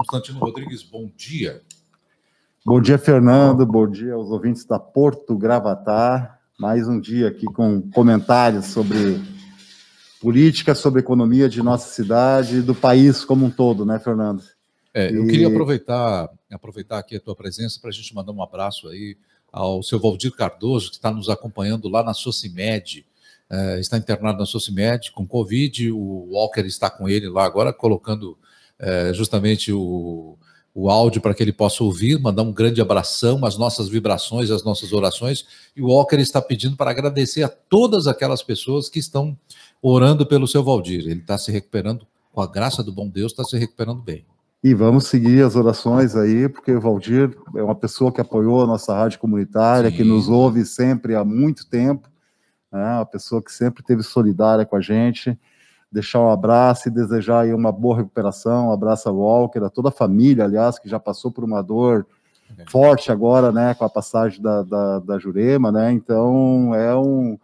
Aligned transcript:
Constantino 0.00 0.38
Rodrigues, 0.38 0.82
bom 0.82 1.10
dia. 1.14 1.60
Bom 2.64 2.80
dia, 2.80 2.96
Fernando. 2.96 3.66
Bom 3.66 3.86
dia 3.86 4.14
aos 4.14 4.30
ouvintes 4.30 4.64
da 4.64 4.78
Porto 4.78 5.36
Gravatar. 5.36 6.40
Mais 6.58 6.88
um 6.88 6.98
dia 6.98 7.28
aqui 7.28 7.44
com 7.44 7.82
comentários 7.90 8.66
sobre 8.66 9.20
política, 10.18 10.74
sobre 10.74 11.00
economia 11.00 11.50
de 11.50 11.62
nossa 11.62 11.92
cidade 11.92 12.56
e 12.56 12.62
do 12.62 12.74
país 12.74 13.26
como 13.26 13.44
um 13.44 13.50
todo, 13.50 13.84
né, 13.84 13.98
Fernando? 13.98 14.42
É, 14.94 15.14
eu 15.14 15.24
e... 15.24 15.28
queria 15.28 15.48
aproveitar, 15.48 16.30
aproveitar 16.50 16.98
aqui 16.98 17.16
a 17.16 17.20
tua 17.20 17.36
presença 17.36 17.78
para 17.78 17.90
a 17.90 17.92
gente 17.92 18.14
mandar 18.14 18.32
um 18.32 18.42
abraço 18.42 18.88
aí 18.88 19.18
ao 19.52 19.82
seu 19.82 20.00
Valdir 20.00 20.32
Cardoso, 20.32 20.88
que 20.88 20.96
está 20.96 21.10
nos 21.10 21.28
acompanhando 21.28 21.90
lá 21.90 22.02
na 22.02 22.14
Socimed. 22.14 23.04
É, 23.50 23.78
está 23.78 23.98
internado 23.98 24.38
na 24.38 24.46
Socimed 24.46 25.12
com 25.12 25.26
Covid, 25.26 25.92
o 25.92 26.30
Walker 26.30 26.62
está 26.62 26.88
com 26.88 27.06
ele 27.06 27.28
lá 27.28 27.44
agora, 27.44 27.70
colocando 27.70 28.38
é, 28.80 29.12
justamente 29.12 29.72
o, 29.72 30.38
o 30.74 30.88
áudio 30.88 31.20
para 31.20 31.34
que 31.34 31.42
ele 31.42 31.52
possa 31.52 31.84
ouvir, 31.84 32.18
mandar 32.18 32.42
um 32.42 32.52
grande 32.52 32.80
abração, 32.80 33.44
as 33.44 33.58
nossas 33.58 33.88
vibrações, 33.88 34.50
as 34.50 34.64
nossas 34.64 34.92
orações. 34.92 35.44
E 35.76 35.82
o 35.82 35.88
Walker 35.88 36.16
está 36.16 36.40
pedindo 36.40 36.76
para 36.76 36.90
agradecer 36.90 37.42
a 37.42 37.48
todas 37.48 38.06
aquelas 38.06 38.42
pessoas 38.42 38.88
que 38.88 38.98
estão 38.98 39.36
orando 39.82 40.26
pelo 40.26 40.48
seu 40.48 40.64
Valdir. 40.64 41.00
Ele 41.00 41.20
está 41.20 41.36
se 41.36 41.52
recuperando, 41.52 42.06
com 42.32 42.40
a 42.40 42.46
graça 42.46 42.82
do 42.82 42.92
bom 42.92 43.08
Deus, 43.08 43.32
está 43.32 43.44
se 43.44 43.58
recuperando 43.58 44.02
bem. 44.02 44.24
E 44.62 44.74
vamos 44.74 45.06
seguir 45.06 45.42
as 45.42 45.56
orações 45.56 46.14
aí, 46.14 46.48
porque 46.48 46.72
o 46.72 46.80
Valdir 46.80 47.34
é 47.56 47.62
uma 47.62 47.74
pessoa 47.74 48.12
que 48.12 48.20
apoiou 48.20 48.62
a 48.62 48.66
nossa 48.66 48.94
rádio 48.94 49.18
comunitária, 49.18 49.90
Sim. 49.90 49.96
que 49.96 50.04
nos 50.04 50.28
ouve 50.28 50.64
sempre 50.66 51.14
há 51.14 51.24
muito 51.24 51.66
tempo, 51.68 52.08
né? 52.70 52.96
uma 52.96 53.06
pessoa 53.06 53.42
que 53.42 53.50
sempre 53.50 53.80
esteve 53.80 54.02
solidária 54.02 54.66
com 54.66 54.76
a 54.76 54.80
gente 54.80 55.36
deixar 55.90 56.20
um 56.20 56.30
abraço 56.30 56.88
e 56.88 56.90
desejar 56.90 57.40
aí 57.40 57.52
uma 57.52 57.72
boa 57.72 57.96
recuperação, 57.96 58.68
um 58.68 58.72
abraço 58.72 59.08
ao 59.08 59.16
Walker, 59.16 59.58
a 59.64 59.70
toda 59.70 59.88
a 59.88 59.92
família, 59.92 60.44
aliás, 60.44 60.78
que 60.78 60.88
já 60.88 61.00
passou 61.00 61.32
por 61.32 61.42
uma 61.42 61.62
dor 61.62 62.06
é. 62.56 62.64
forte 62.68 63.10
agora, 63.10 63.50
né, 63.50 63.74
com 63.74 63.84
a 63.84 63.90
passagem 63.90 64.40
da, 64.40 64.62
da, 64.62 64.98
da 65.00 65.18
Jurema, 65.18 65.72
né, 65.72 65.90
então 65.92 66.74
é 66.74 66.94
um 66.94 67.36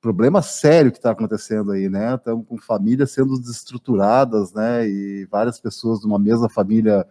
problema 0.00 0.42
sério 0.42 0.92
que 0.92 0.98
está 0.98 1.10
acontecendo 1.10 1.72
aí, 1.72 1.88
né, 1.88 2.14
estamos 2.14 2.46
com 2.46 2.58
famílias 2.58 3.10
sendo 3.10 3.38
desestruturadas, 3.38 4.52
né, 4.52 4.86
e 4.86 5.26
várias 5.30 5.58
pessoas 5.58 6.00
de 6.00 6.06
uma 6.06 6.18
mesma 6.18 6.48
família 6.48 7.06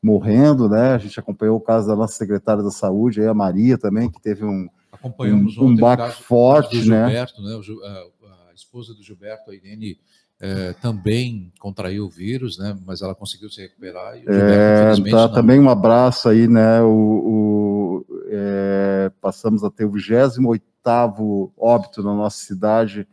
morrendo, 0.00 0.68
né, 0.68 0.94
a 0.94 0.98
gente 0.98 1.18
acompanhou 1.18 1.56
o 1.56 1.60
caso 1.60 1.88
da 1.88 1.96
nossa 1.96 2.14
secretária 2.14 2.62
da 2.62 2.70
saúde, 2.70 3.20
aí 3.20 3.26
a 3.26 3.34
Maria 3.34 3.76
também, 3.76 4.08
que 4.08 4.20
teve 4.20 4.44
um, 4.44 4.68
um, 5.04 5.66
um 5.66 5.76
baque 5.76 6.22
forte, 6.22 6.88
né. 6.88 7.06
Gilberto, 7.06 7.42
né, 7.42 7.56
o, 7.56 7.84
a 7.84 8.21
esposa 8.62 8.94
do 8.94 9.02
Gilberto, 9.02 9.50
a 9.50 9.54
Irene, 9.54 9.98
é, 10.40 10.72
também 10.74 11.52
contraiu 11.60 12.06
o 12.06 12.10
vírus, 12.10 12.58
né? 12.58 12.76
Mas 12.84 13.00
ela 13.00 13.14
conseguiu 13.14 13.48
se 13.48 13.60
recuperar. 13.60 14.16
E 14.16 14.28
o 14.28 14.32
Gilberto, 14.32 15.06
é, 15.06 15.10
tá, 15.10 15.28
também 15.28 15.60
um 15.60 15.70
abraço 15.70 16.28
aí, 16.28 16.48
né? 16.48 16.82
O, 16.82 16.88
o 16.88 18.06
é, 18.28 19.12
passamos 19.20 19.62
a 19.62 19.70
ter 19.70 19.84
o 19.84 19.90
28 19.90 20.62
óbito 21.56 22.02
na 22.02 22.12
nossa 22.12 22.44
cidade 22.44 23.06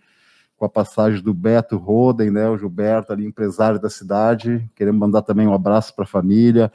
com 0.58 0.66
a 0.66 0.70
passagem 0.70 1.22
do 1.22 1.34
Beto 1.34 1.78
Roden, 1.78 2.32
né? 2.32 2.50
O 2.50 2.58
Gilberto 2.58 3.14
ali, 3.14 3.26
empresário 3.26 3.80
da 3.80 3.90
cidade. 3.90 4.68
Queremos 4.76 5.00
mandar 5.00 5.22
também 5.22 5.48
um 5.48 5.54
abraço 5.54 5.94
para 5.96 6.06
a 6.06 6.08
família. 6.08 6.72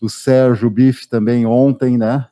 O 0.00 0.10
Sérgio 0.10 0.68
Bife 0.68 1.08
também 1.08 1.46
ontem, 1.46 1.96
né? 1.96 2.26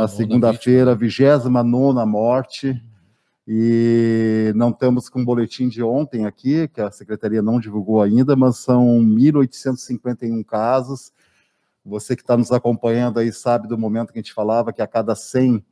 Na 0.00 0.08
segunda-feira, 0.08 0.96
29 0.96 2.04
morte 2.06 2.82
e 3.46 4.52
não 4.56 4.70
estamos 4.70 5.08
com 5.08 5.20
o 5.20 5.24
boletim 5.24 5.68
de 5.68 5.82
ontem 5.82 6.24
aqui, 6.24 6.66
que 6.68 6.80
a 6.80 6.90
secretaria 6.90 7.42
não 7.42 7.60
divulgou 7.60 8.00
ainda, 8.00 8.34
mas 8.34 8.56
são 8.58 8.86
1.851 9.00 10.44
casos. 10.44 11.12
Você 11.84 12.16
que 12.16 12.22
está 12.22 12.36
nos 12.36 12.50
acompanhando 12.50 13.18
aí 13.18 13.30
sabe 13.30 13.68
do 13.68 13.76
momento 13.76 14.12
que 14.12 14.18
a 14.18 14.22
gente 14.22 14.32
falava 14.32 14.72
que 14.72 14.80
a 14.80 14.86
cada 14.86 15.14
100 15.14 15.62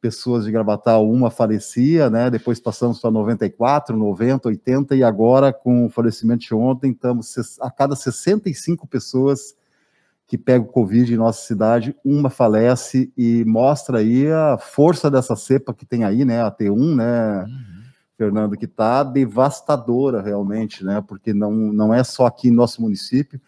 pessoas 0.00 0.44
de 0.44 0.52
Gravatal, 0.52 1.10
uma 1.10 1.30
falecia, 1.30 2.08
né? 2.08 2.30
Depois 2.30 2.58
passamos 2.58 3.00
para 3.00 3.10
94, 3.10 3.96
90, 3.96 4.48
80 4.48 4.96
e 4.96 5.02
agora 5.02 5.52
com 5.52 5.86
o 5.86 5.90
falecimento 5.90 6.46
de 6.46 6.54
ontem 6.54 6.92
estamos 6.92 7.58
a 7.60 7.70
cada 7.70 7.94
65 7.94 8.86
pessoas 8.86 9.54
que 10.30 10.38
pega 10.38 10.64
o 10.64 10.68
Covid 10.68 11.12
em 11.12 11.16
nossa 11.16 11.44
cidade, 11.44 11.92
uma 12.04 12.30
falece 12.30 13.12
e 13.18 13.44
mostra 13.44 13.98
aí 13.98 14.30
a 14.30 14.56
força 14.56 15.10
dessa 15.10 15.34
cepa 15.34 15.74
que 15.74 15.84
tem 15.84 16.04
aí, 16.04 16.24
né, 16.24 16.40
a 16.40 16.52
T1, 16.52 16.94
né, 16.94 17.42
uhum. 17.42 17.82
Fernando, 18.16 18.56
que 18.56 18.66
está 18.66 19.02
devastadora 19.02 20.22
realmente, 20.22 20.84
né, 20.84 21.02
porque 21.04 21.34
não, 21.34 21.50
não 21.50 21.92
é 21.92 22.04
só 22.04 22.26
aqui 22.26 22.46
em 22.46 22.52
nosso 22.52 22.80
município, 22.80 23.40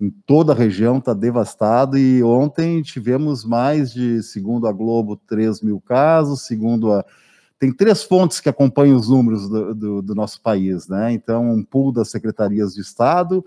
em 0.00 0.08
toda 0.08 0.54
a 0.54 0.56
região 0.56 0.96
está 0.96 1.12
devastado 1.12 1.98
e 1.98 2.22
ontem 2.22 2.80
tivemos 2.80 3.44
mais 3.44 3.92
de, 3.92 4.22
segundo 4.22 4.66
a 4.66 4.72
Globo, 4.72 5.20
3 5.28 5.60
mil 5.60 5.82
casos, 5.82 6.46
segundo 6.46 6.94
a... 6.94 7.04
Tem 7.58 7.70
três 7.70 8.02
fontes 8.02 8.40
que 8.40 8.48
acompanham 8.48 8.96
os 8.96 9.10
números 9.10 9.50
do, 9.50 9.74
do, 9.74 10.02
do 10.02 10.14
nosso 10.14 10.40
país, 10.40 10.88
né, 10.88 11.12
então 11.12 11.52
um 11.52 11.62
pool 11.62 11.92
das 11.92 12.08
secretarias 12.08 12.72
de 12.72 12.80
Estado, 12.80 13.44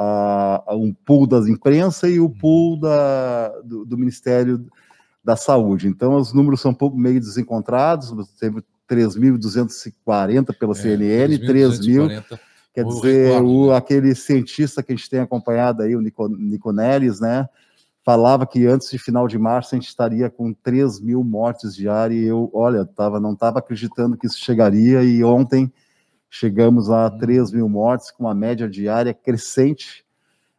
a, 0.00 0.76
um 0.76 0.94
pool 0.94 1.26
das 1.26 1.48
imprensa 1.48 2.08
e 2.08 2.20
o 2.20 2.30
pool 2.30 2.78
da, 2.78 3.48
do, 3.64 3.84
do, 3.84 3.98
Ministério 3.98 4.64
da 5.24 5.34
Saúde. 5.34 5.88
Então, 5.88 6.14
os 6.14 6.32
números 6.32 6.60
são 6.60 6.70
um 6.70 6.74
pouco 6.74 6.96
meio 6.96 7.18
desencontrados, 7.18 8.14
teve 8.38 8.62
3.240 8.88 10.56
pela 10.56 10.72
é, 10.72 10.76
CNN, 10.76 11.36
3.000. 11.38 12.38
Quer 12.72 12.84
dizer, 12.84 13.42
o, 13.42 13.70
né? 13.70 13.76
aquele 13.76 14.14
cientista 14.14 14.84
que 14.84 14.92
a 14.92 14.96
gente 14.96 15.10
tem 15.10 15.18
acompanhado 15.18 15.82
aí, 15.82 15.96
o 15.96 16.00
Nico, 16.00 16.28
Niconelis, 16.28 17.18
né? 17.18 17.48
Falava 18.04 18.46
que 18.46 18.66
antes 18.66 18.88
de 18.88 18.98
final 18.98 19.26
de 19.26 19.36
março 19.36 19.74
a 19.74 19.78
gente 19.78 19.88
estaria 19.88 20.30
com 20.30 20.54
3 20.54 21.00
mil 21.00 21.24
mortes 21.24 21.74
diárias. 21.74 22.22
E 22.22 22.26
eu, 22.26 22.48
olha, 22.54 22.84
tava, 22.84 23.18
não 23.18 23.32
estava 23.32 23.58
acreditando 23.58 24.16
que 24.16 24.26
isso 24.28 24.38
chegaria. 24.38 25.02
E 25.02 25.24
ontem 25.24 25.72
chegamos 26.30 26.90
a 26.90 27.10
3 27.10 27.52
mil 27.52 27.68
mortes, 27.68 28.10
com 28.10 28.24
uma 28.24 28.34
média 28.34 28.68
diária 28.68 29.14
crescente, 29.14 30.04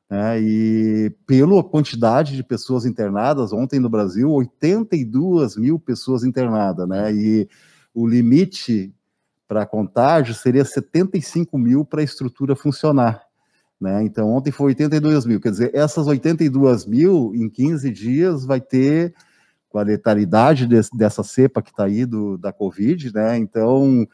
né, 0.10 0.42
e 0.42 1.12
pela 1.28 1.64
quantidade 1.64 2.36
de 2.36 2.44
pessoas 2.44 2.86
internadas, 2.86 3.54
ontem 3.54 3.80
no 3.80 3.90
Brasil, 3.90 4.32
82 4.32 5.56
mil 5.56 5.80
pessoas 5.80 6.24
internadas, 6.24 6.88
né, 6.88 7.14
e 7.14 7.48
o 7.94 8.08
limite 8.08 8.94
para 9.48 9.66
contágio 9.66 10.34
seria 10.34 10.64
75 10.64 11.58
mil 11.58 11.84
para 11.84 12.02
a 12.02 12.04
estrutura 12.04 12.56
funcionar. 12.56 13.24
Né? 13.80 14.04
Então, 14.04 14.30
ontem 14.30 14.52
foi 14.52 14.68
82 14.68 15.26
mil, 15.26 15.40
quer 15.40 15.52
dizer, 15.52 15.72
essas 15.74 16.06
82 16.06 16.86
mil, 16.86 17.32
em 17.34 17.50
15 17.50 17.90
dias, 17.92 18.46
vai 18.46 18.60
ter, 18.60 19.14
com 19.70 19.78
a 19.78 19.84
letalidade 19.84 20.68
desse, 20.68 20.96
dessa 20.98 21.24
cepa 21.24 21.62
que 21.62 21.70
está 21.70 21.86
aí 21.86 22.06
do, 22.06 22.38
da 22.38 22.52
Covid, 22.52 23.14
né? 23.14 23.38
Então, 23.38 24.08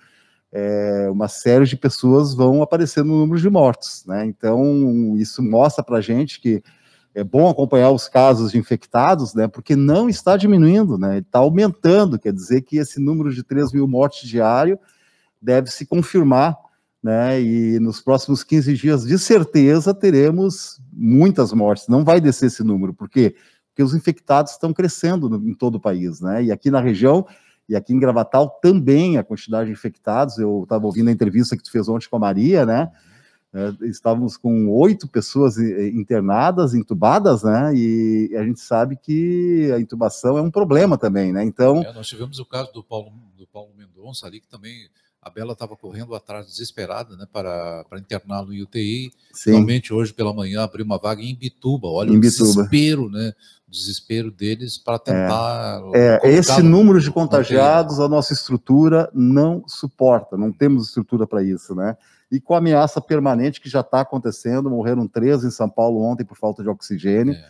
é, 0.57 1.09
uma 1.11 1.27
série 1.27 1.65
de 1.65 1.75
pessoas 1.75 2.33
vão 2.33 2.63
aparecer 2.63 3.03
no 3.03 3.19
número 3.19 3.41
de 3.41 3.49
mortos, 3.49 4.05
né? 4.07 4.25
Então, 4.25 5.13
isso 5.17 5.43
mostra 5.43 5.83
para 5.83 5.97
a 5.97 6.01
gente 6.01 6.39
que 6.39 6.63
é 7.13 7.25
bom 7.25 7.49
acompanhar 7.49 7.91
os 7.91 8.07
casos 8.07 8.53
de 8.53 8.57
infectados, 8.57 9.33
né? 9.33 9.49
Porque 9.49 9.75
não 9.75 10.07
está 10.07 10.37
diminuindo, 10.37 10.97
né? 10.97 11.17
Está 11.17 11.39
aumentando, 11.39 12.17
quer 12.17 12.31
dizer 12.31 12.61
que 12.61 12.77
esse 12.77 13.01
número 13.01 13.33
de 13.33 13.43
3 13.43 13.73
mil 13.73 13.85
mortes 13.85 14.29
diário 14.29 14.79
deve 15.41 15.69
se 15.69 15.85
confirmar, 15.85 16.55
né? 17.03 17.41
E 17.41 17.77
nos 17.81 17.99
próximos 17.99 18.41
15 18.41 18.75
dias, 18.75 19.05
de 19.05 19.19
certeza, 19.19 19.93
teremos 19.93 20.79
muitas 20.93 21.51
mortes. 21.51 21.89
Não 21.89 22.05
vai 22.05 22.21
descer 22.21 22.45
esse 22.45 22.63
número, 22.63 22.93
por 22.93 23.09
quê? 23.09 23.35
Porque 23.67 23.83
os 23.83 23.93
infectados 23.93 24.53
estão 24.53 24.71
crescendo 24.71 25.27
no, 25.27 25.49
em 25.49 25.53
todo 25.53 25.75
o 25.75 25.81
país, 25.81 26.21
né? 26.21 26.45
E 26.45 26.49
aqui 26.49 26.71
na 26.71 26.79
região 26.79 27.27
e 27.67 27.75
aqui 27.75 27.93
em 27.93 27.99
Gravatal 27.99 28.49
também 28.61 29.17
a 29.17 29.23
quantidade 29.23 29.67
de 29.67 29.73
infectados. 29.73 30.37
Eu 30.37 30.63
estava 30.63 30.85
ouvindo 30.85 31.09
a 31.09 31.11
entrevista 31.11 31.57
que 31.57 31.63
tu 31.63 31.71
fez 31.71 31.89
ontem 31.89 32.07
com 32.09 32.15
a 32.15 32.19
Maria, 32.19 32.65
né? 32.65 32.91
É, 33.53 33.87
estávamos 33.87 34.35
com 34.35 34.67
oito 34.69 35.07
pessoas 35.07 35.57
internadas, 35.57 36.73
intubadas, 36.73 37.43
né? 37.43 37.73
E 37.73 38.35
a 38.35 38.43
gente 38.43 38.59
sabe 38.59 38.97
que 38.97 39.71
a 39.73 39.79
intubação 39.79 40.37
é 40.37 40.41
um 40.41 40.51
problema 40.51 40.97
também, 40.97 41.31
né? 41.31 41.43
Então. 41.43 41.81
É, 41.81 41.93
nós 41.93 42.07
tivemos 42.07 42.37
o 42.39 42.45
caso 42.45 42.71
do 42.73 42.83
Paulo, 42.83 43.13
do 43.37 43.47
Paulo 43.47 43.71
Mendonça 43.77 44.27
ali, 44.27 44.41
que 44.41 44.47
também 44.47 44.89
a 45.25 45.29
Bela 45.31 45.53
estava 45.53 45.75
correndo 45.75 46.13
atrás 46.13 46.45
desesperada, 46.45 47.17
né, 47.17 47.25
para, 47.33 47.83
para 47.89 47.97
interná-lo 47.97 48.53
em 48.53 48.61
UTI. 48.61 49.11
Sim. 49.33 49.51
Finalmente, 49.51 49.91
hoje 49.91 50.13
pela 50.13 50.31
manhã, 50.31 50.61
abriu 50.61 50.85
uma 50.85 50.99
vaga 50.99 51.23
em 51.23 51.35
Bituba. 51.35 51.87
Olha 51.87 52.11
em 52.11 52.17
o 52.17 52.19
Bituba. 52.19 52.45
desespero, 52.45 53.09
né? 53.09 53.33
desespero 53.67 54.31
deles 54.31 54.77
para 54.77 54.99
tentar. 54.99 55.81
É, 55.93 56.19
é 56.23 56.31
esse 56.31 56.61
número 56.61 57.01
de 57.01 57.11
contagiados, 57.11 57.99
a 57.99 58.07
nossa 58.07 58.33
estrutura 58.33 59.09
não 59.13 59.63
suporta, 59.67 60.37
não 60.37 60.51
temos 60.51 60.87
estrutura 60.87 61.25
para 61.25 61.43
isso, 61.43 61.73
né? 61.73 61.97
E 62.31 62.39
com 62.39 62.53
a 62.53 62.59
ameaça 62.59 63.01
permanente 63.01 63.59
que 63.59 63.69
já 63.69 63.81
está 63.81 64.01
acontecendo, 64.01 64.69
morreram 64.69 65.07
três 65.07 65.43
em 65.43 65.51
São 65.51 65.69
Paulo 65.69 66.01
ontem 66.01 66.23
por 66.23 66.37
falta 66.37 66.63
de 66.63 66.69
oxigênio, 66.69 67.33
é. 67.33 67.49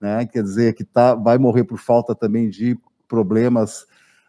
né? 0.00 0.26
Quer 0.26 0.42
dizer 0.42 0.74
que 0.74 0.84
tá, 0.84 1.14
vai 1.14 1.38
morrer 1.38 1.64
por 1.64 1.78
falta 1.78 2.14
também 2.14 2.48
de 2.48 2.78
problemas 3.08 3.86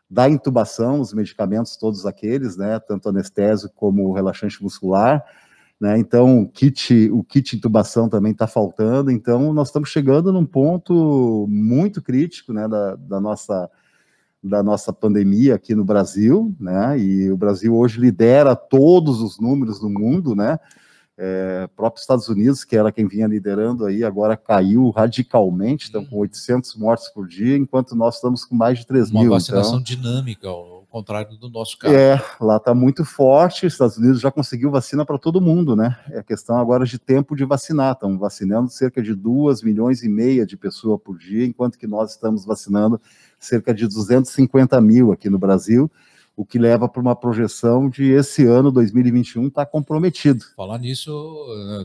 da 0.09 0.29
intubação, 0.29 0.99
os 0.99 1.13
medicamentos 1.13 1.75
todos 1.77 2.05
aqueles, 2.05 2.57
né? 2.57 2.79
Tanto 2.79 3.09
anestésio 3.09 3.69
como 3.75 4.13
relaxante 4.13 4.61
muscular. 4.61 5.23
Né? 5.79 5.97
Então, 5.99 6.41
o 6.41 6.49
kit, 6.49 7.09
o 7.11 7.23
kit 7.23 7.55
intubação 7.55 8.07
também 8.07 8.31
está 8.31 8.47
faltando. 8.47 9.11
Então, 9.11 9.53
nós 9.53 9.67
estamos 9.67 9.89
chegando 9.89 10.31
num 10.31 10.45
ponto 10.45 11.45
muito 11.49 12.01
crítico 12.01 12.53
né, 12.53 12.67
da, 12.67 12.95
da, 12.95 13.19
nossa, 13.19 13.69
da 14.41 14.63
nossa 14.63 14.93
pandemia 14.93 15.55
aqui 15.55 15.75
no 15.75 15.83
Brasil. 15.83 16.55
Né? 16.59 16.99
E 16.99 17.31
o 17.31 17.37
Brasil 17.37 17.75
hoje 17.75 17.99
lidera 17.99 18.55
todos 18.55 19.21
os 19.21 19.39
números 19.39 19.79
do 19.79 19.89
mundo, 19.89 20.35
né? 20.35 20.57
É, 21.17 21.69
próprio 21.75 22.01
Estados 22.01 22.27
Unidos, 22.27 22.65
que 22.65 22.75
era 22.75 22.91
quem 22.91 23.07
vinha 23.07 23.25
liderando 23.25 23.85
aí, 23.85 24.03
agora 24.03 24.35
caiu 24.35 24.89
radicalmente, 24.89 25.85
estão 25.85 26.05
com 26.05 26.17
800 26.17 26.75
mortes 26.75 27.07
por 27.07 27.25
dia, 27.25 27.55
enquanto 27.55 27.95
nós 27.95 28.15
estamos 28.15 28.43
com 28.43 28.55
mais 28.55 28.79
de 28.79 28.87
3 28.87 29.11
Uma 29.11 29.21
mil. 29.21 29.31
Uma 29.31 29.37
vacinação 29.37 29.79
então... 29.79 29.83
dinâmica, 29.83 30.49
contrário 30.95 31.35
do 31.35 31.49
nosso 31.49 31.77
caso. 31.77 31.93
É, 31.93 32.23
lá 32.39 32.55
está 32.55 32.73
muito 32.73 33.03
forte, 33.03 33.65
os 33.65 33.73
Estados 33.73 33.97
Unidos 33.97 34.21
já 34.21 34.31
conseguiu 34.31 34.71
vacina 34.71 35.05
para 35.05 35.17
todo 35.17 35.41
mundo, 35.41 35.75
né? 35.75 35.97
É 36.09 36.23
questão 36.23 36.57
agora 36.57 36.85
de 36.85 36.97
tempo 36.97 37.35
de 37.35 37.43
vacinar, 37.43 37.91
estão 37.91 38.17
vacinando 38.17 38.69
cerca 38.69 39.03
de 39.03 39.13
2 39.13 39.61
milhões 39.61 40.03
e 40.03 40.07
meia 40.07 40.45
de 40.45 40.55
pessoas 40.55 41.01
por 41.03 41.17
dia, 41.17 41.45
enquanto 41.45 41.77
que 41.77 41.85
nós 41.85 42.11
estamos 42.11 42.45
vacinando 42.45 42.99
cerca 43.37 43.73
de 43.73 43.85
250 43.87 44.79
mil 44.79 45.11
aqui 45.11 45.29
no 45.29 45.37
Brasil, 45.37 45.91
o 46.35 46.45
que 46.45 46.59
leva 46.59 46.89
para 46.89 47.01
uma 47.01 47.15
projeção 47.15 47.89
de 47.89 48.11
esse 48.11 48.45
ano, 48.45 48.71
2021, 48.71 49.47
estar 49.47 49.65
tá 49.65 49.71
comprometido. 49.71 50.43
Falar 50.55 50.77
nisso, 50.77 51.09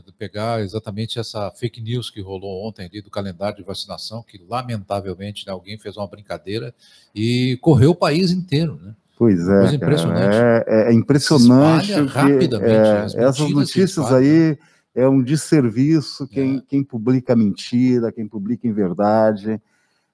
eh, 0.07 0.11
pegar 0.17 0.61
exatamente 0.61 1.17
essa 1.17 1.49
fake 1.51 1.81
news 1.81 2.09
que 2.09 2.19
rolou 2.19 2.67
ontem 2.67 2.85
ali 2.85 3.01
do 3.01 3.09
calendário 3.09 3.57
de 3.57 3.63
vacinação, 3.63 4.21
que 4.21 4.43
lamentavelmente 4.49 5.47
né, 5.47 5.53
alguém 5.53 5.77
fez 5.77 5.95
uma 5.95 6.07
brincadeira 6.07 6.75
e 7.15 7.57
correu 7.61 7.91
o 7.91 7.95
país 7.95 8.31
inteiro, 8.31 8.77
né? 8.81 8.93
Pois 9.17 9.39
é, 9.47 9.59
Coisa 9.59 9.75
impressionante. 9.75 10.35
É, 10.35 10.63
é, 10.67 10.93
impressionante. 10.93 11.93
Que, 11.93 12.01
rapidamente. 12.01 13.17
É, 13.17 13.23
essas 13.23 13.51
notícias 13.51 14.11
aí 14.11 14.57
é 14.95 15.07
um 15.07 15.21
desserviço 15.21 16.27
quem, 16.27 16.57
é. 16.57 16.61
quem 16.67 16.83
publica 16.83 17.35
mentira, 17.35 18.11
quem 18.11 18.27
publica 18.27 18.67
em 18.67 18.73
verdade. 18.73 19.61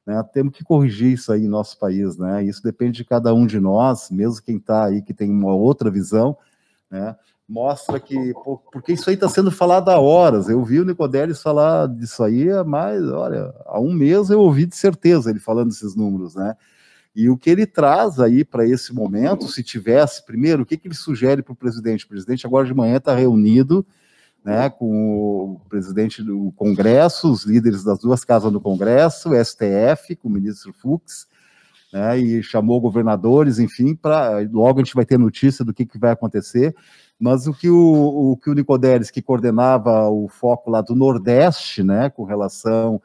Né? 0.08 0.24
Temos 0.32 0.54
que 0.54 0.64
corrigir 0.64 1.12
isso 1.12 1.34
aí 1.34 1.44
em 1.44 1.50
nosso 1.50 1.78
país, 1.78 2.18
né? 2.18 2.42
Isso 2.42 2.64
depende 2.64 2.94
de 2.94 3.04
cada 3.04 3.34
um 3.34 3.46
de 3.46 3.60
nós, 3.60 4.10
mesmo 4.10 4.42
quem 4.42 4.56
está 4.56 4.86
aí 4.86 5.02
que 5.02 5.14
tem 5.14 5.30
uma 5.30 5.54
outra 5.54 5.92
visão, 5.92 6.38
né? 6.90 7.14
Mostra 7.48 8.00
que, 8.00 8.34
porque 8.72 8.94
isso 8.94 9.10
aí 9.10 9.16
está 9.16 9.28
sendo 9.28 9.52
falado 9.52 9.90
há 9.90 10.00
horas. 10.00 10.48
Eu 10.48 10.64
vi 10.64 10.80
o 10.80 10.86
Nicodelis 10.86 11.42
falar 11.42 11.88
disso 11.88 12.24
aí 12.24 12.50
há 12.50 12.64
mais, 12.64 13.04
olha, 13.04 13.54
há 13.66 13.80
um 13.82 13.92
mês 13.92 14.30
eu 14.30 14.40
ouvi 14.40 14.66
de 14.66 14.76
certeza 14.78 15.30
ele 15.30 15.40
falando 15.40 15.70
desses 15.70 15.94
números, 15.94 16.36
né? 16.36 16.56
E 17.14 17.30
o 17.30 17.38
que 17.38 17.50
ele 17.50 17.66
traz 17.66 18.20
aí 18.20 18.46
para 18.46 18.66
esse 18.66 18.94
momento, 18.94 19.48
se 19.50 19.64
tivesse, 19.64 20.26
primeiro, 20.26 20.64
o 20.64 20.66
que, 20.66 20.78
que 20.78 20.88
ele 20.88 20.96
sugere 20.96 21.42
para 21.42 21.54
o 21.54 21.56
presidente? 21.56 22.06
O 22.06 22.10
presidente 22.10 22.46
agora 22.46 22.66
de 22.66 22.74
manhã 22.74 22.98
está 22.98 23.14
reunido 23.14 23.86
né, 24.48 24.70
com 24.70 25.58
o 25.58 25.62
presidente 25.68 26.24
do 26.24 26.54
Congresso, 26.56 27.30
os 27.30 27.44
líderes 27.44 27.84
das 27.84 28.00
duas 28.00 28.24
casas 28.24 28.50
do 28.50 28.62
Congresso, 28.62 29.32
o 29.32 29.36
STF, 29.36 30.16
com 30.16 30.30
o 30.30 30.32
ministro 30.32 30.72
Fux, 30.72 31.28
né, 31.92 32.18
e 32.18 32.42
chamou 32.42 32.80
governadores, 32.80 33.60
enfim, 33.60 33.94
para 33.94 34.40
logo 34.50 34.80
a 34.80 34.84
gente 34.86 34.96
vai 34.96 35.06
ter 35.06 35.20
notícia 35.20 35.66
do 35.66 35.74
que, 35.74 35.86
que 35.86 36.00
vai 36.00 36.12
acontecer. 36.12 36.74
Mas 37.20 37.46
o 37.46 37.54
que 37.54 37.70
o, 37.70 38.32
o 38.32 38.38
que 38.38 38.50
o 38.50 38.54
Nicodelis, 38.54 39.12
que 39.12 39.22
coordenava 39.22 40.08
o 40.08 40.30
foco 40.30 40.72
lá 40.72 40.80
do 40.80 40.96
Nordeste, 40.96 41.84
né, 41.84 42.10
com 42.10 42.24
relação 42.24 43.02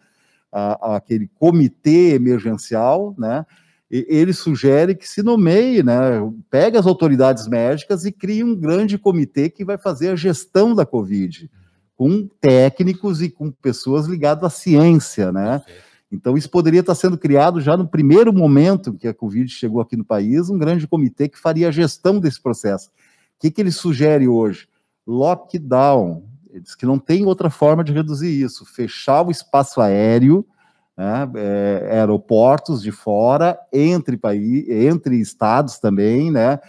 àquele 0.53 1.29
comitê 1.41 2.15
emergencial, 2.15 3.17
né, 3.19 3.45
ele 3.93 4.33
sugere 4.33 4.95
que 4.95 5.07
se 5.07 5.23
nomeie, 5.23 5.83
né, 5.83 6.13
pegue 6.51 6.79
as 6.79 6.87
autoridades 6.87 7.47
médicas 7.47 8.07
e 8.07 8.11
crie 8.11 8.43
um 8.43 8.57
grande 8.57 8.97
comitê 8.97 9.51
que 9.51 9.67
vai 9.67 9.77
fazer 9.77 10.09
a 10.09 10.17
gestão 10.17 10.75
da 10.75 10.87
Covid, 10.87 11.51
com 11.95 12.27
técnicos 12.41 13.21
e 13.21 13.29
com 13.29 13.51
pessoas 13.51 14.07
ligadas 14.07 14.45
à 14.45 14.51
ciência, 14.51 15.31
né? 15.31 15.63
Então, 16.11 16.37
isso 16.37 16.51
poderia 16.51 16.81
estar 16.81 16.95
sendo 16.95 17.17
criado 17.17 17.61
já 17.61 17.77
no 17.77 17.87
primeiro 17.87 18.33
momento 18.33 18.93
que 18.93 19.09
a 19.09 19.15
Covid 19.15 19.49
chegou 19.49 19.81
aqui 19.81 19.97
no 19.97 20.05
país, 20.05 20.49
um 20.51 20.59
grande 20.59 20.87
comitê 20.87 21.29
que 21.29 21.39
faria 21.39 21.69
a 21.69 21.71
gestão 21.71 22.19
desse 22.19 22.41
processo. 22.41 22.89
O 22.89 22.91
que, 23.41 23.51
que 23.51 23.61
ele 23.61 23.73
sugere 23.73 24.29
hoje? 24.29 24.69
Lockdown. 25.07 26.23
Ele 26.51 26.61
diz 26.61 26.75
que 26.75 26.85
não 26.85 26.99
tem 26.99 27.25
outra 27.25 27.49
forma 27.49 27.83
de 27.83 27.93
reduzir 27.93 28.29
isso. 28.29 28.67
Fechar 28.67 29.27
o 29.27 29.31
espaço 29.31 29.81
aéreo, 29.81 30.47
né, 31.03 31.29
é, 31.35 31.99
aeroportos 31.99 32.81
de 32.81 32.93
fora, 32.93 33.59
entre, 33.73 34.17
país, 34.17 34.69
entre 34.69 35.21
estados 35.21 35.81
também, 35.81 36.31
né, 36.31 36.61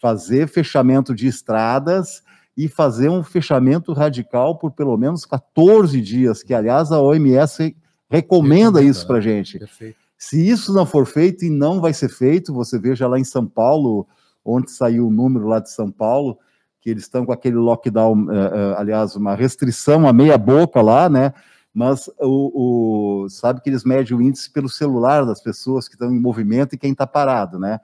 fazer 0.00 0.48
fechamento 0.48 1.12
de 1.12 1.26
estradas 1.26 2.22
e 2.56 2.68
fazer 2.68 3.08
um 3.08 3.24
fechamento 3.24 3.92
radical 3.92 4.56
por 4.56 4.70
pelo 4.70 4.96
menos 4.96 5.24
14 5.24 6.00
dias, 6.00 6.42
que 6.42 6.54
aliás 6.54 6.92
a 6.92 7.00
OMS 7.00 7.76
recomenda, 8.08 8.80
isso 8.80 9.06
para 9.06 9.16
a 9.16 9.18
né? 9.18 9.24
gente. 9.24 9.58
Perfeito. 9.58 9.96
Se 10.16 10.48
isso 10.48 10.72
não 10.72 10.84
for 10.84 11.06
feito, 11.06 11.44
e 11.44 11.50
não 11.50 11.80
vai 11.80 11.92
ser 11.92 12.10
feito, 12.10 12.52
você 12.52 12.78
veja 12.78 13.08
lá 13.08 13.18
em 13.18 13.24
São 13.24 13.46
Paulo, 13.46 14.06
onde 14.44 14.70
saiu 14.70 15.08
o 15.08 15.10
número 15.10 15.46
lá 15.46 15.58
de 15.58 15.70
São 15.70 15.90
Paulo, 15.90 16.38
que 16.80 16.90
eles 16.90 17.04
estão 17.04 17.24
com 17.24 17.32
aquele 17.32 17.56
lockdown, 17.56 18.24
uh, 18.24 18.28
uh, 18.28 18.74
aliás, 18.76 19.16
uma 19.16 19.34
restrição 19.34 20.06
a 20.06 20.12
meia 20.12 20.36
boca 20.36 20.80
lá, 20.82 21.08
né? 21.08 21.32
Mas 21.72 22.08
o, 22.20 23.24
o, 23.24 23.28
sabe 23.28 23.60
que 23.60 23.70
eles 23.70 23.84
medem 23.84 24.16
o 24.16 24.22
índice 24.22 24.50
pelo 24.50 24.68
celular 24.68 25.24
das 25.24 25.40
pessoas 25.40 25.88
que 25.88 25.94
estão 25.94 26.12
em 26.12 26.20
movimento 26.20 26.74
e 26.74 26.78
quem 26.78 26.92
está 26.92 27.06
parado, 27.06 27.58
né? 27.58 27.80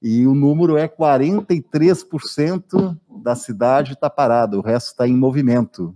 E 0.00 0.26
o 0.26 0.34
número 0.34 0.76
é 0.76 0.86
43% 0.86 2.96
da 3.22 3.34
cidade 3.34 3.94
está 3.94 4.10
parada, 4.10 4.58
o 4.58 4.60
resto 4.60 4.88
está 4.88 5.08
em 5.08 5.16
movimento. 5.16 5.94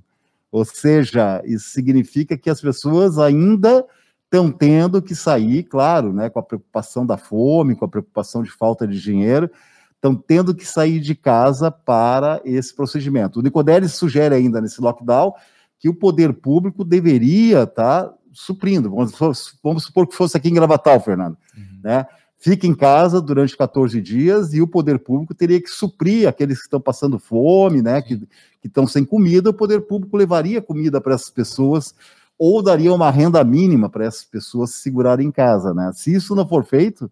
Ou 0.51 0.65
seja, 0.65 1.43
isso 1.45 1.69
significa 1.69 2.37
que 2.37 2.49
as 2.49 2.61
pessoas 2.61 3.19
ainda 3.19 3.85
estão 4.25 4.51
tendo 4.51 5.01
que 5.01 5.15
sair, 5.15 5.63
claro, 5.63 6.13
né, 6.13 6.31
com 6.31 6.39
a 6.39 6.43
preocupação 6.43 7.05
da 7.05 7.17
fome, 7.17 7.77
com 7.77 7.85
a 7.85 7.89
preocupação 7.89 8.43
de 8.43 8.51
falta 8.51 8.87
de 8.87 9.01
dinheiro, 9.01 9.51
estão 9.95 10.15
tendo 10.15 10.55
que 10.55 10.65
sair 10.65 11.01
de 11.01 11.15
casa 11.15 11.71
para 11.71 12.41
esse 12.45 12.75
procedimento. 12.75 13.41
O 13.41 13.43
Nicodelis 13.43 13.95
sugere 13.95 14.35
ainda 14.35 14.61
nesse 14.61 14.81
lockdown 14.81 15.35
que 15.79 15.89
o 15.89 15.95
poder 15.95 16.33
público 16.33 16.85
deveria 16.85 17.63
estar 17.63 18.05
tá 18.05 18.15
suprindo. 18.33 18.91
Vamos, 18.91 19.13
vamos, 19.63 19.85
supor 19.85 20.07
que 20.07 20.15
fosse 20.15 20.37
aqui 20.37 20.49
em 20.49 20.55
Gravatal, 20.55 21.01
Fernando. 21.01 21.37
Uhum. 21.57 21.81
Né? 21.83 22.07
Fica 22.39 22.67
em 22.67 22.75
casa 22.75 23.21
durante 23.21 23.57
14 23.57 24.01
dias 24.01 24.55
e 24.55 24.61
o 24.63 24.69
poder 24.69 24.99
público 24.99 25.35
teria 25.35 25.61
que 25.61 25.69
suprir 25.69 26.29
aqueles 26.29 26.59
que 26.59 26.65
estão 26.65 26.81
passando 26.81 27.19
fome, 27.19 27.83
né? 27.83 28.01
que, 28.03 28.17
que 28.61 28.67
estão 28.69 28.87
sem 28.87 29.05
comida. 29.05 29.51
O 29.51 29.55
poder 29.55 29.81
público 29.83 30.17
levaria 30.17 30.63
comida 30.63 31.01
para 31.01 31.15
essas 31.15 31.31
pessoas 31.31 31.95
ou 32.39 32.63
daria 32.63 32.95
uma 32.95 33.11
renda 33.11 33.43
mínima 33.43 33.89
para 33.89 34.05
essas 34.05 34.25
pessoas 34.25 34.71
se 34.71 34.83
segurarem 34.83 35.27
em 35.27 35.33
casa. 35.33 35.75
Né? 35.75 35.91
Se 35.95 36.15
isso 36.15 36.35
não 36.35 36.47
for 36.47 36.65
feito, 36.65 37.11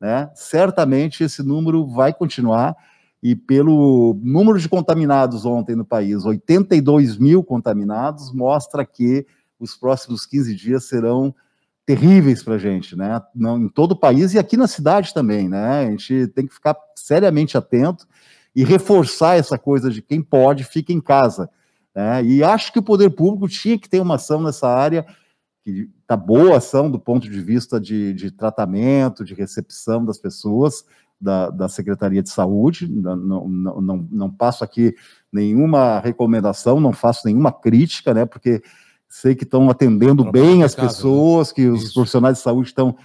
né, 0.00 0.30
certamente 0.34 1.22
esse 1.22 1.42
número 1.42 1.86
vai 1.86 2.12
continuar 2.12 2.74
e 3.22 3.36
pelo 3.36 4.18
número 4.20 4.58
de 4.58 4.68
contaminados 4.68 5.46
ontem 5.46 5.76
no 5.76 5.84
país, 5.84 6.24
82 6.24 7.16
mil 7.18 7.44
contaminados, 7.44 8.32
mostra 8.32 8.84
que 8.84 9.24
os 9.60 9.76
próximos 9.76 10.26
15 10.26 10.54
dias 10.56 10.84
serão 10.84 11.32
terríveis 11.86 12.42
para 12.42 12.54
a 12.54 12.58
gente, 12.58 12.96
né? 12.96 13.20
Não, 13.34 13.58
em 13.58 13.68
todo 13.68 13.92
o 13.92 13.98
país 13.98 14.34
e 14.34 14.38
aqui 14.38 14.56
na 14.56 14.66
cidade 14.66 15.14
também, 15.14 15.48
né? 15.48 15.86
A 15.86 15.90
gente 15.90 16.26
tem 16.28 16.46
que 16.46 16.54
ficar 16.54 16.76
seriamente 16.96 17.56
atento 17.56 18.06
e 18.54 18.64
reforçar 18.64 19.36
essa 19.36 19.56
coisa 19.56 19.90
de 19.90 20.02
quem 20.02 20.20
pode 20.20 20.64
fica 20.64 20.92
em 20.92 21.00
casa. 21.00 21.48
Né? 21.94 22.24
E 22.24 22.42
acho 22.42 22.72
que 22.72 22.78
o 22.78 22.82
poder 22.82 23.10
público 23.10 23.48
tinha 23.48 23.78
que 23.78 23.88
ter 23.88 24.00
uma 24.00 24.16
ação 24.16 24.42
nessa 24.42 24.68
área, 24.68 25.06
que 25.62 25.88
está 26.00 26.16
boa 26.16 26.56
ação 26.56 26.90
do 26.90 26.98
ponto 26.98 27.28
de 27.28 27.40
vista 27.40 27.80
de, 27.80 28.12
de 28.12 28.30
tratamento, 28.30 29.24
de 29.24 29.34
recepção 29.34 30.04
das 30.04 30.18
pessoas, 30.18 30.84
da, 31.22 31.50
da 31.50 31.68
Secretaria 31.68 32.22
de 32.22 32.28
Saúde, 32.28 32.88
não, 32.90 33.16
não, 33.16 33.80
não, 33.80 34.08
não 34.10 34.30
passo 34.30 34.64
aqui 34.64 34.94
nenhuma 35.32 36.00
recomendação, 36.00 36.80
não 36.80 36.92
faço 36.92 37.22
nenhuma 37.24 37.52
crítica, 37.52 38.12
né, 38.12 38.26
porque 38.26 38.60
sei 39.08 39.34
que 39.34 39.44
estão 39.44 39.70
atendendo 39.70 40.30
bem 40.30 40.64
as 40.64 40.76
né? 40.76 40.82
pessoas, 40.82 41.52
que 41.52 41.68
os 41.68 41.84
Isso. 41.84 41.94
profissionais 41.94 42.38
de 42.38 42.42
saúde 42.42 42.68
estão 42.68 42.96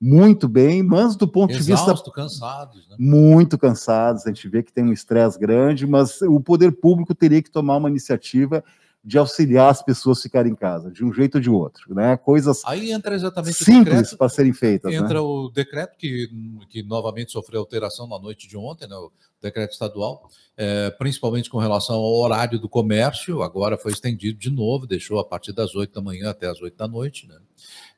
muito 0.00 0.46
bem, 0.46 0.82
mas 0.82 1.16
do 1.16 1.26
ponto 1.26 1.52
Exausto, 1.54 1.86
de 1.86 1.92
vista. 1.92 2.10
cansados, 2.10 2.88
né? 2.88 2.96
Muito 2.98 3.56
cansados, 3.56 4.26
a 4.26 4.28
gente 4.28 4.46
vê 4.48 4.62
que 4.62 4.72
tem 4.72 4.84
um 4.84 4.92
estresse 4.92 5.38
grande, 5.38 5.86
mas 5.86 6.20
o 6.22 6.38
poder 6.38 6.72
público 6.72 7.14
teria 7.14 7.42
que 7.42 7.50
tomar 7.50 7.78
uma 7.78 7.88
iniciativa 7.88 8.62
de 9.04 9.18
auxiliar 9.18 9.70
as 9.70 9.82
pessoas 9.82 10.18
a 10.18 10.22
ficarem 10.22 10.52
em 10.52 10.54
casa, 10.56 10.90
de 10.90 11.04
um 11.04 11.12
jeito 11.12 11.34
ou 11.34 11.40
de 11.40 11.50
outro, 11.50 11.94
né? 11.94 12.16
Coisas 12.16 12.62
Aí 12.64 12.90
entra 12.90 13.14
exatamente 13.14 13.62
simples 13.62 14.14
para 14.14 14.28
serem 14.30 14.54
feitas. 14.54 14.90
Né? 14.90 14.96
Entra 14.96 15.14
né? 15.14 15.20
o 15.20 15.50
decreto 15.50 15.98
que, 15.98 16.30
que 16.70 16.82
novamente 16.82 17.30
sofreu 17.30 17.60
alteração 17.60 18.08
na 18.08 18.18
noite 18.18 18.48
de 18.48 18.56
ontem, 18.56 18.88
né? 18.88 18.96
o 18.96 19.12
decreto 19.42 19.72
estadual, 19.72 20.26
é, 20.56 20.90
principalmente 20.92 21.50
com 21.50 21.58
relação 21.58 21.96
ao 21.96 22.14
horário 22.14 22.58
do 22.58 22.68
comércio, 22.68 23.42
agora 23.42 23.76
foi 23.76 23.92
estendido 23.92 24.38
de 24.38 24.48
novo, 24.48 24.86
deixou 24.86 25.18
a 25.18 25.24
partir 25.24 25.52
das 25.52 25.74
8 25.74 25.92
da 25.92 26.00
manhã 26.00 26.30
até 26.30 26.48
as 26.48 26.62
8 26.62 26.74
da 26.74 26.88
noite, 26.88 27.28
né? 27.28 27.36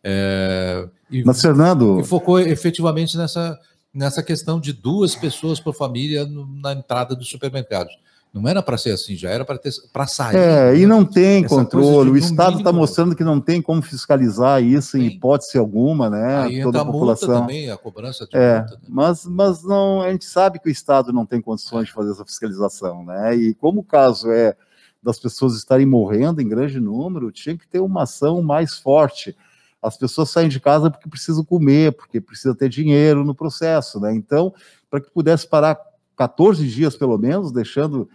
É, 0.03 0.89
e, 1.09 1.23
Mas, 1.23 1.41
Fernando. 1.41 2.01
E 2.01 2.05
focou 2.05 2.41
efetivamente 2.41 3.17
nessa, 3.17 3.57
nessa 3.95 4.25
questão 4.25 4.61
de 4.61 4.73
duas 4.73 5.15
pessoas 5.15 5.61
por 5.61 5.73
família 5.73 6.27
na 6.27 6.73
entrada 6.73 7.15
dos 7.15 7.29
supermercados. 7.29 7.97
Não 8.33 8.47
era 8.47 8.63
para 8.63 8.77
ser 8.77 8.91
assim, 8.91 9.17
já 9.17 9.31
era 9.31 9.47
para 9.47 10.07
sair. 10.07 10.37
É, 10.37 10.73
né? 10.73 10.79
e 10.79 10.87
não 10.87 11.07
tem 11.07 11.45
Essa 11.45 11.55
controle. 11.55 12.11
O 12.11 12.17
Estado 12.19 12.59
está 12.59 12.71
mostrando 12.71 13.17
que 13.17 13.25
não 13.25 13.41
tem 13.41 13.63
como 13.63 13.81
fiscalizar 13.81 14.63
isso 14.63 14.99
em 14.99 15.07
hipótese 15.07 15.57
alguma, 15.57 16.11
né? 16.11 16.37
Aí 16.43 16.63
Toda 16.63 16.83
a 16.83 16.85
população. 16.85 17.29
Multa 17.29 17.41
também, 17.41 17.71
a 17.71 17.79
cobrança 17.79 18.27
de 18.27 18.37
é, 18.37 18.59
multa. 18.59 18.75
Né? 18.75 18.81
Mas, 18.89 19.25
mas 19.25 19.63
não, 19.65 20.03
a 20.03 20.11
gente 20.13 20.27
sabe 20.27 20.59
que 20.59 20.69
o 20.69 20.71
Estado 20.71 21.15
não 21.15 21.25
tem 21.25 21.41
condições 21.41 21.87
de 21.87 21.93
fazer 21.93 22.11
essa 22.11 22.27
fiscalização, 22.27 23.05
né? 23.07 23.35
E 23.35 23.55
como 23.55 23.81
o 23.81 23.85
caso 23.85 24.31
é 24.31 24.55
das 25.03 25.19
pessoas 25.19 25.55
estarem 25.57 25.87
morrendo 25.87 26.43
em 26.43 26.49
grande 26.49 26.81
número, 26.81 27.31
tinha 27.31 27.57
que 27.57 27.67
ter 27.67 27.81
uma 27.81 28.03
ação 28.03 28.43
mais 28.43 28.77
forte. 28.77 29.37
As 29.81 29.97
pessoas 29.97 30.31
saem 30.31 30.49
de 30.49 30.59
casa 30.59 30.91
porque 30.91 31.09
precisam 31.09 31.45
comer, 31.45 31.93
porque 31.93 32.21
precisam 32.21 32.55
ter 32.55 32.69
dinheiro 32.69 33.25
no 33.25 33.35
processo, 33.35 34.01
né? 34.01 34.13
Então, 34.13 34.53
para 34.91 35.01
que 35.01 35.11
pudesse 35.11 35.47
parar 35.47 35.79
14 36.17 36.67
dias 36.67 36.97
pelo 36.97 37.19
menos, 37.19 37.53
deixando 37.53 38.09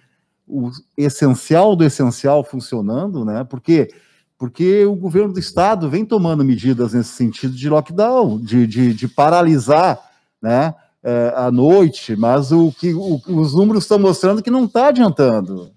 o 0.47 0.69
essencial 0.97 1.75
do 1.75 1.83
essencial 1.83 2.43
funcionando, 2.43 3.23
né? 3.23 3.43
Porque 3.43 3.89
porque 4.37 4.83
o 4.85 4.95
governo 4.95 5.33
do 5.33 5.39
estado 5.39 5.87
vem 5.87 6.03
tomando 6.03 6.43
medidas 6.43 6.93
nesse 6.93 7.09
sentido 7.09 7.53
de 7.53 7.69
lockdown, 7.69 8.39
de, 8.39 8.65
de, 8.65 8.91
de 8.91 9.07
paralisar, 9.07 9.99
né? 10.41 10.73
É, 11.03 11.33
à 11.35 11.51
noite, 11.51 12.15
mas 12.15 12.51
o 12.51 12.71
que 12.71 12.93
o, 12.93 13.21
os 13.27 13.53
números 13.53 13.83
estão 13.83 13.99
mostrando 13.99 14.41
que 14.41 14.51
não 14.51 14.65
está 14.65 14.87
adiantando. 14.87 15.71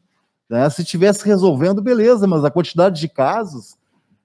Né? 0.48 0.68
Se 0.70 0.84
tivesse 0.84 1.24
resolvendo, 1.26 1.82
beleza, 1.82 2.26
mas 2.26 2.44
a 2.44 2.50
quantidade 2.50 3.00
de 3.00 3.08
casos 3.08 3.76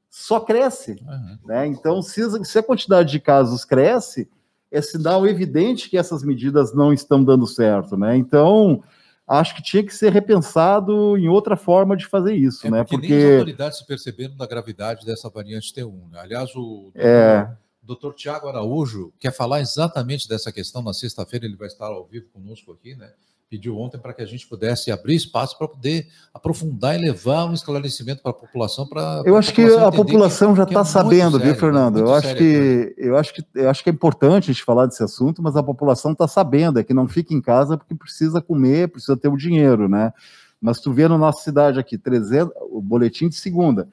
só 0.10 0.40
cresce. 0.40 0.92
Uhum. 1.06 1.38
Né? 1.46 1.68
Então, 1.68 2.02
se, 2.02 2.46
se 2.46 2.60
a 2.60 2.64
quantidade 2.64 3.12
de 3.12 3.20
casos 3.20 3.64
cresce, 3.64 4.30
é 4.72 4.82
sinal 4.82 5.28
evidente 5.28 5.90
que 5.90 5.98
essas 5.98 6.24
medidas 6.24 6.74
não 6.74 6.94
estão 6.94 7.24
dando 7.24 7.48
certo. 7.48 7.98
Né? 7.98 8.16
Então, 8.16 8.84
acho 9.28 9.56
que 9.56 9.62
tinha 9.62 9.84
que 9.84 9.94
ser 9.94 10.12
repensado 10.12 11.18
em 11.18 11.28
outra 11.28 11.56
forma 11.56 11.96
de 11.96 12.06
fazer 12.06 12.36
isso, 12.36 12.68
é, 12.68 12.72
né? 12.72 12.84
Porque, 12.84 12.98
porque 12.98 13.08
nem 13.14 13.26
as 13.26 13.34
autoridades 13.34 13.78
se 13.78 13.88
perceberam 13.88 14.36
da 14.36 14.48
gravidade 14.48 15.06
dessa 15.06 15.30
variante 15.30 15.74
T1. 15.74 16.12
Né? 16.12 16.20
Aliás, 16.20 16.56
o 16.56 16.92
é... 16.96 17.50
doutor 17.82 18.14
Tiago 18.14 18.48
Araújo 18.48 19.14
quer 19.20 19.32
falar 19.32 19.62
exatamente 19.62 20.28
dessa 20.28 20.52
questão. 20.52 20.82
Na 20.82 20.94
sexta-feira 20.94 21.46
ele 21.46 21.56
vai 21.56 21.68
estar 21.68 21.88
ao 21.88 22.06
vivo 22.06 22.28
conosco 22.34 22.72
aqui, 22.72 22.96
né? 22.96 23.12
Pediu 23.50 23.78
ontem 23.78 23.98
para 23.98 24.14
que 24.14 24.22
a 24.22 24.26
gente 24.26 24.48
pudesse 24.48 24.92
abrir 24.92 25.16
espaço 25.16 25.58
para 25.58 25.68
poder 25.68 26.08
aprofundar 26.34 26.96
e 26.96 27.02
levar 27.02 27.46
um 27.46 27.54
esclarecimento 27.54 28.22
para 28.22 28.32
a 28.32 28.34
população. 28.34 28.88
Para 28.88 29.24
eu 29.26 29.36
acho 29.36 29.54
que 29.54 29.64
a 29.64 29.92
população 29.92 30.56
já 30.56 30.64
está 30.64 30.82
é 30.82 30.86
sabendo, 30.86 31.38
sério, 31.38 31.54
viu, 31.54 31.56
Fernando? 31.56 31.98
Eu 31.98 32.14
acho 32.14 32.36
que 32.36 32.94
eu 32.96 33.18
acho 33.18 33.34
que 33.34 33.44
eu 33.56 33.70
acho 33.70 33.84
que 33.84 33.90
é 33.90 33.94
importante 33.94 34.52
a 34.52 34.54
gente 34.54 34.64
falar 34.64 34.86
desse 34.86 35.04
assunto, 35.04 35.42
mas 35.42 35.56
a 35.56 35.64
população 35.64 36.12
está 36.12 36.28
sabendo 36.28 36.80
é 36.80 36.84
que 36.84 36.94
não 36.94 37.08
fica 37.08 37.34
em 37.34 37.42
casa 37.42 37.76
porque 37.76 37.96
precisa 37.96 38.40
comer, 38.40 38.90
precisa 38.90 39.18
ter 39.18 39.30
o 39.30 39.38
dinheiro, 39.38 39.90
né? 39.90 40.14
Mas 40.62 40.80
tu 40.80 40.94
vê 40.94 41.08
na 41.08 41.18
nossa 41.18 41.42
cidade 41.42 41.80
aqui, 41.80 41.98
300, 41.98 42.54
o 42.70 42.82
boletim 42.82 43.30
de 43.30 43.36
segunda, 43.36 43.88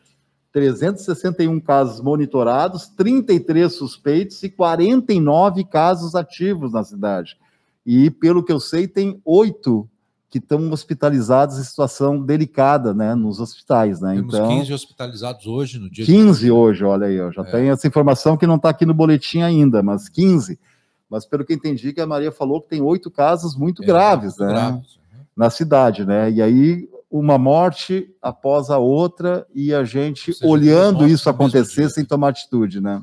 361 0.52 1.60
casos 1.60 2.00
monitorados, 2.00 2.88
33 2.88 3.72
suspeitos 3.72 4.42
e 4.42 4.50
49 4.50 5.64
casos 5.64 6.14
ativos 6.14 6.72
na 6.72 6.84
cidade. 6.84 7.38
E, 7.86 8.10
pelo 8.10 8.42
que 8.42 8.52
eu 8.52 8.58
sei, 8.58 8.88
tem 8.88 9.20
oito 9.24 9.88
que 10.28 10.38
estão 10.38 10.70
hospitalizados 10.72 11.58
em 11.58 11.62
situação 11.62 12.20
delicada, 12.20 12.92
né, 12.92 13.14
nos 13.14 13.38
hospitais, 13.38 14.00
né? 14.00 14.16
Temos 14.16 14.34
então, 14.34 14.48
15 14.48 14.72
hospitalizados 14.72 15.46
hoje 15.46 15.78
no 15.78 15.88
dia 15.88 16.04
15 16.04 16.40
de 16.40 16.50
hoje, 16.50 16.84
olha 16.84 17.06
aí, 17.06 17.14
eu 17.14 17.30
já 17.30 17.42
é. 17.42 17.50
tenho 17.50 17.72
essa 17.72 17.86
informação 17.86 18.36
que 18.36 18.46
não 18.46 18.56
está 18.56 18.70
aqui 18.70 18.84
no 18.84 18.92
boletim 18.92 19.40
ainda, 19.40 19.82
mas 19.82 20.08
15. 20.08 20.58
Mas 21.08 21.24
pelo 21.24 21.44
que 21.44 21.54
entendi 21.54 21.92
que 21.92 22.00
a 22.00 22.06
Maria 22.06 22.32
falou 22.32 22.60
que 22.60 22.68
tem 22.68 22.82
oito 22.82 23.08
casos 23.08 23.56
muito 23.56 23.84
é, 23.84 23.86
graves, 23.86 24.36
muito 24.36 24.52
né? 24.52 24.52
Graves. 24.52 24.98
Na 25.36 25.48
cidade, 25.48 26.04
né? 26.04 26.30
E 26.30 26.42
aí 26.42 26.88
uma 27.08 27.38
morte 27.38 28.12
após 28.20 28.68
a 28.68 28.78
outra 28.78 29.46
e 29.54 29.72
a 29.72 29.84
gente 29.84 30.34
seja, 30.34 30.46
olhando 30.46 31.06
isso 31.06 31.30
acontecer 31.30 31.88
sem 31.88 32.04
tomar 32.04 32.30
atitude, 32.30 32.80
né? 32.80 33.00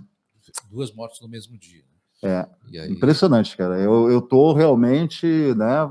Duas 0.70 0.94
mortes 0.94 1.22
no 1.22 1.30
mesmo 1.30 1.58
dia. 1.58 1.84
É, 2.24 2.48
aí... 2.80 2.92
impressionante, 2.92 3.56
cara. 3.56 3.78
Eu, 3.80 4.10
eu 4.10 4.22
tô 4.22 4.54
realmente, 4.54 5.28
né, 5.56 5.90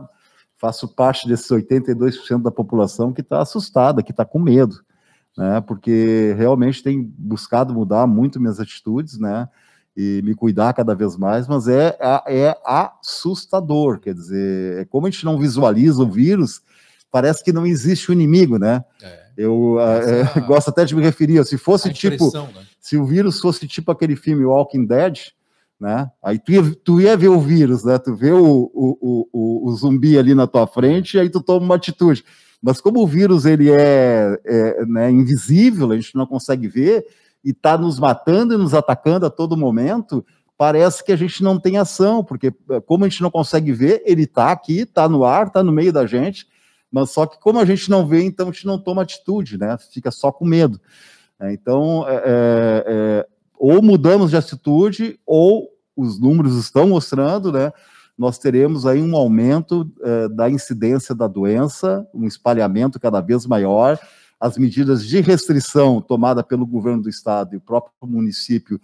faço 0.57 0.89
parte 0.89 1.29
desses 1.29 1.49
82% 1.49 2.43
da 2.43 2.51
população 2.51 3.13
que 3.13 3.21
está 3.21 3.43
assustada, 3.43 4.03
que 4.03 4.11
está 4.13 4.25
com 4.25 4.39
medo, 4.39 4.77
né, 5.37 5.61
porque 5.61 6.35
realmente 6.37 6.83
tem 6.83 7.03
buscado 7.19 7.75
mudar 7.75 8.07
muito 8.07 8.41
minhas 8.41 8.59
atitudes, 8.59 9.19
né, 9.19 9.49
e 9.97 10.23
me 10.25 10.35
cuidar 10.35 10.73
cada 10.73 10.95
vez 10.95 11.17
mais, 11.17 11.47
mas 11.47 11.69
é, 11.69 11.97
é 12.27 12.57
assustador, 12.65 14.01
quer 14.01 14.15
dizer, 14.15 14.79
é 14.79 14.85
como 14.87 15.07
a 15.07 15.11
gente 15.11 15.25
não 15.25 15.39
visualiza 15.39 16.03
o 16.03 16.11
vírus, 16.11 16.63
parece 17.11 17.45
que 17.45 17.53
não 17.53 17.67
existe 17.67 18.11
o 18.11 18.13
inimigo, 18.13 18.59
né? 18.59 18.83
É. 19.03 19.23
Eu 19.37 19.77
é, 19.79 20.41
gosto 20.47 20.69
até 20.69 20.85
de 20.85 20.97
me 20.97 21.03
referir, 21.03 21.45
se 21.45 21.59
fosse 21.59 21.93
tipo, 21.93 22.33
né? 22.35 22.49
se 22.81 22.97
o 22.97 23.05
vírus 23.05 23.39
fosse 23.39 23.69
tipo 23.69 23.93
aquele 23.93 24.17
filme 24.17 24.45
Walking 24.45 24.87
Dead, 24.87 25.19
né? 25.83 26.09
Aí 26.23 26.39
tu 26.39 26.53
ia, 26.53 26.63
tu 26.85 27.01
ia 27.01 27.17
ver 27.17 27.27
o 27.27 27.41
vírus, 27.41 27.83
né? 27.83 27.99
Tu 27.99 28.15
vê 28.15 28.31
o, 28.31 28.71
o, 28.73 29.29
o, 29.33 29.69
o, 29.69 29.73
zumbi 29.75 30.17
ali 30.17 30.33
na 30.33 30.47
tua 30.47 30.65
frente 30.65 31.17
e 31.17 31.21
aí 31.21 31.29
tu 31.29 31.43
toma 31.43 31.67
uma 31.67 31.75
atitude. 31.75 32.25
Mas 32.63 32.81
como 32.81 33.03
o 33.03 33.07
vírus 33.07 33.45
ele 33.45 33.69
é, 33.69 34.41
é 34.45 34.87
né, 34.87 35.11
invisível, 35.11 35.91
a 35.91 35.97
gente 35.97 36.15
não 36.15 36.25
consegue 36.25 36.69
ver 36.69 37.05
e 37.45 37.51
está 37.51 37.77
nos 37.77 37.99
matando 37.99 38.55
e 38.55 38.57
nos 38.57 38.75
atacando 38.75 39.27
a 39.27 39.31
todo 39.31 39.57
momento, 39.57 40.25
parece 40.57 41.03
que 41.03 41.11
a 41.11 41.17
gente 41.17 41.43
não 41.43 41.59
tem 41.59 41.77
ação, 41.77 42.23
porque 42.23 42.55
eh, 42.71 42.81
como 42.87 43.05
a 43.05 43.09
gente 43.09 43.21
não 43.21 43.33
consegue 43.33 43.73
ver, 43.73 44.05
ele 44.07 44.23
está 44.23 44.53
aqui, 44.53 44.83
está 44.83 45.09
no 45.09 45.25
ar, 45.25 45.49
está 45.49 45.65
no 45.65 45.73
meio 45.73 45.93
da 45.93 46.07
gente, 46.07 46.47
mas 46.93 47.11
só 47.11 47.27
que 47.27 47.41
como 47.41 47.59
a 47.59 47.65
gente 47.65 47.91
não 47.91 48.07
vê, 48.07 48.23
então 48.23 48.49
a 48.49 48.53
gente 48.53 48.67
não 48.67 48.79
toma 48.79 49.03
atitude, 49.03 49.59
né? 49.59 49.77
Fica 49.93 50.13
só 50.13 50.31
com 50.31 50.45
medo. 50.45 50.81
Então, 51.41 52.09
é, 52.09 52.15
é, 52.15 52.85
é 52.87 53.27
ou 53.63 53.81
mudamos 53.81 54.33
de 54.33 54.37
atitude, 54.37 55.21
ou 55.25 55.69
os 55.97 56.19
números 56.19 56.57
estão 56.57 56.89
mostrando, 56.89 57.53
né? 57.53 57.73
Nós 58.19 58.37
teremos 58.37 58.85
aí 58.85 59.01
um 59.01 59.15
aumento 59.15 59.89
eh, 60.03 60.29
da 60.31 60.51
incidência 60.51 61.15
da 61.15 61.29
doença, 61.29 62.05
um 62.13 62.27
espalhamento 62.27 62.99
cada 62.99 63.21
vez 63.21 63.47
maior. 63.47 64.01
As 64.41 64.59
medidas 64.59 65.07
de 65.07 65.21
restrição 65.21 66.01
tomadas 66.01 66.45
pelo 66.45 66.67
governo 66.67 67.05
do 67.05 67.09
estado 67.09 67.55
e 67.55 67.57
o 67.57 67.61
próprio 67.61 67.93
município 68.03 68.81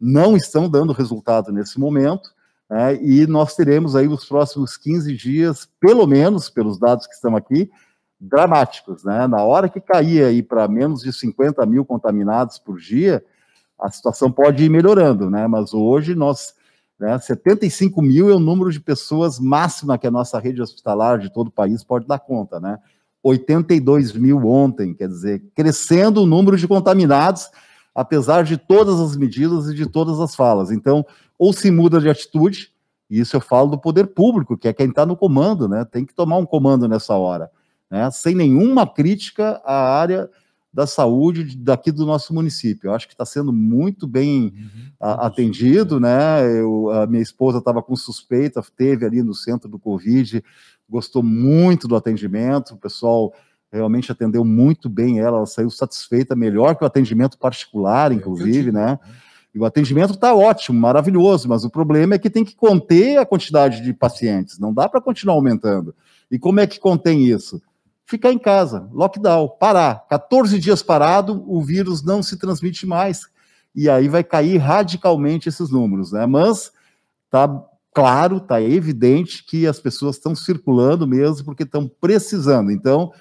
não 0.00 0.34
estão 0.34 0.66
dando 0.66 0.94
resultado 0.94 1.52
nesse 1.52 1.78
momento. 1.78 2.30
Né? 2.70 3.04
E 3.04 3.26
nós 3.26 3.54
teremos 3.54 3.94
aí 3.94 4.08
os 4.08 4.24
próximos 4.24 4.78
15 4.78 5.14
dias, 5.14 5.68
pelo 5.78 6.06
menos, 6.06 6.48
pelos 6.48 6.78
dados 6.78 7.06
que 7.06 7.12
estão 7.12 7.36
aqui, 7.36 7.70
dramáticos. 8.18 9.04
Né? 9.04 9.26
Na 9.26 9.42
hora 9.42 9.68
que 9.68 9.78
cair 9.78 10.24
aí 10.24 10.42
para 10.42 10.66
menos 10.68 11.02
de 11.02 11.12
50 11.12 11.66
mil 11.66 11.84
contaminados 11.84 12.58
por 12.58 12.80
dia, 12.80 13.22
a 13.82 13.90
situação 13.90 14.30
pode 14.30 14.64
ir 14.64 14.68
melhorando, 14.68 15.28
né? 15.28 15.48
Mas 15.48 15.74
hoje 15.74 16.14
nós, 16.14 16.54
né, 16.98 17.18
75 17.18 18.00
mil 18.00 18.30
é 18.30 18.34
o 18.34 18.38
número 18.38 18.70
de 18.70 18.80
pessoas 18.80 19.40
máxima 19.40 19.98
que 19.98 20.06
a 20.06 20.10
nossa 20.10 20.38
rede 20.38 20.62
hospitalar 20.62 21.18
de 21.18 21.32
todo 21.32 21.48
o 21.48 21.52
país 21.52 21.82
pode 21.82 22.06
dar 22.06 22.20
conta, 22.20 22.60
né? 22.60 22.78
82 23.22 24.12
mil 24.12 24.46
ontem, 24.46 24.94
quer 24.94 25.08
dizer, 25.08 25.42
crescendo 25.54 26.22
o 26.22 26.26
número 26.26 26.56
de 26.56 26.66
contaminados, 26.66 27.50
apesar 27.94 28.44
de 28.44 28.56
todas 28.56 29.00
as 29.00 29.16
medidas 29.16 29.68
e 29.68 29.74
de 29.74 29.86
todas 29.86 30.18
as 30.20 30.34
falas. 30.34 30.70
Então, 30.70 31.04
ou 31.38 31.52
se 31.52 31.70
muda 31.70 32.00
de 32.00 32.08
atitude, 32.08 32.72
e 33.10 33.20
isso 33.20 33.36
eu 33.36 33.40
falo 33.40 33.70
do 33.70 33.78
poder 33.78 34.08
público, 34.08 34.56
que 34.56 34.68
é 34.68 34.72
quem 34.72 34.88
está 34.88 35.04
no 35.04 35.16
comando, 35.16 35.68
né? 35.68 35.84
Tem 35.84 36.04
que 36.04 36.14
tomar 36.14 36.36
um 36.36 36.46
comando 36.46 36.88
nessa 36.88 37.14
hora, 37.14 37.50
né? 37.90 38.10
Sem 38.10 38.34
nenhuma 38.34 38.86
crítica 38.86 39.60
à 39.64 39.98
área 39.98 40.30
da 40.72 40.86
saúde 40.86 41.56
daqui 41.56 41.92
do 41.92 42.06
nosso 42.06 42.32
município. 42.32 42.88
Eu 42.88 42.94
acho 42.94 43.06
que 43.06 43.12
está 43.12 43.26
sendo 43.26 43.52
muito 43.52 44.06
bem 44.06 44.54
uhum. 44.56 44.92
a, 44.98 45.26
atendido, 45.26 46.00
né? 46.00 46.42
Eu, 46.58 46.90
a 46.90 47.06
minha 47.06 47.22
esposa 47.22 47.58
estava 47.58 47.82
com 47.82 47.94
suspeita, 47.94 48.62
teve 48.74 49.04
ali 49.04 49.22
no 49.22 49.34
centro 49.34 49.68
do 49.68 49.78
Covid, 49.78 50.42
gostou 50.88 51.22
muito 51.22 51.86
do 51.86 51.94
atendimento, 51.94 52.74
o 52.74 52.78
pessoal 52.78 53.34
realmente 53.70 54.12
atendeu 54.12 54.44
muito 54.44 54.88
bem 54.88 55.18
ela, 55.18 55.38
ela 55.38 55.46
saiu 55.46 55.70
satisfeita, 55.70 56.36
melhor 56.36 56.76
que 56.76 56.84
o 56.84 56.86
atendimento 56.86 57.38
particular, 57.38 58.10
é, 58.10 58.14
inclusive, 58.14 58.68
é 58.70 58.72
né? 58.72 58.98
E 59.54 59.58
o 59.58 59.66
atendimento 59.66 60.14
está 60.14 60.34
ótimo, 60.34 60.80
maravilhoso, 60.80 61.46
mas 61.48 61.64
o 61.64 61.70
problema 61.70 62.14
é 62.14 62.18
que 62.18 62.30
tem 62.30 62.44
que 62.44 62.54
conter 62.54 63.18
a 63.18 63.26
quantidade 63.26 63.82
de 63.82 63.92
pacientes, 63.92 64.58
não 64.58 64.72
dá 64.72 64.88
para 64.88 65.00
continuar 65.00 65.34
aumentando. 65.34 65.94
E 66.30 66.38
como 66.38 66.60
é 66.60 66.66
que 66.66 66.80
contém 66.80 67.24
isso? 67.24 67.60
Ficar 68.12 68.30
em 68.30 68.38
casa, 68.38 68.88
lockdown, 68.92 69.48
parar. 69.58 70.06
14 70.06 70.58
dias 70.58 70.82
parado, 70.82 71.42
o 71.46 71.62
vírus 71.62 72.02
não 72.02 72.22
se 72.22 72.36
transmite 72.36 72.86
mais. 72.86 73.26
E 73.74 73.88
aí 73.88 74.06
vai 74.06 74.22
cair 74.22 74.58
radicalmente 74.58 75.48
esses 75.48 75.70
números, 75.70 76.12
né? 76.12 76.26
Mas 76.26 76.70
tá 77.30 77.48
claro, 77.94 78.38
tá 78.38 78.60
evidente 78.60 79.44
que 79.44 79.66
as 79.66 79.80
pessoas 79.80 80.16
estão 80.16 80.34
circulando 80.34 81.06
mesmo 81.06 81.44
porque 81.46 81.62
estão 81.62 81.88
precisando. 81.88 82.70
Então, 82.70 83.12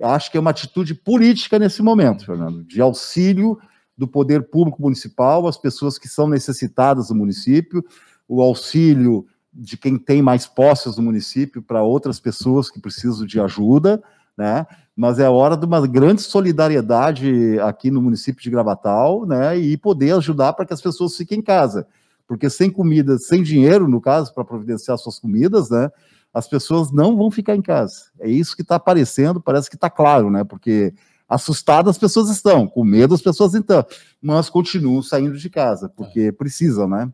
acho 0.00 0.30
que 0.30 0.38
é 0.38 0.40
uma 0.40 0.50
atitude 0.50 0.94
política 0.94 1.58
nesse 1.58 1.82
momento, 1.82 2.24
Fernando, 2.24 2.64
de 2.64 2.80
auxílio 2.80 3.58
do 3.96 4.08
poder 4.08 4.48
público 4.48 4.80
municipal 4.80 5.46
às 5.46 5.58
pessoas 5.58 5.98
que 5.98 6.08
são 6.08 6.26
necessitadas 6.26 7.10
no 7.10 7.16
município, 7.16 7.84
o 8.26 8.40
auxílio 8.40 9.26
de 9.52 9.76
quem 9.76 9.98
tem 9.98 10.22
mais 10.22 10.46
posses 10.46 10.96
no 10.96 11.02
município 11.02 11.60
para 11.60 11.82
outras 11.82 12.18
pessoas 12.18 12.70
que 12.70 12.80
precisam 12.80 13.26
de 13.26 13.38
ajuda, 13.38 14.02
né? 14.40 14.66
Mas 14.96 15.18
é 15.18 15.28
hora 15.28 15.54
de 15.54 15.66
uma 15.66 15.86
grande 15.86 16.22
solidariedade 16.22 17.60
aqui 17.60 17.90
no 17.90 18.00
município 18.00 18.42
de 18.42 18.48
Gravatal, 18.48 19.26
né? 19.26 19.54
E 19.58 19.76
poder 19.76 20.14
ajudar 20.14 20.54
para 20.54 20.64
que 20.64 20.72
as 20.72 20.80
pessoas 20.80 21.14
fiquem 21.14 21.40
em 21.40 21.42
casa. 21.42 21.86
Porque 22.26 22.48
sem 22.48 22.70
comida, 22.70 23.18
sem 23.18 23.42
dinheiro, 23.42 23.86
no 23.86 24.00
caso, 24.00 24.32
para 24.32 24.42
providenciar 24.42 24.96
suas 24.96 25.18
comidas, 25.18 25.68
né? 25.68 25.90
As 26.32 26.48
pessoas 26.48 26.90
não 26.90 27.16
vão 27.16 27.30
ficar 27.30 27.54
em 27.54 27.60
casa. 27.60 28.06
É 28.18 28.30
isso 28.30 28.56
que 28.56 28.62
está 28.62 28.76
aparecendo, 28.76 29.42
parece 29.42 29.68
que 29.68 29.76
está 29.76 29.90
claro, 29.90 30.30
né? 30.30 30.42
Porque 30.42 30.94
assustadas 31.28 31.90
as 31.90 31.98
pessoas 31.98 32.30
estão, 32.30 32.66
com 32.66 32.82
medo 32.82 33.14
as 33.14 33.22
pessoas 33.22 33.52
estão, 33.54 33.84
mas 34.22 34.48
continuam 34.48 35.02
saindo 35.02 35.36
de 35.36 35.50
casa, 35.50 35.88
porque 35.88 36.20
é. 36.20 36.32
precisam, 36.32 36.88
né? 36.88 37.12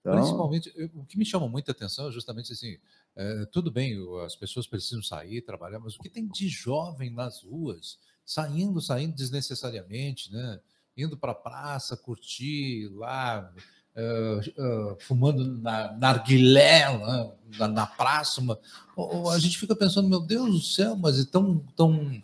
Então... 0.00 0.14
Principalmente, 0.14 0.72
o 0.94 1.04
que 1.04 1.18
me 1.18 1.24
chama 1.24 1.46
muita 1.48 1.70
atenção 1.70 2.08
é 2.08 2.12
justamente 2.12 2.52
assim, 2.52 2.76
é, 3.14 3.44
tudo 3.52 3.70
bem, 3.70 3.96
as 4.24 4.34
pessoas 4.34 4.66
precisam 4.66 5.02
sair, 5.02 5.42
trabalhar, 5.42 5.78
mas 5.78 5.94
o 5.94 5.98
que 5.98 6.08
tem 6.08 6.26
de 6.26 6.48
jovem 6.48 7.10
nas 7.10 7.42
ruas, 7.42 7.98
saindo, 8.24 8.80
saindo 8.80 9.14
desnecessariamente, 9.14 10.32
né? 10.32 10.60
Indo 10.96 11.16
para 11.16 11.32
a 11.32 11.34
praça, 11.34 11.96
curtir 11.96 12.88
lá, 12.94 13.50
uh, 13.96 14.92
uh, 14.92 14.96
fumando 15.00 15.44
na 15.44 15.92
narguilé, 15.92 16.98
né? 16.98 17.32
na, 17.58 17.68
na, 17.68 17.86
praça, 17.86 18.40
uma, 18.40 18.58
a 19.34 19.38
gente 19.38 19.58
fica 19.58 19.74
pensando, 19.74 20.08
meu 20.08 20.20
Deus 20.20 20.50
do 20.50 20.60
céu, 20.60 20.96
mas 20.96 21.18
é 21.18 21.24
tão, 21.24 21.58
tão 21.74 22.22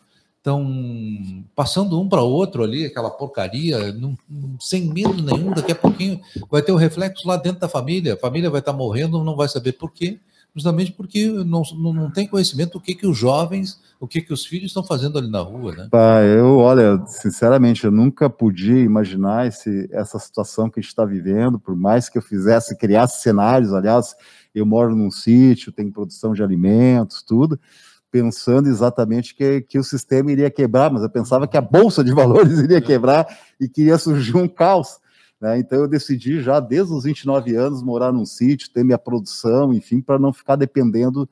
estão 0.48 1.44
passando 1.54 2.00
um 2.00 2.08
para 2.08 2.22
outro 2.22 2.62
ali, 2.62 2.86
aquela 2.86 3.10
porcaria, 3.10 3.92
não, 3.92 4.16
sem 4.60 4.82
medo 4.86 5.22
nenhum. 5.22 5.52
Daqui 5.52 5.72
a 5.72 5.76
pouquinho 5.76 6.20
vai 6.50 6.62
ter 6.62 6.72
o 6.72 6.76
um 6.76 6.78
reflexo 6.78 7.26
lá 7.28 7.36
dentro 7.36 7.60
da 7.60 7.68
família. 7.68 8.14
A 8.14 8.18
família 8.18 8.48
vai 8.48 8.60
estar 8.60 8.72
tá 8.72 8.78
morrendo, 8.78 9.22
não 9.22 9.36
vai 9.36 9.48
saber 9.48 9.72
por 9.72 9.92
quê, 9.92 10.18
justamente 10.54 10.92
porque 10.92 11.26
não, 11.26 11.62
não, 11.76 11.92
não 11.92 12.10
tem 12.10 12.26
conhecimento 12.26 12.72
do 12.72 12.80
que, 12.80 12.94
que 12.94 13.06
os 13.06 13.16
jovens, 13.16 13.80
o 14.00 14.06
que, 14.06 14.20
que 14.20 14.32
os 14.32 14.44
filhos 14.44 14.66
estão 14.66 14.82
fazendo 14.82 15.18
ali 15.18 15.30
na 15.30 15.40
rua, 15.40 15.74
né? 15.74 15.88
Eu, 16.36 16.58
olha, 16.58 17.02
sinceramente, 17.06 17.84
eu 17.84 17.90
nunca 17.90 18.28
podia 18.28 18.80
imaginar 18.80 19.46
esse, 19.46 19.88
essa 19.92 20.18
situação 20.18 20.68
que 20.68 20.80
a 20.80 20.82
gente 20.82 20.90
está 20.90 21.04
vivendo, 21.04 21.58
por 21.58 21.76
mais 21.76 22.08
que 22.08 22.18
eu 22.18 22.22
fizesse, 22.22 22.76
criasse 22.76 23.22
cenários, 23.22 23.72
aliás, 23.72 24.14
eu 24.54 24.66
moro 24.66 24.96
num 24.96 25.10
sítio, 25.10 25.72
tem 25.72 25.90
produção 25.90 26.32
de 26.32 26.42
alimentos, 26.42 27.22
tudo 27.22 27.58
pensando 28.10 28.68
exatamente 28.68 29.34
que, 29.34 29.60
que 29.62 29.78
o 29.78 29.84
sistema 29.84 30.32
iria 30.32 30.50
quebrar, 30.50 30.90
mas 30.90 31.02
eu 31.02 31.10
pensava 31.10 31.46
que 31.46 31.56
a 31.56 31.60
bolsa 31.60 32.02
de 32.02 32.12
valores 32.12 32.58
iria 32.60 32.80
quebrar 32.80 33.26
e 33.60 33.68
que 33.68 33.84
ia 33.84 33.98
surgir 33.98 34.36
um 34.36 34.48
caos. 34.48 34.98
Né? 35.40 35.58
Então 35.58 35.80
eu 35.80 35.88
decidi 35.88 36.40
já 36.40 36.60
desde 36.60 36.92
os 36.92 37.04
29 37.04 37.54
anos 37.54 37.82
morar 37.82 38.12
num 38.12 38.26
sítio, 38.26 38.70
ter 38.70 38.84
minha 38.84 38.98
produção, 38.98 39.72
enfim, 39.72 40.00
para 40.00 40.18
não 40.18 40.32
ficar 40.32 40.56
dependendo 40.56 41.28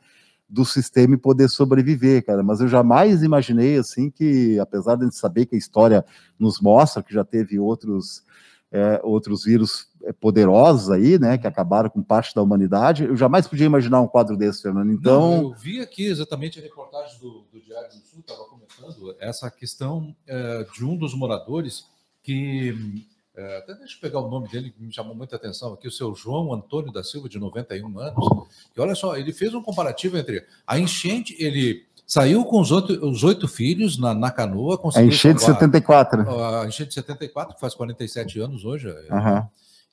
do 0.48 0.64
sistema 0.64 1.14
e 1.14 1.18
poder 1.18 1.48
sobreviver, 1.48 2.24
cara. 2.24 2.42
Mas 2.42 2.60
eu 2.60 2.68
jamais 2.68 3.22
imaginei 3.22 3.76
assim 3.76 4.10
que, 4.10 4.58
apesar 4.60 4.94
de 4.94 5.02
a 5.02 5.04
gente 5.06 5.16
saber 5.16 5.46
que 5.46 5.56
a 5.56 5.58
história 5.58 6.04
nos 6.38 6.60
mostra 6.60 7.02
que 7.02 7.12
já 7.12 7.24
teve 7.24 7.58
outros 7.58 8.24
é, 8.70 9.00
outros 9.02 9.44
vírus 9.44 9.88
é, 10.02 10.12
poderosos 10.12 10.90
aí, 10.90 11.18
né, 11.18 11.38
que 11.38 11.46
acabaram 11.46 11.88
com 11.88 12.02
parte 12.02 12.34
da 12.34 12.42
humanidade. 12.42 13.04
Eu 13.04 13.16
jamais 13.16 13.46
podia 13.46 13.66
imaginar 13.66 14.00
um 14.00 14.08
quadro 14.08 14.36
desse, 14.36 14.62
Fernando. 14.62 14.92
Então, 14.92 15.20
Não, 15.20 15.42
eu 15.44 15.54
vi 15.54 15.80
aqui 15.80 16.04
exatamente 16.06 16.58
a 16.58 16.62
reportagem 16.62 17.18
do, 17.20 17.44
do 17.52 17.60
Diário 17.60 17.88
do 17.88 17.94
Sul, 17.94 18.20
estava 18.20 18.44
comentando 18.44 19.16
essa 19.20 19.50
questão 19.50 20.14
é, 20.26 20.66
de 20.74 20.84
um 20.84 20.96
dos 20.96 21.14
moradores 21.14 21.86
que 22.22 23.06
é, 23.36 23.58
até 23.58 23.74
deixa 23.74 23.96
eu 23.96 24.00
pegar 24.00 24.20
o 24.20 24.30
nome 24.30 24.48
dele 24.48 24.70
que 24.70 24.82
me 24.82 24.92
chamou 24.92 25.14
muita 25.14 25.36
atenção 25.36 25.74
aqui, 25.74 25.86
o 25.86 25.92
seu 25.92 26.14
João 26.14 26.52
Antônio 26.52 26.92
da 26.92 27.04
Silva, 27.04 27.28
de 27.28 27.38
91 27.38 27.98
anos. 27.98 28.26
E 28.74 28.80
olha 28.80 28.94
só, 28.94 29.16
ele 29.16 29.32
fez 29.32 29.52
um 29.54 29.62
comparativo 29.62 30.16
entre 30.16 30.46
a 30.66 30.78
enchente, 30.78 31.36
ele 31.38 31.86
Saiu 32.06 32.44
com 32.44 32.60
os 32.60 32.70
oito, 32.70 33.04
os 33.04 33.24
oito 33.24 33.48
filhos 33.48 33.98
na, 33.98 34.14
na 34.14 34.30
canoa. 34.30 34.80
A 34.94 35.02
enchente 35.02 35.40
de 35.40 35.44
74. 35.44 36.22
A 36.40 36.64
enchente 36.64 36.90
de 36.90 36.94
74, 36.94 37.56
que 37.56 37.60
faz 37.60 37.74
47 37.74 38.38
anos 38.38 38.64
hoje. 38.64 38.86
Uhum. 38.88 39.44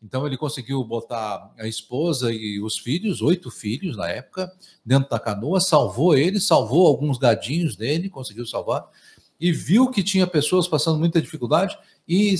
Então 0.03 0.27
ele 0.27 0.37
conseguiu 0.37 0.83
botar 0.83 1.51
a 1.57 1.65
esposa 1.65 2.31
e 2.31 2.61
os 2.61 2.77
filhos, 2.77 3.21
oito 3.21 3.49
filhos 3.49 3.97
na 3.97 4.09
época, 4.09 4.51
dentro 4.85 5.09
da 5.09 5.17
canoa, 5.17 5.59
salvou 5.59 6.15
ele, 6.15 6.39
salvou 6.39 6.85
alguns 6.85 7.17
gadinhos 7.17 7.75
dele, 7.75 8.09
conseguiu 8.09 8.45
salvar, 8.45 8.85
e 9.43 9.51
viu 9.51 9.89
que 9.89 10.01
tinha 10.01 10.25
pessoas 10.25 10.69
passando 10.69 10.97
muita 10.97 11.21
dificuldade 11.21 11.77
e, 12.07 12.33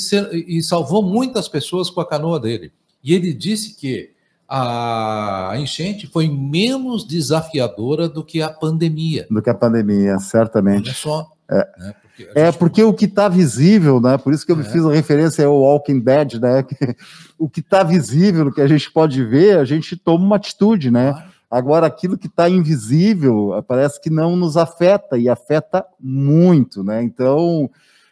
e 0.48 0.64
salvou 0.64 1.04
muitas 1.04 1.50
pessoas 1.50 1.90
com 1.90 2.00
a 2.00 2.08
canoa 2.08 2.40
dele. 2.40 2.72
E 3.04 3.14
ele 3.14 3.34
disse 3.34 3.76
que 3.76 4.12
a 4.48 5.54
enchente 5.58 6.08
foi 6.08 6.30
menos 6.30 7.06
desafiadora 7.06 8.08
do 8.08 8.24
que 8.24 8.42
a 8.42 8.48
pandemia. 8.48 9.28
Do 9.30 9.42
que 9.42 9.50
a 9.50 9.54
pandemia, 9.54 10.18
certamente. 10.20 10.86
Olha 10.86 10.94
só. 10.94 11.32
É. 11.52 11.68
Né? 11.78 11.94
Porque 12.02 12.40
é 12.40 12.52
porque 12.54 12.84
o 12.84 12.94
que 12.94 13.04
está 13.04 13.28
visível, 13.28 14.00
né? 14.00 14.18
Por 14.18 14.34
isso 14.34 14.46
que 14.46 14.54
eu 14.54 14.62
é. 14.62 14.64
fiz 14.64 14.86
a 14.86 14.94
referência 14.94 15.46
ao 15.46 15.60
Walking 15.60 16.00
Dead, 16.00 16.36
né? 16.36 16.64
o 17.38 17.50
que 17.50 17.60
está 17.60 17.84
visível, 17.84 18.48
o 18.48 18.54
que 18.54 18.62
a 18.62 18.68
gente 18.68 18.90
pode 18.90 19.22
ver, 19.26 19.58
a 19.58 19.66
gente 19.66 19.98
toma 19.98 20.24
uma 20.24 20.38
atitude, 20.38 20.90
né? 20.90 21.12
Claro. 21.12 21.33
Agora, 21.54 21.86
aquilo 21.86 22.18
que 22.18 22.28
está 22.28 22.50
invisível 22.50 23.64
parece 23.68 24.02
que 24.02 24.10
não 24.10 24.36
nos 24.36 24.58
afeta 24.58 25.18
e 25.18 25.30
afeta 25.30 25.86
muito, 26.00 26.84
né? 26.84 27.04
Então, 27.04 27.70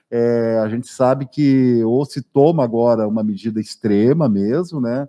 é, 0.10 0.60
a 0.64 0.70
gente 0.70 0.88
sabe 0.88 1.26
que 1.26 1.84
ou 1.84 2.06
se 2.06 2.22
toma 2.22 2.64
agora 2.64 3.08
uma 3.08 3.24
medida 3.24 3.60
extrema 3.60 4.30
mesmo, 4.30 4.80
né? 4.80 5.08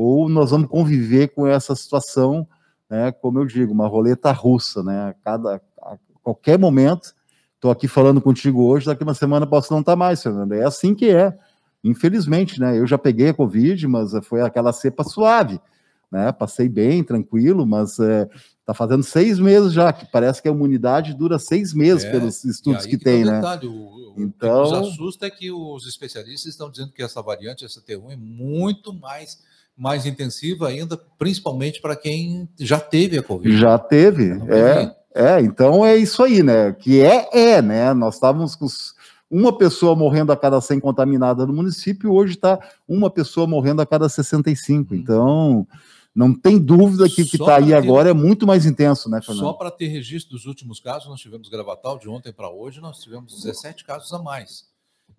ou 0.00 0.28
nós 0.28 0.52
vamos 0.52 0.68
conviver 0.68 1.26
com 1.34 1.44
essa 1.44 1.74
situação, 1.74 2.46
né, 2.88 3.10
como 3.10 3.40
eu 3.40 3.44
digo, 3.44 3.72
uma 3.72 3.88
roleta 3.88 4.30
russa, 4.30 4.80
né, 4.80 5.08
a, 5.08 5.14
cada, 5.24 5.60
a 5.82 5.96
qualquer 6.22 6.56
momento, 6.56 7.12
estou 7.56 7.68
aqui 7.68 7.88
falando 7.88 8.20
contigo 8.20 8.62
hoje, 8.62 8.86
daqui 8.86 9.02
uma 9.02 9.12
semana 9.12 9.44
posso 9.44 9.72
não 9.72 9.80
estar 9.80 9.92
tá 9.92 9.96
mais, 9.96 10.22
Fernando, 10.22 10.52
é 10.52 10.64
assim 10.64 10.94
que 10.94 11.10
é, 11.10 11.36
infelizmente, 11.82 12.60
né, 12.60 12.78
eu 12.78 12.86
já 12.86 12.96
peguei 12.96 13.30
a 13.30 13.34
Covid, 13.34 13.88
mas 13.88 14.12
foi 14.22 14.40
aquela 14.40 14.72
cepa 14.72 15.02
suave, 15.02 15.60
né, 16.10 16.32
passei 16.32 16.68
bem, 16.68 17.04
tranquilo, 17.04 17.66
mas 17.66 17.98
é, 17.98 18.28
tá 18.64 18.72
fazendo 18.72 19.02
seis 19.02 19.38
meses 19.38 19.72
já, 19.72 19.92
que 19.92 20.10
parece 20.10 20.40
que 20.40 20.48
a 20.48 20.52
imunidade 20.52 21.14
dura 21.14 21.38
seis 21.38 21.74
meses 21.74 22.04
é, 22.04 22.10
pelos 22.10 22.44
estudos 22.44 22.84
que, 22.84 22.96
que 22.96 23.04
tem, 23.04 23.24
né? 23.24 23.36
Detalhe, 23.36 23.66
o, 23.66 24.14
então, 24.16 24.62
o 24.62 24.64
que 24.64 24.78
nos 24.78 24.88
assusta 24.88 25.26
é 25.26 25.30
que 25.30 25.50
os 25.50 25.86
especialistas 25.86 26.52
estão 26.52 26.70
dizendo 26.70 26.92
que 26.92 27.02
essa 27.02 27.22
variante, 27.22 27.64
essa 27.64 27.80
T1, 27.80 28.12
é 28.12 28.16
muito 28.16 28.92
mais 28.92 29.38
mais 29.78 30.04
intensiva 30.04 30.66
ainda, 30.66 31.00
principalmente 31.16 31.80
para 31.80 31.94
quem 31.94 32.48
já 32.58 32.80
teve 32.80 33.16
a 33.16 33.22
Covid. 33.22 33.56
Já 33.56 33.78
teve, 33.78 34.32
é, 34.48 34.92
é. 35.14 35.40
Então 35.40 35.86
é 35.86 35.96
isso 35.96 36.20
aí, 36.24 36.42
né? 36.42 36.72
Que 36.72 37.00
é, 37.00 37.28
é, 37.32 37.62
né? 37.62 37.94
Nós 37.94 38.14
estávamos 38.14 38.56
com 38.56 38.66
uma 39.30 39.56
pessoa 39.56 39.94
morrendo 39.94 40.32
a 40.32 40.36
cada 40.36 40.60
100 40.60 40.80
contaminada 40.80 41.46
no 41.46 41.52
município, 41.52 42.12
hoje 42.12 42.34
está 42.34 42.58
uma 42.88 43.08
pessoa 43.08 43.46
morrendo 43.46 43.80
a 43.80 43.86
cada 43.86 44.08
65. 44.08 44.92
Hum. 44.92 44.96
Então, 44.96 45.66
não 46.14 46.34
tem 46.34 46.58
dúvida 46.58 47.08
que 47.08 47.22
o 47.22 47.26
que 47.26 47.36
está 47.36 47.56
aí 47.56 47.66
ter... 47.66 47.74
agora 47.74 48.10
é 48.10 48.12
muito 48.12 48.46
mais 48.46 48.66
intenso, 48.66 49.08
né, 49.08 49.20
Fernando? 49.20 49.44
Só 49.44 49.52
para 49.52 49.70
ter 49.70 49.86
registro 49.86 50.36
dos 50.36 50.46
últimos 50.46 50.80
casos, 50.80 51.08
nós 51.08 51.20
tivemos 51.20 51.48
Gravatal 51.48 51.98
de 51.98 52.08
ontem 52.08 52.32
para 52.32 52.50
hoje, 52.50 52.80
nós 52.80 52.98
tivemos 52.98 53.42
17 53.42 53.84
casos 53.84 54.12
a 54.12 54.18
mais. 54.18 54.66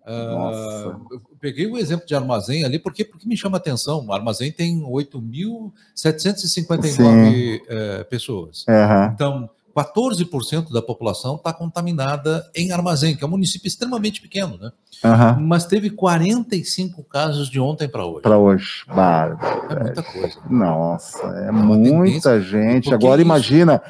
Uh, 0.02 1.06
eu 1.10 1.20
peguei 1.38 1.66
o 1.66 1.76
exemplo 1.76 2.06
de 2.06 2.14
armazém 2.14 2.64
ali, 2.64 2.78
porque, 2.78 3.04
porque 3.04 3.28
me 3.28 3.36
chama 3.36 3.58
atenção. 3.58 4.06
O 4.06 4.12
armazém 4.12 4.50
tem 4.50 4.82
8.759 4.82 7.60
uh, 7.60 8.04
pessoas. 8.06 8.64
Uhum. 8.66 9.04
Então, 9.12 9.50
14% 9.84 10.72
da 10.72 10.82
população 10.82 11.36
está 11.36 11.52
contaminada 11.52 12.48
em 12.54 12.72
armazém, 12.72 13.16
que 13.16 13.24
é 13.24 13.26
um 13.26 13.30
município 13.30 13.68
extremamente 13.68 14.20
pequeno, 14.20 14.58
né? 14.58 14.72
Uhum. 15.04 15.46
Mas 15.46 15.64
teve 15.64 15.90
45 15.90 17.02
casos 17.04 17.48
de 17.48 17.58
ontem 17.58 17.88
para 17.88 18.04
hoje. 18.04 18.22
Para 18.22 18.38
hoje. 18.38 18.84
Bárbaro. 18.86 19.72
É 19.72 19.82
muita 19.84 20.02
coisa. 20.02 20.40
Nossa, 20.48 21.26
é, 21.38 21.48
é 21.48 21.52
muita 21.52 22.40
gente. 22.40 22.90
Porque 22.90 22.94
Agora, 22.94 23.22
imagina. 23.22 23.82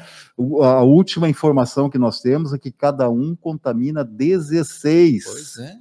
A 0.63 0.81
última 0.81 1.29
informação 1.29 1.89
que 1.89 1.99
nós 1.99 2.19
temos 2.19 2.53
é 2.53 2.57
que 2.57 2.71
cada 2.71 3.09
um 3.09 3.35
contamina 3.35 4.03
16. 4.03 5.25
Pois 5.25 5.57
é. 5.57 5.75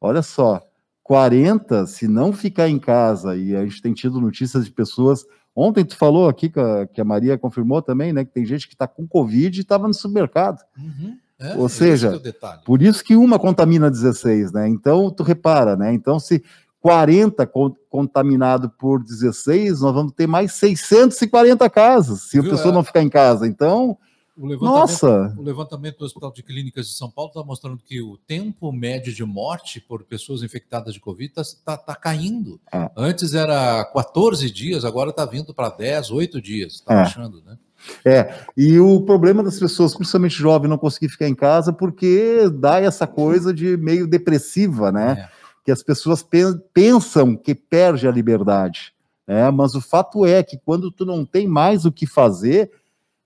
Olha 0.00 0.22
só, 0.22 0.60
40, 1.04 1.86
se 1.86 2.08
não 2.08 2.32
ficar 2.32 2.68
em 2.68 2.78
casa, 2.78 3.36
e 3.36 3.54
a 3.54 3.64
gente 3.64 3.82
tem 3.82 3.92
tido 3.92 4.20
notícias 4.20 4.64
de 4.64 4.70
pessoas. 4.70 5.24
Ontem 5.54 5.84
tu 5.84 5.96
falou 5.96 6.28
aqui 6.28 6.48
que 6.48 6.60
a, 6.60 6.86
que 6.86 7.00
a 7.00 7.04
Maria 7.04 7.36
confirmou 7.36 7.82
também, 7.82 8.12
né? 8.12 8.24
Que 8.24 8.32
tem 8.32 8.44
gente 8.44 8.68
que 8.68 8.74
está 8.74 8.86
com 8.86 9.06
Covid 9.06 9.58
e 9.58 9.62
estava 9.62 9.86
no 9.86 9.94
supermercado. 9.94 10.60
Uhum. 10.78 11.16
É, 11.38 11.54
Ou 11.56 11.68
seja, 11.68 12.20
é 12.22 12.56
por 12.64 12.82
isso 12.82 13.02
que 13.02 13.16
uma 13.16 13.38
contamina 13.38 13.90
16, 13.90 14.52
né? 14.52 14.68
Então, 14.68 15.10
tu 15.10 15.22
repara, 15.22 15.74
né? 15.74 15.92
Então, 15.92 16.20
se 16.20 16.44
40 16.80 17.50
contaminado 17.88 18.70
por 18.70 19.02
16, 19.02 19.80
nós 19.80 19.94
vamos 19.94 20.12
ter 20.12 20.26
mais 20.26 20.52
640 20.52 21.68
casos, 21.70 22.28
se 22.28 22.40
Viu, 22.40 22.50
a 22.50 22.54
pessoa 22.54 22.72
é. 22.72 22.74
não 22.74 22.84
ficar 22.84 23.02
em 23.02 23.08
casa. 23.08 23.46
Então, 23.46 23.96
O 24.40 24.46
Nossa! 24.64 25.34
O 25.36 25.42
levantamento 25.42 25.98
do 25.98 26.06
Hospital 26.06 26.32
de 26.32 26.42
Clínicas 26.42 26.86
de 26.86 26.94
São 26.94 27.10
Paulo 27.10 27.28
está 27.28 27.44
mostrando 27.44 27.76
que 27.76 28.00
o 28.00 28.16
tempo 28.16 28.72
médio 28.72 29.12
de 29.12 29.22
morte 29.22 29.82
por 29.82 30.02
pessoas 30.02 30.42
infectadas 30.42 30.94
de 30.94 31.00
Covid 31.00 31.30
está 31.36 31.76
tá, 31.76 31.76
tá 31.76 31.94
caindo. 31.94 32.58
É. 32.72 32.90
Antes 32.96 33.34
era 33.34 33.84
14 33.92 34.50
dias, 34.50 34.86
agora 34.86 35.10
está 35.10 35.26
vindo 35.26 35.52
para 35.52 35.68
10, 35.68 36.10
8 36.10 36.40
dias. 36.40 36.74
Está 36.76 36.94
é. 36.94 36.96
baixando, 36.96 37.42
né? 37.44 37.58
É, 38.02 38.34
e 38.56 38.78
o 38.80 39.02
problema 39.02 39.42
das 39.42 39.58
pessoas, 39.58 39.94
principalmente 39.94 40.36
jovens, 40.36 40.70
não 40.70 40.78
conseguir 40.78 41.10
ficar 41.10 41.28
em 41.28 41.34
casa 41.34 41.70
porque 41.70 42.48
dá 42.54 42.80
essa 42.80 43.06
coisa 43.06 43.52
de 43.52 43.76
meio 43.76 44.06
depressiva, 44.06 44.90
né? 44.90 45.28
É. 45.28 45.40
Que 45.66 45.70
as 45.70 45.82
pessoas 45.82 46.26
pensam 46.72 47.36
que 47.36 47.54
perde 47.54 48.08
a 48.08 48.10
liberdade. 48.10 48.94
Né? 49.26 49.50
Mas 49.50 49.74
o 49.74 49.80
fato 49.82 50.24
é 50.24 50.42
que 50.42 50.58
quando 50.58 50.90
tu 50.90 51.04
não 51.04 51.26
tem 51.26 51.46
mais 51.46 51.84
o 51.84 51.92
que 51.92 52.06
fazer, 52.06 52.70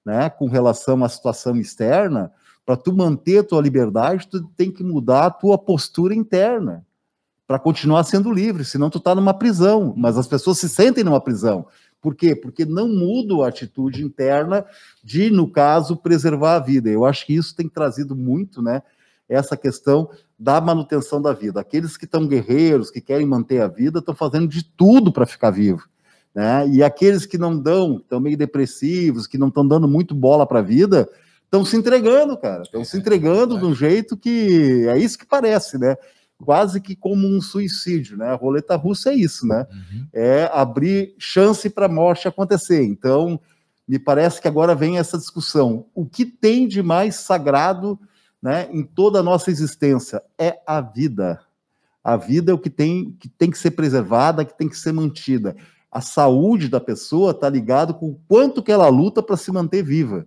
né, 0.05 0.29
com 0.29 0.47
relação 0.47 1.03
à 1.05 1.09
situação 1.09 1.57
externa, 1.57 2.33
para 2.65 2.77
tu 2.77 2.93
manter 2.93 3.39
a 3.39 3.45
tua 3.45 3.61
liberdade, 3.61 4.29
tu 4.29 4.43
tem 4.57 4.71
que 4.71 4.83
mudar 4.83 5.27
a 5.27 5.31
tua 5.31 5.59
postura 5.59 6.15
interna 6.15 6.85
para 7.47 7.59
continuar 7.59 8.05
sendo 8.05 8.33
livre, 8.33 8.65
senão 8.65 8.89
tu 8.89 8.99
está 8.99 9.15
numa 9.15 9.35
prisão, 9.35 9.93
mas 9.97 10.17
as 10.17 10.27
pessoas 10.27 10.59
se 10.59 10.69
sentem 10.69 11.05
numa 11.05 11.21
prisão. 11.21 11.67
Por 12.01 12.15
quê? 12.15 12.35
Porque 12.35 12.65
não 12.65 12.89
muda 12.89 13.45
a 13.45 13.49
atitude 13.49 14.03
interna 14.03 14.65
de, 15.03 15.31
no 15.31 15.49
caso, 15.49 15.97
preservar 15.97 16.57
a 16.57 16.59
vida. 16.59 16.89
Eu 16.91 17.05
acho 17.05 17.27
que 17.27 17.35
isso 17.35 17.55
tem 17.55 17.69
trazido 17.69 18.17
muito, 18.17 18.63
né, 18.63 18.83
essa 19.29 19.57
questão 19.57 20.11
da 20.39 20.61
manutenção 20.61 21.21
da 21.21 21.33
vida. 21.33 21.61
Aqueles 21.61 21.97
que 21.97 22.05
estão 22.05 22.27
guerreiros, 22.27 22.91
que 22.91 23.01
querem 23.01 23.27
manter 23.27 23.61
a 23.61 23.69
vida, 23.69 23.99
estão 23.99 24.15
fazendo 24.15 24.49
de 24.49 24.65
tudo 24.65 25.13
para 25.13 25.27
ficar 25.27 25.51
vivo. 25.51 25.83
Né? 26.35 26.69
E 26.69 26.83
aqueles 26.83 27.25
que 27.25 27.39
não 27.39 27.57
dão, 27.57 27.99
estão 27.99 28.19
meio 28.19 28.37
depressivos, 28.37 29.27
que 29.27 29.39
não 29.39 29.49
estão 29.49 29.67
dando 29.67 29.87
muito 29.87 30.15
bola 30.15 30.47
para 30.47 30.59
a 30.59 30.63
vida, 30.63 31.09
estão 31.45 31.65
se 31.65 31.77
entregando, 31.77 32.37
cara. 32.37 32.63
Estão 32.63 32.85
se 32.85 32.97
entregando 32.97 33.57
de 33.57 33.65
um 33.65 33.75
jeito 33.75 34.17
que 34.17 34.87
é 34.89 34.99
isso 34.99 35.17
que 35.17 35.27
parece, 35.27 35.79
né? 35.79 35.97
Quase 36.37 36.81
que 36.81 36.97
como 36.97 37.29
um 37.29 37.41
suicídio, 37.41 38.17
né? 38.17 38.27
A 38.27 38.35
roleta 38.35 38.75
russa 38.75 39.11
é 39.11 39.15
isso, 39.15 39.47
né? 39.47 39.65
Uhum. 39.71 40.07
É 40.13 40.51
abrir 40.53 41.15
chance 41.17 41.71
para 41.71 41.87
a 41.87 41.89
morte 41.89 42.27
acontecer. 42.27 42.83
Então, 42.83 43.39
me 43.87 44.01
parece 44.01 44.41
que 44.41 44.49
agora 44.49 44.75
vem 44.75 44.99
essa 44.99 45.17
discussão. 45.17 45.87
O 45.95 46.05
que 46.05 46.25
tem 46.25 46.67
de 46.67 46.83
mais 46.83 47.15
sagrado 47.17 47.97
né, 48.43 48.69
em 48.73 48.83
toda 48.83 49.21
a 49.21 49.23
nossa 49.23 49.51
existência? 49.51 50.21
É 50.37 50.59
a 50.67 50.81
vida. 50.81 51.41
A 52.03 52.17
vida 52.17 52.51
é 52.51 52.55
o 52.55 52.59
que 52.59 52.69
tem 52.69 53.17
que, 53.21 53.29
tem 53.29 53.51
que 53.51 53.57
ser 53.57 53.71
preservada, 53.71 54.45
que 54.45 54.59
tem 54.59 54.69
que 54.69 54.77
ser 54.77 54.93
mantida 54.93 55.55
a 55.95 56.01
saúde 56.01 56.69
da 56.69 56.81
pessoa 56.81 57.31
está 57.31 57.49
ligado 57.49 57.95
com 57.95 58.09
o 58.09 58.21
quanto 58.27 58.65
que 58.65 58.73
ela 58.73 58.89
luta 58.89 59.23
para 59.23 59.37
se 59.37 59.53
manter 59.53 59.85
viva. 59.85 60.27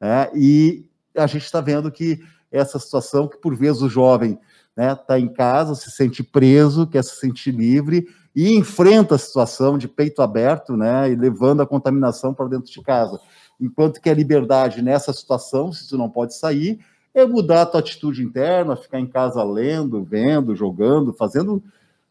Né? 0.00 0.30
E 0.32 0.86
a 1.16 1.26
gente 1.26 1.42
está 1.42 1.60
vendo 1.60 1.90
que 1.90 2.20
essa 2.52 2.78
situação 2.78 3.26
que 3.26 3.36
por 3.36 3.56
vezes 3.56 3.82
o 3.82 3.88
jovem 3.88 4.38
está 4.70 4.76
né, 4.76 4.94
tá 4.94 5.18
em 5.18 5.26
casa, 5.26 5.74
se 5.74 5.90
sente 5.90 6.22
preso, 6.22 6.86
quer 6.86 7.02
se 7.02 7.16
sentir 7.16 7.50
livre 7.50 8.06
e 8.32 8.54
enfrenta 8.54 9.16
a 9.16 9.18
situação 9.18 9.76
de 9.76 9.88
peito 9.88 10.22
aberto, 10.22 10.76
né, 10.76 11.10
e 11.10 11.16
levando 11.16 11.62
a 11.62 11.66
contaminação 11.66 12.32
para 12.32 12.46
dentro 12.46 12.70
de 12.70 12.80
casa. 12.80 13.18
Enquanto 13.60 14.00
que 14.00 14.08
a 14.08 14.14
liberdade 14.14 14.80
nessa 14.80 15.12
situação, 15.12 15.72
se 15.72 15.88
tu 15.88 15.98
não 15.98 16.08
pode 16.08 16.36
sair, 16.36 16.78
é 17.12 17.26
mudar 17.26 17.62
a 17.62 17.66
tua 17.66 17.80
atitude 17.80 18.22
interna, 18.22 18.76
ficar 18.76 19.00
em 19.00 19.06
casa 19.08 19.42
lendo, 19.42 20.04
vendo, 20.04 20.54
jogando, 20.54 21.12
fazendo 21.12 21.60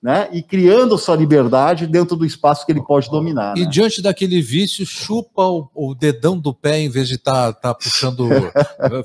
né? 0.01 0.29
E 0.31 0.43
criando 0.43 0.97
sua 0.97 1.15
liberdade 1.15 1.87
dentro 1.87 2.15
do 2.15 2.25
espaço 2.25 2.65
que 2.65 2.71
ele 2.71 2.83
pode 2.83 3.09
dominar. 3.09 3.57
E 3.57 3.61
né? 3.61 3.69
diante 3.69 4.01
daquele 4.01 4.41
vício, 4.41 4.85
chupa 4.85 5.41
o, 5.43 5.69
o, 5.73 5.95
dedão 5.95 6.37
do 6.37 6.53
pé 6.53 6.79
em 6.79 6.89
vez 6.89 7.07
de 7.07 7.15
estar 7.15 7.53
tá, 7.53 7.73
tá 7.73 7.73
puxando, 7.73 8.29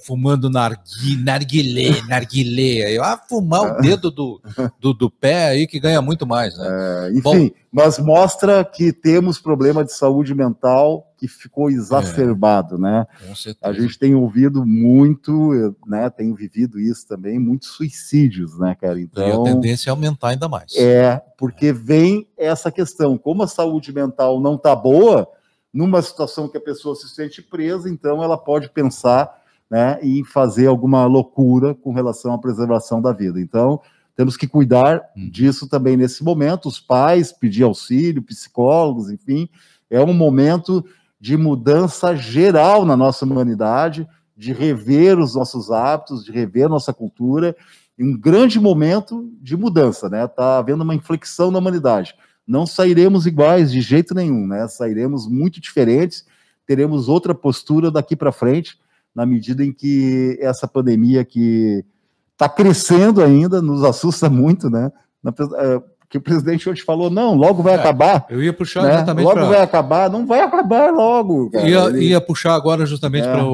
fumando 0.04 0.50
nargui, 0.50 1.16
narguilé, 1.22 2.02
narguilé. 2.06 2.98
Ah, 2.98 3.18
fumar 3.28 3.78
o 3.78 3.80
dedo 3.80 4.10
do, 4.10 4.40
do, 4.78 4.92
do, 4.92 5.10
pé 5.10 5.46
aí 5.46 5.66
que 5.66 5.80
ganha 5.80 6.02
muito 6.02 6.26
mais, 6.26 6.56
né? 6.56 6.66
É, 6.68 7.10
enfim, 7.10 7.22
Bom, 7.22 7.50
mas 7.72 7.98
mostra 7.98 8.64
que 8.64 8.92
temos 8.92 9.38
problema 9.38 9.84
de 9.84 9.92
saúde 9.92 10.34
mental 10.34 11.11
que 11.22 11.28
ficou 11.28 11.70
exacerbado, 11.70 12.74
é, 12.74 12.78
né? 12.78 13.06
A 13.62 13.72
gente 13.72 13.96
tem 13.96 14.12
ouvido 14.12 14.66
muito, 14.66 15.76
né? 15.86 16.10
Tenho 16.10 16.34
vivido 16.34 16.80
isso 16.80 17.06
também, 17.06 17.38
muitos 17.38 17.68
suicídios, 17.68 18.58
né, 18.58 18.74
cara? 18.74 19.00
Então, 19.00 19.28
e 19.28 19.30
a 19.30 19.52
tendência 19.52 19.88
é 19.88 19.92
aumentar 19.92 20.30
ainda 20.30 20.48
mais. 20.48 20.74
É, 20.76 21.22
porque 21.38 21.72
vem 21.72 22.26
essa 22.36 22.72
questão, 22.72 23.16
como 23.16 23.44
a 23.44 23.46
saúde 23.46 23.92
mental 23.92 24.40
não 24.40 24.56
está 24.56 24.74
boa, 24.74 25.28
numa 25.72 26.02
situação 26.02 26.48
que 26.48 26.58
a 26.58 26.60
pessoa 26.60 26.96
se 26.96 27.08
sente 27.08 27.40
presa, 27.40 27.88
então 27.88 28.20
ela 28.20 28.36
pode 28.36 28.68
pensar, 28.68 29.30
né, 29.70 30.00
em 30.02 30.24
fazer 30.24 30.66
alguma 30.66 31.06
loucura 31.06 31.72
com 31.72 31.92
relação 31.92 32.34
à 32.34 32.38
preservação 32.38 33.00
da 33.00 33.12
vida. 33.12 33.40
Então, 33.40 33.80
temos 34.16 34.36
que 34.36 34.48
cuidar 34.48 35.00
hum. 35.16 35.30
disso 35.30 35.68
também 35.68 35.96
nesse 35.96 36.24
momento, 36.24 36.68
os 36.68 36.80
pais 36.80 37.32
pedir 37.32 37.62
auxílio, 37.62 38.22
psicólogos, 38.22 39.08
enfim, 39.08 39.48
é 39.88 40.00
um 40.00 40.14
momento 40.14 40.84
de 41.22 41.36
mudança 41.36 42.16
geral 42.16 42.84
na 42.84 42.96
nossa 42.96 43.24
humanidade, 43.24 44.08
de 44.36 44.52
rever 44.52 45.20
os 45.20 45.36
nossos 45.36 45.70
hábitos, 45.70 46.24
de 46.24 46.32
rever 46.32 46.68
nossa 46.68 46.92
cultura, 46.92 47.54
e 47.96 48.02
um 48.02 48.18
grande 48.18 48.58
momento 48.58 49.30
de 49.40 49.56
mudança, 49.56 50.08
né? 50.08 50.24
Está 50.24 50.58
havendo 50.58 50.82
uma 50.82 50.96
inflexão 50.96 51.52
na 51.52 51.60
humanidade. 51.60 52.16
Não 52.44 52.66
sairemos 52.66 53.24
iguais 53.24 53.70
de 53.70 53.80
jeito 53.80 54.16
nenhum, 54.16 54.48
né? 54.48 54.66
Sairemos 54.66 55.28
muito 55.28 55.60
diferentes, 55.60 56.26
teremos 56.66 57.08
outra 57.08 57.32
postura 57.32 57.88
daqui 57.88 58.16
para 58.16 58.32
frente, 58.32 58.76
na 59.14 59.24
medida 59.24 59.64
em 59.64 59.72
que 59.72 60.36
essa 60.40 60.66
pandemia 60.66 61.24
que 61.24 61.84
está 62.32 62.48
crescendo 62.48 63.22
ainda, 63.22 63.62
nos 63.62 63.84
assusta 63.84 64.28
muito, 64.28 64.68
né? 64.68 64.90
É, 66.12 66.12
que 66.12 66.18
o 66.18 66.20
presidente 66.20 66.68
hoje 66.68 66.82
falou, 66.82 67.08
não, 67.10 67.34
logo 67.34 67.62
vai 67.62 67.74
é, 67.74 67.76
acabar. 67.76 68.26
Eu 68.28 68.42
ia 68.42 68.52
puxar 68.52 68.82
né? 68.82 68.94
exatamente 68.94 69.24
Logo 69.24 69.36
pra... 69.36 69.48
vai 69.48 69.62
acabar, 69.62 70.10
não 70.10 70.26
vai 70.26 70.40
acabar 70.40 70.92
logo. 70.92 71.50
Ia, 71.54 71.84
Ele... 71.86 72.08
ia 72.08 72.20
puxar 72.20 72.54
agora 72.54 72.84
justamente 72.84 73.26
é. 73.26 73.32
para 73.32 73.44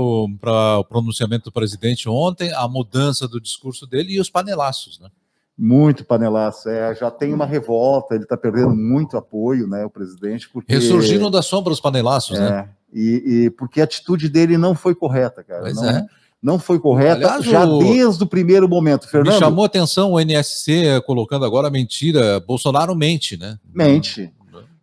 o 0.78 0.84
pronunciamento 0.84 1.44
do 1.44 1.52
presidente 1.52 2.08
ontem, 2.08 2.52
a 2.52 2.66
mudança 2.66 3.28
do 3.28 3.40
discurso 3.40 3.86
dele 3.86 4.14
e 4.14 4.20
os 4.20 4.28
panelaços, 4.28 4.98
né? 5.00 5.08
Muito 5.56 6.04
panelaço, 6.04 6.68
é, 6.68 6.94
já 6.94 7.10
tem 7.10 7.34
uma 7.34 7.44
revolta, 7.44 8.14
ele 8.14 8.22
está 8.22 8.36
perdendo 8.36 8.76
muito 8.76 9.16
apoio, 9.16 9.66
né, 9.66 9.84
o 9.84 9.90
presidente, 9.90 10.48
porque... 10.48 10.72
Ressurgiram 10.72 11.32
da 11.32 11.42
sombra 11.42 11.72
os 11.72 11.80
panelaços, 11.80 12.38
é, 12.38 12.40
né? 12.40 12.68
E, 12.92 13.22
e, 13.46 13.50
porque 13.50 13.80
a 13.80 13.84
atitude 13.84 14.28
dele 14.28 14.56
não 14.56 14.74
foi 14.76 14.94
correta, 14.94 15.42
cara. 15.42 15.62
Pois 15.62 15.74
não, 15.74 15.90
é 15.90 16.06
não 16.42 16.58
foi 16.58 16.78
correta 16.78 17.16
Aliás, 17.16 17.44
já 17.44 17.64
o... 17.64 17.78
desde 17.78 18.22
o 18.22 18.26
primeiro 18.26 18.68
momento, 18.68 19.08
Fernando. 19.08 19.34
Me 19.34 19.38
chamou 19.38 19.64
a 19.64 19.66
atenção 19.66 20.12
o 20.12 20.20
NSC 20.20 21.02
colocando 21.04 21.44
agora 21.44 21.68
mentira. 21.70 22.40
Bolsonaro 22.40 22.94
mente, 22.94 23.36
né? 23.36 23.58
Mente. 23.74 24.32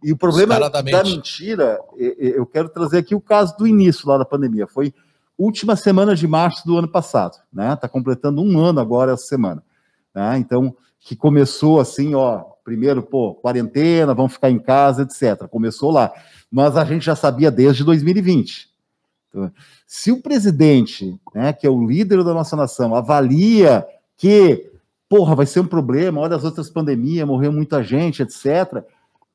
E 0.03 0.11
o 0.11 0.17
problema 0.17 0.69
da 0.69 0.83
mentira, 0.83 1.79
eu 1.97 2.45
quero 2.45 2.69
trazer 2.69 2.99
aqui 2.99 3.15
o 3.15 3.21
caso 3.21 3.57
do 3.57 3.65
início 3.65 4.07
lá 4.07 4.17
da 4.17 4.25
pandemia. 4.25 4.67
Foi 4.67 4.93
última 5.37 5.75
semana 5.75 6.15
de 6.15 6.27
março 6.27 6.65
do 6.65 6.77
ano 6.77 6.87
passado, 6.87 7.37
né? 7.51 7.73
Está 7.73 7.87
completando 7.87 8.41
um 8.41 8.59
ano 8.59 8.79
agora 8.79 9.13
essa 9.13 9.25
semana. 9.25 9.63
Né? 10.13 10.37
Então, 10.37 10.75
que 10.99 11.15
começou 11.15 11.79
assim, 11.79 12.13
ó, 12.13 12.43
primeiro, 12.63 13.01
pô, 13.01 13.33
quarentena, 13.33 14.13
vamos 14.13 14.33
ficar 14.33 14.51
em 14.51 14.59
casa, 14.59 15.03
etc. 15.03 15.47
Começou 15.47 15.89
lá. 15.89 16.11
Mas 16.51 16.77
a 16.77 16.85
gente 16.85 17.05
já 17.05 17.15
sabia 17.15 17.49
desde 17.49 17.83
2020. 17.83 18.69
Se 19.87 20.11
o 20.11 20.21
presidente, 20.21 21.19
né, 21.33 21.53
que 21.53 21.65
é 21.65 21.69
o 21.69 21.85
líder 21.85 22.23
da 22.23 22.33
nossa 22.33 22.55
nação, 22.55 22.95
avalia 22.95 23.85
que, 24.17 24.71
porra, 25.09 25.35
vai 25.35 25.45
ser 25.45 25.59
um 25.59 25.67
problema, 25.67 26.21
olha 26.21 26.35
as 26.35 26.43
outras 26.43 26.69
pandemias, 26.69 27.27
morreu 27.27 27.51
muita 27.51 27.83
gente, 27.83 28.21
etc., 28.21 28.83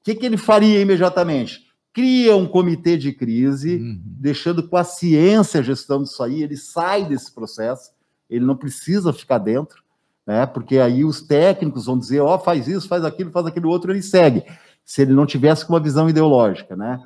o 0.00 0.02
que, 0.02 0.14
que 0.14 0.24
ele 0.24 0.38
faria 0.38 0.80
imediatamente? 0.80 1.66
Cria 1.92 2.34
um 2.34 2.46
comitê 2.46 2.96
de 2.96 3.12
crise, 3.12 3.76
uhum. 3.76 4.00
deixando 4.02 4.66
com 4.66 4.76
a 4.76 4.84
ciência 4.84 5.60
a 5.60 5.62
gestão 5.62 6.02
disso 6.02 6.22
aí, 6.22 6.42
ele 6.42 6.56
sai 6.56 7.04
desse 7.04 7.30
processo, 7.32 7.90
ele 8.28 8.44
não 8.46 8.56
precisa 8.56 9.12
ficar 9.12 9.38
dentro, 9.38 9.82
né? 10.26 10.46
Porque 10.46 10.78
aí 10.78 11.04
os 11.04 11.20
técnicos 11.20 11.86
vão 11.86 11.98
dizer, 11.98 12.20
ó, 12.20 12.36
oh, 12.36 12.38
faz 12.38 12.68
isso, 12.68 12.88
faz 12.88 13.04
aquilo, 13.04 13.30
faz 13.30 13.46
aquilo 13.46 13.68
outro, 13.68 13.90
ele 13.90 14.02
segue. 14.02 14.44
Se 14.84 15.02
ele 15.02 15.12
não 15.12 15.26
tivesse 15.26 15.66
com 15.66 15.72
uma 15.72 15.80
visão 15.80 16.08
ideológica, 16.08 16.76
né? 16.76 17.00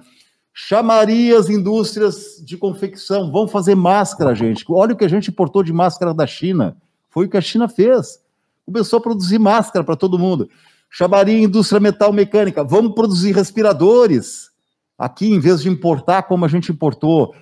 Chamaria 0.56 1.36
as 1.36 1.50
indústrias 1.50 2.40
de 2.44 2.56
confecção, 2.56 3.32
vão 3.32 3.48
fazer 3.48 3.74
máscara, 3.74 4.32
gente. 4.36 4.64
Olha 4.68 4.94
o 4.94 4.96
que 4.96 5.04
a 5.04 5.08
gente 5.08 5.28
importou 5.28 5.64
de 5.64 5.72
máscara 5.72 6.14
da 6.14 6.28
China. 6.28 6.76
Foi 7.10 7.26
o 7.26 7.28
que 7.28 7.36
a 7.36 7.40
China 7.40 7.68
fez. 7.68 8.20
Começou 8.64 9.00
a 9.00 9.02
produzir 9.02 9.40
máscara 9.40 9.84
para 9.84 9.96
todo 9.96 10.18
mundo. 10.18 10.48
Chamaria 10.88 11.34
a 11.34 11.42
indústria 11.42 11.80
metal 11.80 12.12
mecânica, 12.12 12.62
vamos 12.62 12.94
produzir 12.94 13.32
respiradores. 13.32 14.50
Aqui, 14.96 15.26
em 15.26 15.40
vez 15.40 15.60
de 15.60 15.68
importar 15.68 16.22
como 16.22 16.44
a 16.44 16.48
gente 16.48 16.70
importou, 16.70 17.34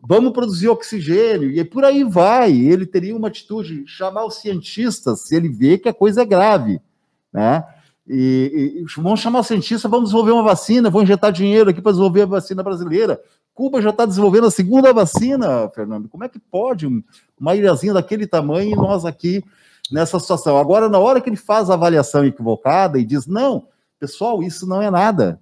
vamos 0.00 0.32
produzir 0.32 0.68
oxigênio, 0.68 1.50
e 1.50 1.64
por 1.64 1.84
aí 1.84 2.04
vai. 2.04 2.52
Ele 2.52 2.86
teria 2.86 3.16
uma 3.16 3.26
atitude, 3.26 3.82
chamar 3.84 4.24
os 4.24 4.36
cientistas, 4.36 5.22
se 5.22 5.34
ele 5.34 5.48
vê 5.48 5.76
que 5.76 5.88
a 5.88 5.94
coisa 5.94 6.22
é 6.22 6.24
grave, 6.24 6.80
né? 7.32 7.64
E, 8.06 8.82
e, 8.82 9.00
vamos 9.00 9.20
chamar 9.20 9.40
o 9.40 9.44
cientista, 9.44 9.88
vamos 9.88 10.10
desenvolver 10.10 10.32
uma 10.32 10.42
vacina, 10.42 10.90
vou 10.90 11.02
injetar 11.02 11.30
dinheiro 11.30 11.70
aqui 11.70 11.80
para 11.80 11.92
desenvolver 11.92 12.22
a 12.22 12.26
vacina 12.26 12.62
brasileira. 12.62 13.20
Cuba 13.54 13.82
já 13.82 13.90
está 13.90 14.06
desenvolvendo 14.06 14.46
a 14.46 14.50
segunda 14.50 14.92
vacina, 14.92 15.68
Fernando. 15.74 16.08
Como 16.08 16.24
é 16.24 16.28
que 16.28 16.38
pode 16.38 16.86
uma 17.38 17.54
ilhazinha 17.54 17.94
daquele 17.94 18.26
tamanho 18.26 18.72
e 18.72 18.76
nós 18.76 19.04
aqui 19.04 19.44
nessa 19.90 20.18
situação? 20.18 20.56
Agora, 20.56 20.88
na 20.88 20.98
hora 20.98 21.20
que 21.20 21.28
ele 21.28 21.36
faz 21.36 21.68
a 21.68 21.74
avaliação 21.74 22.24
equivocada 22.24 22.98
e 22.98 23.04
diz, 23.04 23.26
não, 23.26 23.66
pessoal, 23.98 24.42
isso 24.42 24.66
não 24.66 24.80
é 24.80 24.90
nada. 24.90 25.40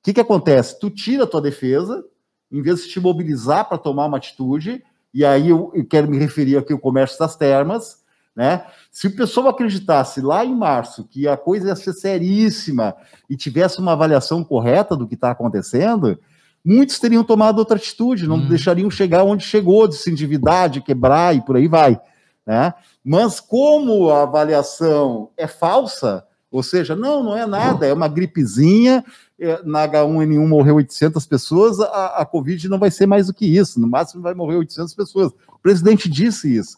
O 0.00 0.02
que, 0.02 0.14
que 0.14 0.20
acontece? 0.20 0.80
Tu 0.80 0.90
tira 0.90 1.24
a 1.24 1.26
tua 1.26 1.42
defesa, 1.42 2.04
em 2.50 2.62
vez 2.62 2.82
de 2.82 2.88
te 2.88 2.98
mobilizar 2.98 3.68
para 3.68 3.78
tomar 3.78 4.06
uma 4.06 4.16
atitude, 4.16 4.82
e 5.12 5.24
aí 5.24 5.50
eu, 5.50 5.70
eu 5.74 5.84
quero 5.84 6.08
me 6.08 6.18
referir 6.18 6.56
aqui 6.56 6.72
ao 6.72 6.78
comércio 6.78 7.18
das 7.18 7.36
termas, 7.36 7.99
né? 8.34 8.64
Se 8.90 9.08
o 9.08 9.16
pessoal 9.16 9.48
acreditasse 9.48 10.20
lá 10.20 10.44
em 10.44 10.54
março 10.54 11.04
que 11.04 11.26
a 11.26 11.36
coisa 11.36 11.68
ia 11.68 11.76
ser 11.76 11.92
seríssima 11.92 12.94
e 13.28 13.36
tivesse 13.36 13.78
uma 13.78 13.92
avaliação 13.92 14.42
correta 14.44 14.96
do 14.96 15.06
que 15.06 15.14
está 15.14 15.30
acontecendo, 15.30 16.18
muitos 16.64 16.98
teriam 16.98 17.24
tomado 17.24 17.58
outra 17.58 17.76
atitude, 17.76 18.26
não 18.26 18.36
hum. 18.36 18.48
deixariam 18.48 18.90
chegar 18.90 19.24
onde 19.24 19.44
chegou, 19.44 19.88
de 19.88 19.96
se 19.96 20.10
endividar, 20.10 20.68
de 20.68 20.80
quebrar 20.80 21.34
e 21.34 21.40
por 21.40 21.56
aí 21.56 21.68
vai. 21.68 22.00
Né? 22.46 22.72
Mas 23.04 23.40
como 23.40 24.10
a 24.10 24.22
avaliação 24.22 25.30
é 25.36 25.46
falsa, 25.46 26.24
ou 26.50 26.62
seja, 26.62 26.96
não, 26.96 27.22
não 27.22 27.36
é 27.36 27.46
nada, 27.46 27.86
é 27.86 27.92
uma 27.92 28.08
gripezinha, 28.08 29.04
é, 29.38 29.60
na 29.64 29.88
H1N1 29.88 30.46
morreu 30.46 30.76
800 30.76 31.24
pessoas, 31.26 31.80
a, 31.80 32.06
a 32.18 32.26
Covid 32.26 32.68
não 32.68 32.78
vai 32.78 32.90
ser 32.90 33.06
mais 33.06 33.28
do 33.28 33.34
que 33.34 33.46
isso, 33.46 33.80
no 33.80 33.88
máximo 33.88 34.22
vai 34.22 34.34
morrer 34.34 34.56
800 34.56 34.94
pessoas. 34.94 35.32
O 35.48 35.58
presidente 35.62 36.08
disse 36.08 36.54
isso. 36.54 36.76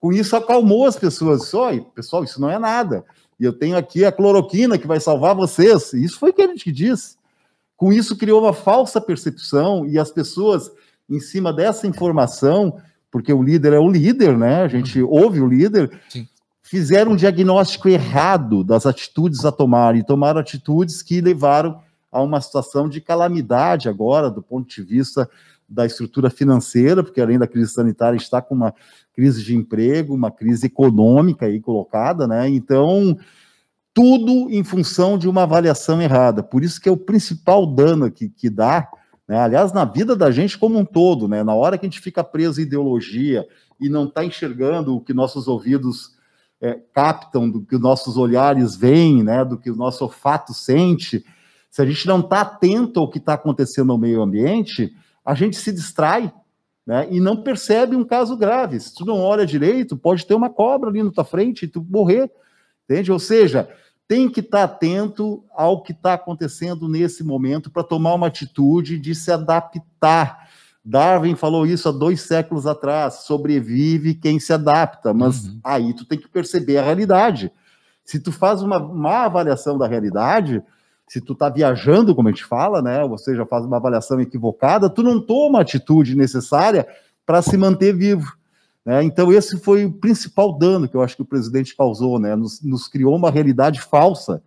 Com 0.00 0.12
isso, 0.12 0.36
acalmou 0.36 0.86
as 0.86 0.96
pessoas. 0.96 1.52
Oi, 1.52 1.84
pessoal, 1.94 2.22
isso 2.22 2.40
não 2.40 2.50
é 2.50 2.58
nada. 2.58 3.04
E 3.38 3.44
eu 3.44 3.52
tenho 3.52 3.76
aqui 3.76 4.04
a 4.04 4.12
cloroquina 4.12 4.78
que 4.78 4.86
vai 4.86 5.00
salvar 5.00 5.34
vocês. 5.34 5.92
Isso 5.92 6.18
foi 6.18 6.30
o 6.30 6.32
que 6.32 6.42
a 6.42 6.46
gente 6.46 6.70
disse. 6.70 7.16
Com 7.76 7.92
isso, 7.92 8.16
criou 8.16 8.42
uma 8.42 8.52
falsa 8.52 9.00
percepção 9.00 9.86
e 9.86 9.98
as 9.98 10.10
pessoas, 10.10 10.70
em 11.08 11.20
cima 11.20 11.52
dessa 11.52 11.86
informação, 11.86 12.80
porque 13.10 13.32
o 13.32 13.42
líder 13.42 13.72
é 13.72 13.78
o 13.78 13.88
líder, 13.88 14.36
né? 14.36 14.62
A 14.62 14.68
gente 14.68 15.00
uhum. 15.00 15.10
ouve 15.10 15.40
o 15.40 15.48
líder, 15.48 15.90
Sim. 16.08 16.26
fizeram 16.62 17.12
um 17.12 17.16
diagnóstico 17.16 17.88
errado 17.88 18.64
das 18.64 18.84
atitudes 18.84 19.44
a 19.44 19.52
tomar 19.52 19.96
e 19.96 20.04
tomaram 20.04 20.40
atitudes 20.40 21.02
que 21.02 21.20
levaram 21.20 21.80
a 22.10 22.20
uma 22.20 22.40
situação 22.40 22.88
de 22.88 23.00
calamidade 23.00 23.88
agora, 23.88 24.30
do 24.30 24.42
ponto 24.42 24.68
de 24.68 24.82
vista 24.82 25.28
da 25.68 25.84
estrutura 25.84 26.30
financeira, 26.30 27.02
porque 27.02 27.20
além 27.20 27.38
da 27.38 27.46
crise 27.46 27.72
sanitária 27.72 28.16
está 28.16 28.40
com 28.40 28.54
uma 28.54 28.74
crise 29.12 29.42
de 29.42 29.54
emprego, 29.54 30.14
uma 30.14 30.30
crise 30.30 30.66
econômica 30.66 31.46
aí 31.46 31.60
colocada, 31.60 32.26
né? 32.26 32.48
Então, 32.48 33.18
tudo 33.92 34.48
em 34.50 34.62
função 34.62 35.18
de 35.18 35.28
uma 35.28 35.42
avaliação 35.42 36.00
errada. 36.00 36.40
Por 36.40 36.62
isso 36.62 36.80
que 36.80 36.88
é 36.88 36.92
o 36.92 36.96
principal 36.96 37.66
dano 37.66 38.10
que, 38.10 38.28
que 38.28 38.48
dá, 38.48 38.88
né? 39.26 39.40
aliás, 39.40 39.72
na 39.72 39.84
vida 39.84 40.14
da 40.14 40.30
gente 40.30 40.56
como 40.56 40.78
um 40.78 40.84
todo, 40.84 41.26
né? 41.26 41.42
na 41.42 41.52
hora 41.52 41.76
que 41.76 41.84
a 41.84 41.88
gente 41.88 42.00
fica 42.00 42.22
preso 42.22 42.60
em 42.60 42.62
ideologia 42.62 43.44
e 43.80 43.88
não 43.88 44.04
está 44.04 44.24
enxergando 44.24 44.94
o 44.94 45.00
que 45.00 45.12
nossos 45.12 45.48
ouvidos 45.48 46.16
é, 46.60 46.74
captam, 46.94 47.50
do 47.50 47.60
que 47.62 47.76
nossos 47.76 48.16
olhares 48.16 48.76
veem, 48.76 49.24
né? 49.24 49.44
do 49.44 49.58
que 49.58 49.68
o 49.68 49.76
nosso 49.76 50.04
olfato 50.04 50.54
sente, 50.54 51.24
se 51.68 51.82
a 51.82 51.84
gente 51.84 52.06
não 52.06 52.20
está 52.20 52.42
atento 52.42 53.00
ao 53.00 53.10
que 53.10 53.18
está 53.18 53.34
acontecendo 53.34 53.88
no 53.88 53.98
meio 53.98 54.22
ambiente, 54.22 54.94
a 55.28 55.34
gente 55.34 55.58
se 55.58 55.70
distrai 55.70 56.32
né? 56.86 57.06
e 57.10 57.20
não 57.20 57.42
percebe 57.42 57.94
um 57.94 58.02
caso 58.02 58.34
grave. 58.34 58.80
Se 58.80 58.94
tu 58.94 59.04
não 59.04 59.20
olha 59.20 59.44
direito, 59.44 59.94
pode 59.94 60.24
ter 60.24 60.32
uma 60.32 60.48
cobra 60.48 60.88
ali 60.88 61.02
na 61.02 61.10
tua 61.10 61.22
frente 61.22 61.64
e 61.64 61.68
tu 61.68 61.86
morrer. 61.86 62.30
Entende? 62.84 63.12
Ou 63.12 63.18
seja, 63.18 63.68
tem 64.08 64.26
que 64.26 64.40
estar 64.40 64.64
atento 64.64 65.44
ao 65.54 65.82
que 65.82 65.92
está 65.92 66.14
acontecendo 66.14 66.88
nesse 66.88 67.22
momento 67.22 67.70
para 67.70 67.84
tomar 67.84 68.14
uma 68.14 68.28
atitude 68.28 68.98
de 68.98 69.14
se 69.14 69.30
adaptar. 69.30 70.48
Darwin 70.82 71.34
falou 71.34 71.66
isso 71.66 71.90
há 71.90 71.92
dois 71.92 72.22
séculos 72.22 72.66
atrás: 72.66 73.24
sobrevive 73.26 74.14
quem 74.14 74.40
se 74.40 74.54
adapta, 74.54 75.12
mas 75.12 75.44
uhum. 75.44 75.60
aí 75.62 75.92
tu 75.92 76.06
tem 76.06 76.18
que 76.18 76.28
perceber 76.28 76.78
a 76.78 76.82
realidade. 76.82 77.52
Se 78.02 78.18
tu 78.18 78.32
faz 78.32 78.62
uma 78.62 78.78
má 78.78 79.26
avaliação 79.26 79.76
da 79.76 79.86
realidade, 79.86 80.62
se 81.08 81.20
tu 81.20 81.32
está 81.32 81.48
viajando, 81.48 82.14
como 82.14 82.28
a 82.28 82.30
gente 82.30 82.44
fala, 82.44 82.82
né, 82.82 83.02
ou 83.02 83.16
seja, 83.16 83.46
faz 83.46 83.64
uma 83.64 83.78
avaliação 83.78 84.20
equivocada, 84.20 84.90
tu 84.90 85.02
não 85.02 85.20
toma 85.20 85.58
a 85.58 85.62
atitude 85.62 86.14
necessária 86.14 86.86
para 87.24 87.40
se 87.40 87.56
manter 87.56 87.94
vivo. 87.94 88.36
Né? 88.84 89.02
Então, 89.02 89.32
esse 89.32 89.58
foi 89.58 89.86
o 89.86 89.92
principal 89.92 90.58
dano 90.58 90.88
que 90.88 90.94
eu 90.94 91.02
acho 91.02 91.16
que 91.16 91.22
o 91.22 91.26
presidente 91.26 91.74
causou, 91.74 92.18
né? 92.18 92.36
nos, 92.36 92.62
nos 92.62 92.88
criou 92.88 93.16
uma 93.16 93.30
realidade 93.30 93.80
falsa, 93.80 94.42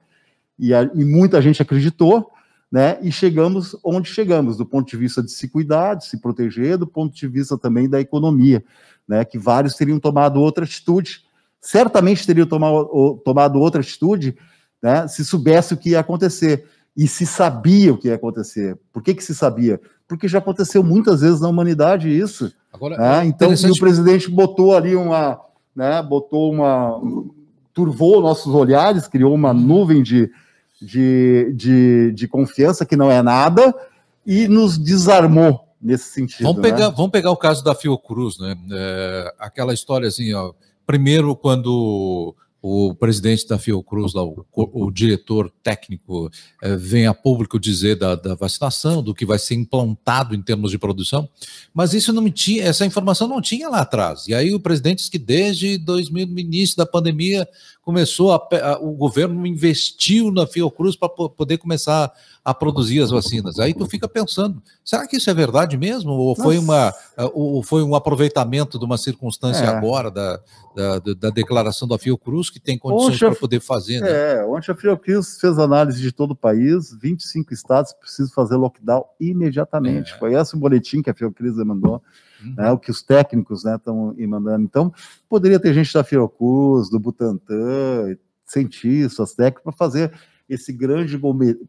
e, 0.58 0.74
a, 0.74 0.84
e, 0.94 1.04
muita 1.04 1.42
gente 1.42 1.62
acreditou, 1.62 2.32
né? 2.72 3.00
e 3.02 3.12
chegamos 3.12 3.76
onde 3.84 4.08
chegamos, 4.08 4.56
do 4.56 4.66
ponto 4.66 4.88
de 4.88 4.96
vista 4.96 5.24
de 5.24 5.32
se 5.32 5.48
cuidar, 5.48 5.96
de 5.96 6.06
se 6.06 6.22
proteger, 6.22 6.78
do 6.78 6.86
ponto 6.86 7.16
de 7.16 7.28
vista 7.28 7.58
também 7.58 7.90
da 7.90 8.00
economia, 8.00 8.64
né? 9.08 9.26
que 9.26 9.40
vários 9.40 9.74
teriam 9.74 10.00
tomado 10.00 10.40
outra 10.40 10.64
atitude, 10.64 11.24
certamente 11.60 12.26
teriam 12.26 12.46
tomado, 12.46 13.20
tomado 13.26 13.60
outra 13.60 13.82
atitude 13.82 14.38
né? 14.82 15.08
se 15.08 15.24
soubesse 15.24 15.74
o 15.74 15.78
que 15.78 15.92
ia 15.92 16.00
acontecer, 16.00 16.66
e 16.96 17.08
se 17.08 17.26
sabia 17.26 17.94
o 17.94 17.98
que 17.98 18.10
ia 18.10 18.16
acontecer. 18.16 18.78
Por 18.92 19.02
que, 19.02 19.14
que 19.14 19.24
se 19.24 19.34
sabia? 19.34 19.80
Porque 20.08 20.28
já 20.28 20.40
aconteceu 20.40 20.84
muitas 20.84 21.22
vezes 21.22 21.40
na 21.40 21.48
humanidade 21.48 22.10
isso. 22.10 22.52
Agora, 22.72 22.98
né? 22.98 23.20
é 23.20 23.26
então, 23.26 23.52
o 23.52 23.80
presidente 23.80 24.30
botou 24.30 24.76
ali 24.76 24.96
uma, 24.96 25.40
né, 25.76 26.04
botou 26.04 26.52
uma, 26.52 27.00
turvou 27.74 28.22
nossos 28.22 28.54
olhares, 28.54 29.08
criou 29.08 29.34
uma 29.34 29.54
nuvem 29.54 30.04
de, 30.04 30.30
de, 30.82 31.54
de, 31.56 32.12
de 32.14 32.28
confiança 32.28 32.86
que 32.86 32.96
não 32.98 33.10
é 33.10 33.22
nada 33.22 33.74
e 34.26 34.48
nos 34.48 34.78
desarmou 34.78 35.68
nesse 35.82 36.12
sentido. 36.12 36.46
Vamos 36.46 36.62
pegar, 36.62 36.90
né? 36.90 36.94
vamos 36.96 37.12
pegar 37.12 37.32
o 37.32 37.38
caso 37.38 37.64
da 37.64 37.74
Fiocruz, 37.74 38.38
né? 38.40 38.56
É, 38.72 39.34
aquela 39.40 39.74
história 39.74 40.08
assim, 40.08 40.34
ó, 40.34 40.54
primeiro 40.86 41.36
quando 41.36 42.36
o 42.62 42.94
presidente 42.94 43.48
da 43.48 43.58
Fiocruz, 43.58 44.14
lá, 44.14 44.24
o, 44.24 44.46
o 44.54 44.92
diretor 44.92 45.52
técnico, 45.64 46.30
é, 46.62 46.76
vem 46.76 47.08
a 47.08 47.14
público 47.14 47.60
dizer 47.60 47.96
da, 47.96 48.14
da, 48.14 48.36
vacinação, 48.36 49.02
do 49.02 49.16
que 49.16 49.26
vai 49.26 49.40
ser 49.40 49.56
implantado 49.56 50.36
em 50.36 50.42
termos 50.42 50.70
de 50.70 50.78
produção, 50.78 51.28
mas 51.74 51.94
isso 51.94 52.14
não 52.14 52.30
tinha, 52.30 52.64
essa 52.64 52.86
informação 52.86 53.28
não 53.28 53.42
tinha 53.42 53.68
lá 53.68 53.82
atrás. 53.82 54.28
E 54.28 54.36
aí 54.36 54.54
o 54.54 54.60
presidente 54.60 55.00
disse 55.00 55.10
que 55.10 55.18
desde 55.18 55.78
2000, 55.80 56.28
no 56.28 56.40
início 56.40 56.78
da 56.78 56.86
pandemia, 56.86 57.48
começou 57.82 58.32
a, 58.32 58.36
a, 58.36 58.80
o 58.80 58.92
governo 58.92 59.46
investiu 59.46 60.32
na 60.32 60.46
Fiocruz 60.46 60.96
para 60.96 61.10
poder 61.10 61.58
começar 61.58 62.12
a 62.44 62.54
produzir 62.54 63.02
as 63.02 63.12
vacinas. 63.12 63.60
Aí 63.60 63.74
tu 63.74 63.86
fica 63.86 64.08
pensando, 64.08 64.62
será 64.84 65.08
que 65.08 65.18
isso 65.18 65.30
é 65.30 65.34
verdade 65.34 65.78
mesmo? 65.78 66.12
Ou 66.12 66.36
foi, 66.36 66.58
uma, 66.58 66.94
ou 67.34 67.62
foi 67.64 67.84
um 67.84 67.96
aproveitamento 67.96 68.80
de 68.80 68.86
uma 68.86 68.98
circunstância 68.98 69.64
é. 69.64 69.68
agora 69.68 70.10
da, 70.10 70.40
da, 70.76 71.00
da, 71.00 71.30
declaração 71.30 71.88
da 71.88 71.98
Fiocruz 71.98 72.50
que 72.50 72.60
tem 72.60 72.78
condições 72.78 73.20
para 73.20 73.36
poder 73.36 73.60
fazer? 73.60 74.00
Né? 74.02 74.10
É, 74.10 74.46
ontem 74.46 74.72
a 74.72 74.76
Fiocruz 74.76 75.40
fez 75.40 75.58
análise 75.60 76.02
de 76.02 76.12
todo 76.12 76.32
o 76.32 76.36
país, 76.36 76.96
25 77.00 77.54
estados 77.54 77.94
precisam 77.94 78.34
fazer 78.34 78.56
lockdown 78.56 79.06
imediatamente. 79.20 80.14
É. 80.14 80.18
Foi 80.18 80.34
esse 80.34 80.56
o 80.56 80.60
boletim 80.60 81.02
que 81.02 81.10
a 81.10 81.14
Fiocruz 81.14 81.58
mandou 81.58 82.02
uhum. 82.44 82.54
né, 82.56 82.72
o 82.72 82.78
que 82.78 82.92
os 82.92 83.02
técnicos 83.02 83.66
estão 83.66 84.14
né, 84.14 84.28
mandando. 84.28 84.64
Então, 84.64 84.94
poderia 85.30 85.60
ter 85.60 85.74
gente 85.74 85.94
da 85.94 86.04
Fiocruz, 86.04 86.90
do 86.90 87.00
Butantan, 87.00 88.16
cientistas, 88.46 89.34
técnicos, 89.34 89.64
para 89.64 89.74
fazer 89.74 90.12
esse 90.48 90.74
grande 90.74 91.20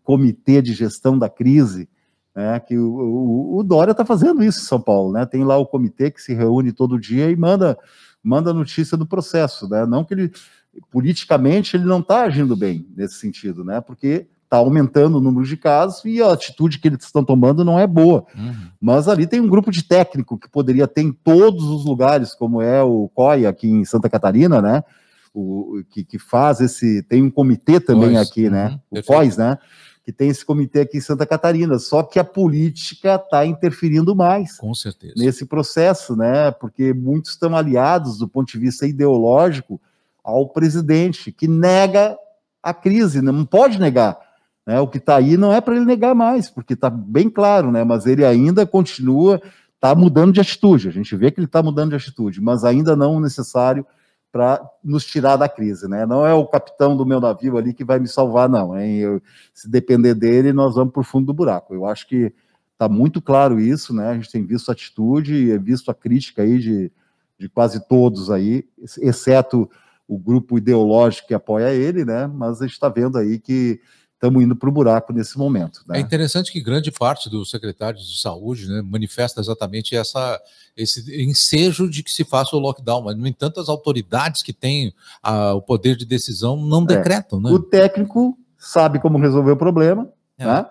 comitê 0.03 0.61
de 0.61 0.75
gestão 0.75 1.19
da 1.19 1.29
crise, 1.29 1.89
né, 2.35 2.59
que 2.61 2.77
o, 2.77 2.89
o, 2.89 3.59
o 3.59 3.63
Dória 3.63 3.93
está 3.93 4.05
fazendo 4.05 4.43
isso 4.43 4.61
em 4.61 4.65
São 4.65 4.81
Paulo, 4.81 5.13
né? 5.13 5.27
Tem 5.27 5.45
lá 5.45 5.59
o 5.59 5.67
comitê 5.67 6.11
que 6.11 6.21
se 6.21 6.33
reúne 6.33 6.73
todo 6.73 6.99
dia 6.99 7.31
e 7.31 7.37
manda 7.37 7.79
manda 8.23 8.55
notícia 8.55 8.97
do 8.97 9.05
processo, 9.05 9.69
né? 9.69 9.85
Não 9.85 10.05
que 10.05 10.15
ele 10.15 10.33
politicamente 10.91 11.77
ele 11.77 11.85
não 11.85 12.01
está 12.01 12.23
agindo 12.23 12.57
bem 12.57 12.87
nesse 12.97 13.17
sentido, 13.17 13.65
né? 13.65 13.81
Porque 13.81 14.27
está 14.53 14.59
aumentando 14.59 15.17
o 15.17 15.21
número 15.21 15.47
de 15.47 15.57
casos 15.57 16.05
e 16.05 16.21
a 16.21 16.31
atitude 16.31 16.79
que 16.79 16.87
eles 16.87 17.03
estão 17.03 17.25
tomando 17.25 17.65
não 17.65 17.79
é 17.79 17.87
boa. 17.87 18.27
Uhum. 18.37 18.55
Mas 18.79 19.09
ali 19.09 19.27
tem 19.27 19.41
um 19.41 19.49
grupo 19.49 19.71
de 19.71 19.83
técnico 19.83 20.37
que 20.39 20.47
poderia 20.47 20.87
ter 20.87 21.01
em 21.01 21.11
todos 21.11 21.65
os 21.65 21.87
lugares, 21.87 22.35
como 22.35 22.61
é 22.61 22.83
o 22.83 23.09
COI 23.15 23.47
aqui 23.47 23.71
em 23.71 23.85
Santa 23.87 24.11
Catarina, 24.11 24.61
né? 24.61 24.85
O, 25.33 25.83
que, 25.89 26.05
que 26.05 26.19
faz 26.19 26.61
esse. 26.61 27.03
Tem 27.05 27.23
um 27.23 27.31
comitê 27.31 27.81
também 27.81 28.19
aqui, 28.19 28.51
né? 28.51 28.79
Uhum. 28.91 29.01
O 29.01 29.03
COIS, 29.03 29.39
né? 29.39 29.57
Que 30.05 30.13
tem 30.13 30.29
esse 30.29 30.45
comitê 30.45 30.81
aqui 30.81 30.99
em 30.99 31.01
Santa 31.01 31.25
Catarina. 31.25 31.79
Só 31.79 32.03
que 32.03 32.19
a 32.19 32.25
política 32.25 33.15
está 33.15 33.47
interferindo 33.47 34.15
mais. 34.15 34.59
Com 34.59 34.75
certeza. 34.75 35.15
Nesse 35.17 35.47
processo, 35.47 36.15
né? 36.15 36.51
Porque 36.51 36.93
muitos 36.93 37.31
estão 37.31 37.57
aliados 37.57 38.19
do 38.19 38.29
ponto 38.29 38.53
de 38.53 38.59
vista 38.59 38.87
ideológico 38.87 39.81
ao 40.23 40.47
presidente, 40.51 41.33
que 41.33 41.49
nega 41.49 42.15
a 42.63 42.75
crise, 42.75 43.23
não 43.23 43.47
pode 43.47 43.81
negar 43.81 44.32
né? 44.67 44.81
O 44.81 44.87
que 44.87 44.99
está 44.99 45.17
aí 45.17 45.37
não 45.37 45.53
é 45.53 45.61
para 45.61 45.77
ele 45.77 45.85
negar 45.85 46.15
mais, 46.15 46.49
porque 46.49 46.75
está 46.75 46.89
bem 46.89 47.29
claro, 47.29 47.71
né? 47.73 47.85
mas 47.85 48.07
ele 48.07 48.25
ainda 48.25 48.67
continua, 48.67 49.41
está 49.75 49.95
mudando 49.95 50.33
de 50.33 50.41
atitude. 50.41 50.89
A 50.89 50.93
gente 50.93 51.15
vê 51.17 51.31
que 51.31 51.41
ele 51.41 51.47
está 51.47 51.63
mudando 51.63 51.91
de 51.91 51.97
atitude, 51.97 52.41
mas 52.41 52.65
ainda 52.65 52.95
não 52.95 53.21
necessário 53.21 53.85
para 54.31 54.63
nos 54.83 55.05
tirar 55.05 55.37
da 55.37 55.49
crise. 55.49 55.89
Né? 55.89 56.07
Não 56.07 56.25
é 56.25 56.33
o 56.33 56.47
capitão 56.47 56.97
do 56.97 57.05
meu 57.05 57.21
navio 57.21 57.59
ali 57.59 57.75
que 57.75 57.85
vai 57.85 57.99
me 57.99 58.09
salvar, 58.09 58.49
não. 58.49 58.79
Hein? 58.79 58.99
Eu, 58.99 59.23
se 59.53 59.69
depender 59.69 60.15
dele, 60.15 60.53
nós 60.53 60.75
vamos 60.75 60.93
para 60.93 61.01
o 61.01 61.05
fundo 61.05 61.27
do 61.27 61.35
buraco. 61.35 61.75
Eu 61.75 61.85
acho 61.85 62.07
que 62.07 62.33
está 62.73 62.89
muito 62.89 63.21
claro 63.21 63.61
isso, 63.61 63.95
né? 63.95 64.09
A 64.09 64.15
gente 64.15 64.31
tem 64.31 64.45
visto 64.45 64.69
a 64.71 64.73
atitude 64.73 65.35
e 65.35 65.59
visto 65.59 65.91
a 65.91 65.95
crítica 65.95 66.43
aí 66.43 66.59
de, 66.59 66.91
de 67.39 67.49
quase 67.49 67.87
todos 67.87 68.31
aí, 68.31 68.65
exceto 69.01 69.71
o 70.09 70.19
grupo 70.19 70.59
ideológico 70.59 71.29
que 71.29 71.35
apoia 71.35 71.73
ele, 71.73 72.05
né? 72.05 72.27
Mas 72.27 72.61
a 72.61 72.67
gente 72.67 72.75
está 72.75 72.89
vendo 72.89 73.19
aí 73.19 73.39
que 73.39 73.81
estamos 74.23 74.41
indo 74.41 74.55
para 74.55 74.69
o 74.69 74.73
buraco 74.73 75.13
nesse 75.13 75.37
momento. 75.37 75.83
Né? 75.85 75.99
É 75.99 76.01
interessante 76.01 76.53
que 76.53 76.61
grande 76.61 76.93
parte 76.93 77.29
dos 77.29 77.51
secretários 77.51 78.09
de 78.09 78.21
saúde 78.21 78.69
né, 78.69 78.81
manifesta 78.81 79.41
exatamente 79.41 79.97
essa, 79.97 80.41
esse 80.77 81.25
ensejo 81.25 81.91
de 81.91 82.05
que 82.05 82.11
se 82.13 82.23
faça 82.23 82.55
o 82.55 82.61
lockdown, 82.61 83.03
mas, 83.03 83.17
no 83.17 83.27
entanto, 83.27 83.59
as 83.59 83.69
autoridades 83.69 84.41
que 84.41 84.53
têm 84.53 84.95
a, 85.21 85.55
o 85.55 85.61
poder 85.61 85.97
de 85.97 86.07
decisão 86.07 86.57
não 86.57 86.85
é. 86.85 86.87
decretam. 86.87 87.41
Né? 87.41 87.51
O 87.51 87.59
técnico 87.59 88.39
sabe 88.57 89.01
como 89.01 89.19
resolver 89.19 89.51
o 89.51 89.57
problema, 89.57 90.09
é. 90.39 90.47
né? 90.47 90.67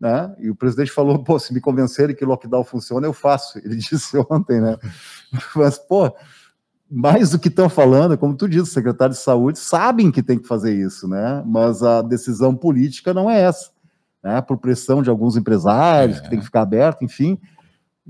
né? 0.00 0.36
E 0.38 0.48
o 0.48 0.54
presidente 0.54 0.92
falou, 0.92 1.18
pô, 1.18 1.36
se 1.40 1.52
me 1.52 1.60
convencerem 1.60 2.14
que 2.14 2.24
lockdown 2.24 2.62
funciona, 2.62 3.08
eu 3.08 3.12
faço. 3.12 3.58
Ele 3.58 3.74
disse 3.76 4.16
ontem, 4.30 4.60
né? 4.60 4.78
Mas, 5.56 5.78
pô, 5.78 6.14
mais 6.94 7.30
do 7.30 7.40
que 7.40 7.48
estão 7.48 7.68
falando, 7.68 8.16
como 8.16 8.36
tu 8.36 8.48
disse, 8.48 8.62
os 8.62 8.72
secretários 8.72 9.18
de 9.18 9.24
saúde 9.24 9.58
sabem 9.58 10.12
que 10.12 10.22
tem 10.22 10.38
que 10.38 10.46
fazer 10.46 10.72
isso, 10.72 11.08
né? 11.08 11.42
Mas 11.44 11.82
a 11.82 12.00
decisão 12.00 12.54
política 12.54 13.12
não 13.12 13.28
é 13.28 13.40
essa, 13.40 13.70
né? 14.22 14.40
Por 14.40 14.58
pressão 14.58 15.02
de 15.02 15.10
alguns 15.10 15.36
empresários, 15.36 16.18
é. 16.18 16.20
que 16.20 16.30
tem 16.30 16.38
que 16.38 16.44
ficar 16.44 16.62
aberto, 16.62 17.02
enfim. 17.02 17.36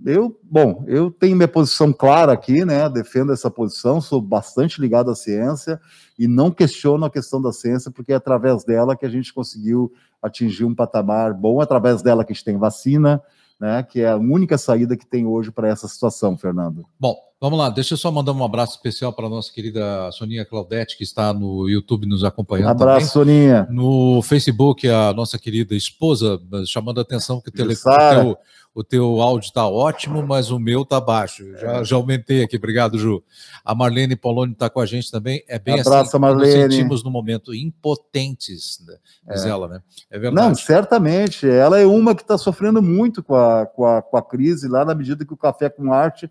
Eu, 0.04 0.38
bom, 0.42 0.84
eu 0.86 1.10
tenho 1.10 1.34
minha 1.34 1.48
posição 1.48 1.94
clara 1.94 2.32
aqui, 2.32 2.62
né? 2.62 2.86
Defendo 2.90 3.32
essa 3.32 3.50
posição, 3.50 4.02
sou 4.02 4.20
bastante 4.20 4.78
ligado 4.80 5.10
à 5.10 5.14
ciência 5.14 5.80
e 6.18 6.28
não 6.28 6.50
questiono 6.50 7.06
a 7.06 7.10
questão 7.10 7.40
da 7.40 7.52
ciência, 7.52 7.90
porque 7.90 8.12
é 8.12 8.16
através 8.16 8.64
dela 8.64 8.94
que 8.94 9.06
a 9.06 9.10
gente 9.10 9.32
conseguiu 9.32 9.90
atingir 10.20 10.64
um 10.64 10.74
patamar 10.74 11.32
bom, 11.32 11.60
é 11.60 11.64
através 11.64 12.02
dela 12.02 12.22
que 12.22 12.32
a 12.32 12.34
gente 12.34 12.44
tem 12.44 12.58
vacina, 12.58 13.22
né? 13.58 13.82
Que 13.82 14.02
é 14.02 14.10
a 14.10 14.16
única 14.16 14.58
saída 14.58 14.94
que 14.94 15.06
tem 15.06 15.24
hoje 15.24 15.50
para 15.50 15.68
essa 15.68 15.88
situação, 15.88 16.36
Fernando. 16.36 16.84
Bom, 17.00 17.16
Vamos 17.44 17.58
lá, 17.58 17.68
deixa 17.68 17.92
eu 17.92 17.98
só 17.98 18.10
mandar 18.10 18.32
um 18.32 18.42
abraço 18.42 18.72
especial 18.76 19.12
para 19.12 19.26
a 19.26 19.28
nossa 19.28 19.52
querida 19.52 20.10
Soninha 20.12 20.46
Claudete, 20.46 20.96
que 20.96 21.04
está 21.04 21.30
no 21.30 21.68
YouTube 21.68 22.06
nos 22.06 22.24
acompanhando. 22.24 22.70
Abraço, 22.70 23.12
também. 23.12 23.36
Soninha. 23.36 23.68
No 23.68 24.22
Facebook, 24.22 24.88
a 24.88 25.12
nossa 25.12 25.38
querida 25.38 25.74
esposa, 25.74 26.40
chamando 26.66 27.00
a 27.00 27.02
atenção 27.02 27.42
que 27.42 27.50
o, 27.50 27.52
tele... 27.52 27.74
o, 27.74 27.76
teu, 27.76 28.38
o 28.74 28.82
teu 28.82 29.20
áudio 29.20 29.46
está 29.46 29.68
ótimo, 29.68 30.26
mas 30.26 30.50
o 30.50 30.58
meu 30.58 30.84
está 30.84 30.98
baixo. 30.98 31.44
Já, 31.58 31.72
é. 31.80 31.84
já 31.84 31.96
aumentei 31.96 32.42
aqui, 32.42 32.56
obrigado, 32.56 32.98
Ju. 32.98 33.22
A 33.62 33.74
Marlene 33.74 34.16
Poloni 34.16 34.54
está 34.54 34.70
com 34.70 34.80
a 34.80 34.86
gente 34.86 35.10
também. 35.10 35.44
É 35.46 35.58
bem 35.58 35.78
Abraço, 35.78 36.16
assim 36.16 36.18
Marlene. 36.18 36.64
nos 36.64 36.74
sentimos 36.74 37.04
no 37.04 37.10
momento 37.10 37.54
impotentes, 37.54 38.82
né? 38.86 38.94
diz 39.34 39.44
é. 39.44 39.50
ela, 39.50 39.68
né? 39.68 39.82
É 40.10 40.18
verdade. 40.18 40.48
Não, 40.48 40.54
certamente. 40.54 41.46
Ela 41.46 41.78
é 41.78 41.84
uma 41.84 42.14
que 42.14 42.22
está 42.22 42.38
sofrendo 42.38 42.80
muito 42.80 43.22
com 43.22 43.34
a, 43.34 43.66
com, 43.66 43.84
a, 43.84 44.00
com 44.00 44.16
a 44.16 44.22
crise 44.22 44.66
lá, 44.66 44.82
na 44.82 44.94
medida 44.94 45.26
que 45.26 45.34
o 45.34 45.36
café 45.36 45.68
com 45.68 45.92
arte 45.92 46.30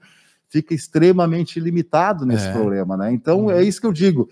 fica 0.53 0.75
extremamente 0.75 1.59
limitado 1.59 2.27
nesse 2.27 2.47
é. 2.47 2.51
problema, 2.51 2.95
né? 2.95 3.11
Então, 3.11 3.49
é 3.49 3.55
uhum. 3.55 3.61
isso 3.61 3.81
que 3.81 3.87
eu 3.87 3.91
digo. 3.91 4.29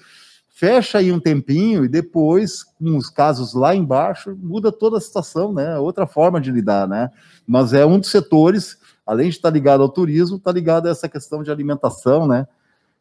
Fecha 0.48 1.00
aí 1.00 1.12
um 1.12 1.20
tempinho 1.20 1.84
e 1.84 1.88
depois, 1.88 2.64
com 2.64 2.96
os 2.96 3.10
casos 3.10 3.56
lá 3.56 3.76
embaixo, 3.76 4.38
muda 4.40 4.72
toda 4.72 5.00
a 5.00 5.02
situação, 5.02 5.52
né? 5.52 5.80
Outra 5.80 6.06
forma 6.06 6.40
de 6.40 6.52
lidar, 6.52 6.88
né? 6.88 7.10
Mas 7.48 7.74
é 7.74 7.84
um 7.84 8.00
dos 8.00 8.12
setores, 8.12 8.78
além 9.04 9.30
de 9.30 9.38
estar 9.38 9.50
ligado 9.50 9.82
ao 9.82 9.90
turismo, 9.90 10.38
está 10.38 10.52
ligado 10.52 10.86
a 10.86 10.92
essa 10.92 11.10
questão 11.10 11.42
de 11.42 11.50
alimentação, 11.50 12.28
né? 12.28 12.48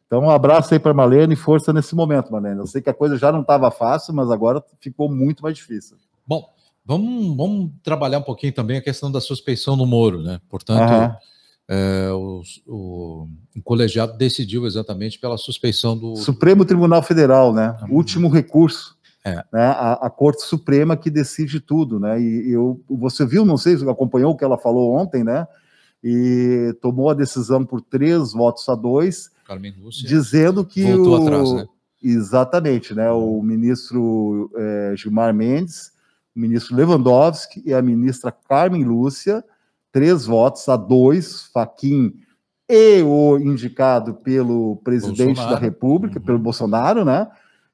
Então, 0.07 0.21
um 0.23 0.29
abraço 0.31 0.73
aí 0.73 0.79
para 0.79 0.91
Marlene 0.91 1.35
e 1.35 1.37
força 1.37 1.71
nesse 1.71 1.93
momento, 1.93 2.31
Marlene. 2.31 2.57
Eu 2.57 2.67
sei 2.67 2.81
que 2.81 2.89
a 2.89 2.93
coisa 2.93 3.17
já 3.17 3.31
não 3.31 3.41
estava 3.41 3.69
fácil, 3.69 4.15
mas 4.15 4.31
agora 4.31 4.63
ficou 4.79 5.11
muito 5.11 5.43
mais 5.43 5.55
difícil. 5.55 5.95
Bom, 6.25 6.49
vamos, 6.83 7.37
vamos 7.37 7.71
trabalhar 7.83 8.17
um 8.17 8.23
pouquinho 8.23 8.51
também 8.51 8.77
a 8.77 8.81
questão 8.81 9.11
da 9.11 9.21
suspeição 9.21 9.75
no 9.75 9.85
Moro, 9.85 10.23
né? 10.23 10.41
Portanto, 10.49 10.91
uhum 10.91 11.31
é, 11.73 12.11
o, 12.11 12.41
o, 12.67 13.27
o, 13.55 13.61
colegiado 13.63 14.17
decidiu 14.17 14.67
exatamente 14.67 15.17
pela 15.17 15.37
suspeição 15.37 15.97
do. 15.97 16.17
Supremo 16.17 16.65
Tribunal 16.65 17.01
Federal, 17.01 17.53
né? 17.53 17.77
Uhum. 17.83 17.95
Último 17.95 18.27
recurso. 18.27 18.97
É. 19.23 19.35
Né? 19.53 19.63
A, 19.63 19.93
a, 19.93 20.09
Corte 20.09 20.41
Suprema 20.41 20.97
que 20.97 21.09
decide 21.09 21.61
tudo, 21.61 21.97
né? 21.97 22.19
E 22.21 22.51
eu, 22.51 22.83
você 22.89 23.25
viu, 23.25 23.45
não 23.45 23.55
sei 23.55 23.77
se 23.77 23.89
acompanhou 23.89 24.33
o 24.33 24.35
que 24.35 24.43
ela 24.43 24.57
falou 24.57 24.93
ontem, 24.93 25.23
né? 25.23 25.47
E 26.03 26.75
tomou 26.81 27.09
a 27.09 27.13
decisão 27.13 27.63
por 27.63 27.81
três 27.81 28.33
votos 28.33 28.67
a 28.67 28.75
dois, 28.75 29.29
Lúcia, 29.81 30.05
dizendo 30.09 30.65
que 30.65 30.83
voltou 30.83 31.19
o, 31.19 31.23
atrás, 31.23 31.53
né? 31.53 31.67
Exatamente, 32.03 32.93
né? 32.93 33.09
O 33.11 33.41
ministro 33.41 34.51
é, 34.57 34.93
Gilmar 34.97 35.33
Mendes, 35.33 35.93
o 36.35 36.39
ministro 36.39 36.75
Lewandowski 36.75 37.63
e 37.65 37.73
a 37.73 37.81
ministra 37.81 38.29
Carmen 38.29 38.83
Lúcia 38.83 39.41
três 39.91 40.25
votos 40.25 40.67
a 40.69 40.75
dois, 40.75 41.43
Faquim 41.53 42.13
e 42.69 43.01
o 43.01 43.37
indicado 43.37 44.13
pelo 44.13 44.77
presidente 44.77 45.25
Bolsonaro. 45.25 45.55
da 45.55 45.59
República, 45.59 46.19
uhum. 46.19 46.25
pelo 46.25 46.39
Bolsonaro, 46.39 47.03
né? 47.03 47.27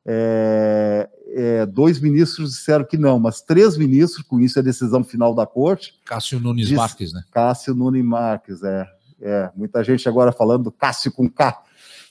É, 0.03 1.09
é, 1.27 1.65
dois 1.67 1.99
ministros 1.99 2.53
disseram 2.53 2.83
que 2.83 2.97
não, 2.97 3.19
mas 3.19 3.41
três 3.41 3.77
ministros, 3.77 4.25
com 4.25 4.39
isso 4.39 4.57
é 4.57 4.61
a 4.61 4.65
decisão 4.65 5.03
final 5.03 5.35
da 5.35 5.45
corte. 5.45 5.93
Cássio 6.03 6.39
Nunes 6.39 6.69
diz, 6.69 6.77
Marques, 6.77 7.13
né? 7.13 7.21
Cássio 7.29 7.75
Nunes 7.75 8.03
Marques, 8.03 8.63
é, 8.63 8.87
é. 9.21 9.51
Muita 9.55 9.83
gente 9.83 10.09
agora 10.09 10.31
falando 10.31 10.63
do 10.63 10.71
Cássio 10.71 11.11
com 11.11 11.29
K. 11.29 11.61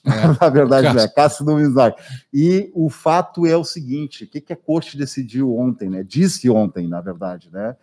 É, 0.05 0.11
Na 0.41 0.49
verdade, 0.49 0.87
Cássio. 0.87 1.01
é 1.01 1.09
Cássio 1.09 1.45
Nunes 1.45 1.73
Marques. 1.73 2.05
E 2.33 2.71
o 2.73 2.89
fato 2.89 3.45
é 3.45 3.57
o 3.57 3.65
seguinte: 3.65 4.25
o 4.25 4.29
que, 4.29 4.41
que 4.41 4.53
a 4.53 4.57
corte 4.57 4.97
decidiu 4.97 5.57
ontem, 5.57 5.91
né? 5.91 6.05
Disse 6.05 6.49
ontem, 6.49 6.87
na 6.87 7.01
verdade, 7.01 7.49
né? 7.51 7.75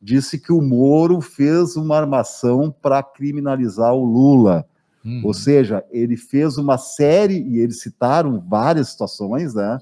Disse 0.00 0.38
que 0.38 0.52
o 0.52 0.60
Moro 0.60 1.20
fez 1.20 1.76
uma 1.76 1.96
armação 1.96 2.74
para 2.82 3.02
criminalizar 3.02 3.94
o 3.94 4.04
Lula. 4.04 4.66
Uhum. 5.04 5.22
Ou 5.24 5.34
seja, 5.34 5.84
ele 5.90 6.16
fez 6.16 6.58
uma 6.58 6.78
série, 6.78 7.40
e 7.40 7.58
eles 7.58 7.80
citaram 7.80 8.40
várias 8.40 8.88
situações, 8.88 9.54
né? 9.54 9.78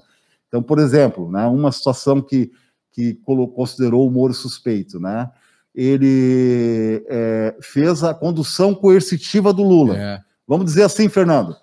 Então, 0.47 0.61
por 0.61 0.79
exemplo, 0.79 1.31
né, 1.31 1.45
uma 1.47 1.71
situação 1.71 2.21
que, 2.21 2.51
que 2.91 3.19
considerou 3.55 4.07
o 4.07 4.11
Moro 4.11 4.33
suspeito, 4.33 4.99
né? 4.99 5.29
Ele 5.73 7.03
é, 7.09 7.55
fez 7.61 8.03
a 8.03 8.13
condução 8.13 8.73
coercitiva 8.73 9.51
do 9.51 9.63
Lula. 9.63 9.97
É. 9.97 10.21
Vamos 10.47 10.65
dizer 10.65 10.83
assim, 10.83 11.09
Fernando, 11.09 11.57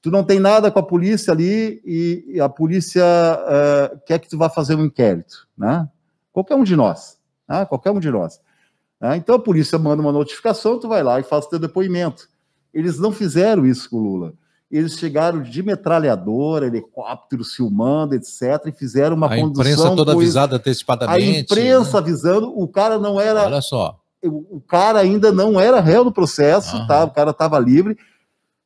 tu 0.00 0.10
não 0.10 0.24
tem 0.24 0.40
nada 0.40 0.68
com 0.70 0.80
a 0.80 0.82
polícia 0.82 1.32
ali 1.32 1.80
e, 1.84 2.24
e 2.26 2.40
a 2.40 2.48
polícia 2.48 3.04
é, 3.04 3.96
quer 4.04 4.18
que 4.18 4.28
tu 4.28 4.36
vá 4.36 4.50
fazer 4.50 4.74
um 4.74 4.86
inquérito, 4.86 5.46
né? 5.56 5.88
Qualquer 6.32 6.56
um 6.56 6.64
de 6.64 6.74
nós 6.74 7.21
né? 7.48 7.64
qualquer 7.64 7.90
um 7.90 8.00
de 8.00 8.10
nós. 8.10 8.40
Né? 9.00 9.16
Então 9.16 9.34
a 9.34 9.38
polícia 9.38 9.78
manda 9.78 10.02
uma 10.02 10.12
notificação, 10.12 10.78
tu 10.78 10.88
vai 10.88 11.02
lá 11.02 11.20
e 11.20 11.22
faz 11.22 11.46
teu 11.46 11.58
depoimento. 11.58 12.28
Eles 12.72 12.98
não 12.98 13.12
fizeram 13.12 13.66
isso 13.66 13.90
com 13.90 13.96
o 13.96 14.02
Lula. 14.02 14.32
Eles 14.70 14.98
chegaram 14.98 15.42
de 15.42 15.62
metralhadora, 15.62 16.66
helicóptero 16.66 17.44
filmando, 17.44 18.14
etc., 18.14 18.66
e 18.66 18.72
fizeram 18.72 19.14
uma 19.14 19.26
a 19.26 19.36
condução. 19.36 19.64
A 19.64 19.68
imprensa 19.68 19.96
toda 19.96 20.12
avisada 20.12 20.56
antecipadamente. 20.56 21.36
A 21.36 21.40
imprensa 21.40 21.92
né? 21.92 21.98
avisando, 21.98 22.58
o 22.58 22.66
cara 22.66 22.98
não 22.98 23.20
era. 23.20 23.44
Olha 23.44 23.60
só. 23.60 23.98
O, 24.24 24.60
cara 24.60 25.00
ainda 25.00 25.30
não 25.32 25.60
era 25.60 25.80
réu 25.80 26.04
do 26.04 26.12
processo, 26.12 26.76
uhum. 26.76 26.86
tá? 26.86 27.04
o 27.04 27.10
cara 27.10 27.32
estava 27.32 27.58
livre, 27.58 27.98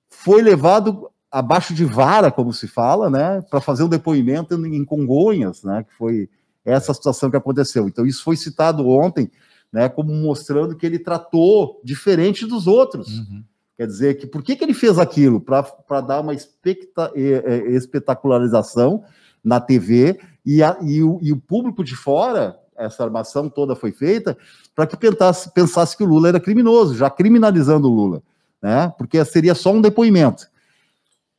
foi 0.09 0.43
levado 0.43 1.11
abaixo 1.31 1.75
de 1.75 1.85
vara, 1.85 2.31
como 2.31 2.53
se 2.53 2.69
fala, 2.69 3.11
né, 3.11 3.43
para 3.51 3.61
fazer 3.61 3.83
um 3.83 3.89
depoimento 3.89 4.55
em 4.55 4.85
Congonhas, 4.85 5.63
né, 5.63 5.85
que 5.87 5.95
foi 5.95 6.29
essa 6.67 6.93
situação 6.93 7.31
que 7.31 7.37
aconteceu. 7.37 7.87
Então, 7.89 8.05
isso 8.05 8.23
foi 8.23 8.37
citado 8.37 8.89
ontem, 8.89 9.31
né, 9.73 9.89
como 9.89 10.13
mostrando 10.13 10.77
que 10.77 10.85
ele 10.85 10.99
tratou 10.99 11.81
diferente 11.85 12.45
dos 12.45 12.67
outros. 12.67 13.19
Uhum. 13.19 13.45
Quer 13.77 13.87
dizer, 13.87 14.15
que 14.19 14.27
por 14.27 14.43
que, 14.43 14.57
que 14.57 14.65
ele 14.65 14.75
fez 14.75 14.99
aquilo? 14.99 15.41
Para 15.41 16.01
dar 16.01 16.21
uma 16.21 16.35
especta, 16.35 17.13
espetacularização 17.15 19.05
na 19.45 19.61
TV 19.61 20.19
e, 20.45 20.63
a, 20.63 20.77
e, 20.83 21.03
o, 21.03 21.19
e, 21.23 21.31
o, 21.31 21.37
público 21.37 21.85
de 21.85 21.95
fora, 21.95 22.59
essa 22.77 23.05
armação 23.05 23.49
toda 23.49 23.77
foi 23.77 23.93
feita, 23.93 24.37
para 24.75 24.87
que 24.87 24.97
pensasse, 24.97 25.53
pensasse 25.53 25.97
que 25.97 26.03
o 26.03 26.07
Lula 26.07 26.29
era 26.29 26.41
criminoso, 26.41 26.97
já 26.97 27.11
criminalizando 27.11 27.89
o 27.89 27.95
Lula, 27.95 28.23
né? 28.63 28.93
porque 28.97 29.23
seria 29.25 29.55
só 29.55 29.73
um 29.73 29.81
depoimento. 29.81 30.49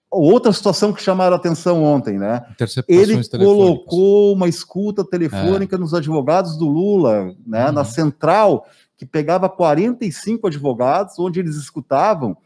Outra 0.09 0.53
situação 0.53 0.93
que 0.93 1.03
chamaram 1.03 1.35
a 1.35 1.39
atenção 1.39 1.83
ontem, 1.83 2.17
né? 2.17 2.45
Ele 2.87 3.21
colocou 3.29 4.33
uma 4.33 4.47
escuta 4.47 5.03
telefônica 5.03 5.75
é. 5.75 5.79
nos 5.79 5.93
advogados 5.93 6.57
do 6.57 6.65
Lula, 6.65 7.35
né? 7.45 7.67
Uhum. 7.67 7.71
Na 7.73 7.83
central, 7.83 8.65
que 8.95 9.05
pegava 9.05 9.49
45 9.49 10.47
advogados, 10.47 11.19
onde 11.19 11.39
eles 11.39 11.55
escutavam, 11.57 12.37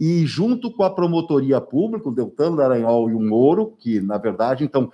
e 0.00 0.26
junto 0.26 0.70
com 0.72 0.82
a 0.82 0.90
promotoria 0.90 1.60
pública, 1.60 2.08
o 2.08 2.14
Deltano 2.14 2.56
Daranhol 2.56 3.10
e 3.10 3.14
o 3.14 3.20
Moro, 3.20 3.76
que 3.78 4.00
na 4.00 4.16
verdade, 4.18 4.64
então, 4.64 4.90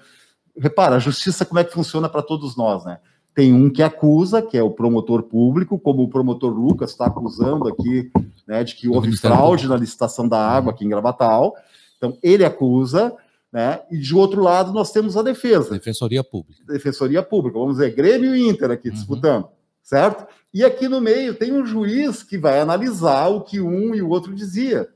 repara, 0.56 0.96
a 0.96 0.98
justiça 0.98 1.46
como 1.46 1.60
é 1.60 1.64
que 1.64 1.72
funciona 1.72 2.08
para 2.08 2.20
todos 2.20 2.56
nós, 2.56 2.84
né? 2.84 2.98
Tem 3.34 3.54
um 3.54 3.70
que 3.70 3.82
acusa, 3.82 4.42
que 4.42 4.58
é 4.58 4.62
o 4.62 4.72
promotor 4.72 5.22
público, 5.22 5.78
como 5.78 6.02
o 6.02 6.08
promotor 6.08 6.52
Lucas 6.52 6.90
está 6.90 7.06
acusando 7.06 7.68
aqui, 7.68 8.10
né, 8.46 8.64
de 8.64 8.74
que 8.74 8.88
houve 8.88 9.16
fraude 9.16 9.68
na 9.68 9.76
licitação 9.76 10.26
da 10.26 10.38
água 10.38 10.72
aqui 10.72 10.84
em 10.84 10.88
Gravatal. 10.88 11.54
Então, 11.98 12.16
ele 12.22 12.44
acusa, 12.44 13.14
né? 13.52 13.80
E 13.90 13.98
de 13.98 14.14
outro 14.14 14.40
lado, 14.42 14.72
nós 14.72 14.92
temos 14.92 15.16
a 15.16 15.22
defesa. 15.22 15.70
Defensoria 15.70 16.24
Pública. 16.24 16.62
Defensoria 16.66 17.22
Pública, 17.22 17.58
vamos 17.58 17.76
dizer, 17.76 17.94
Grêmio 17.94 18.34
e 18.34 18.48
Inter 18.48 18.70
aqui 18.70 18.88
uhum. 18.88 18.94
disputando. 18.94 19.48
certo? 19.82 20.26
E 20.52 20.64
aqui 20.64 20.88
no 20.88 21.00
meio 21.00 21.34
tem 21.34 21.52
um 21.52 21.66
juiz 21.66 22.22
que 22.22 22.38
vai 22.38 22.60
analisar 22.60 23.28
o 23.28 23.42
que 23.42 23.60
um 23.60 23.94
e 23.94 24.02
o 24.02 24.08
outro 24.08 24.34
dizia. 24.34 24.82
O 24.82 24.86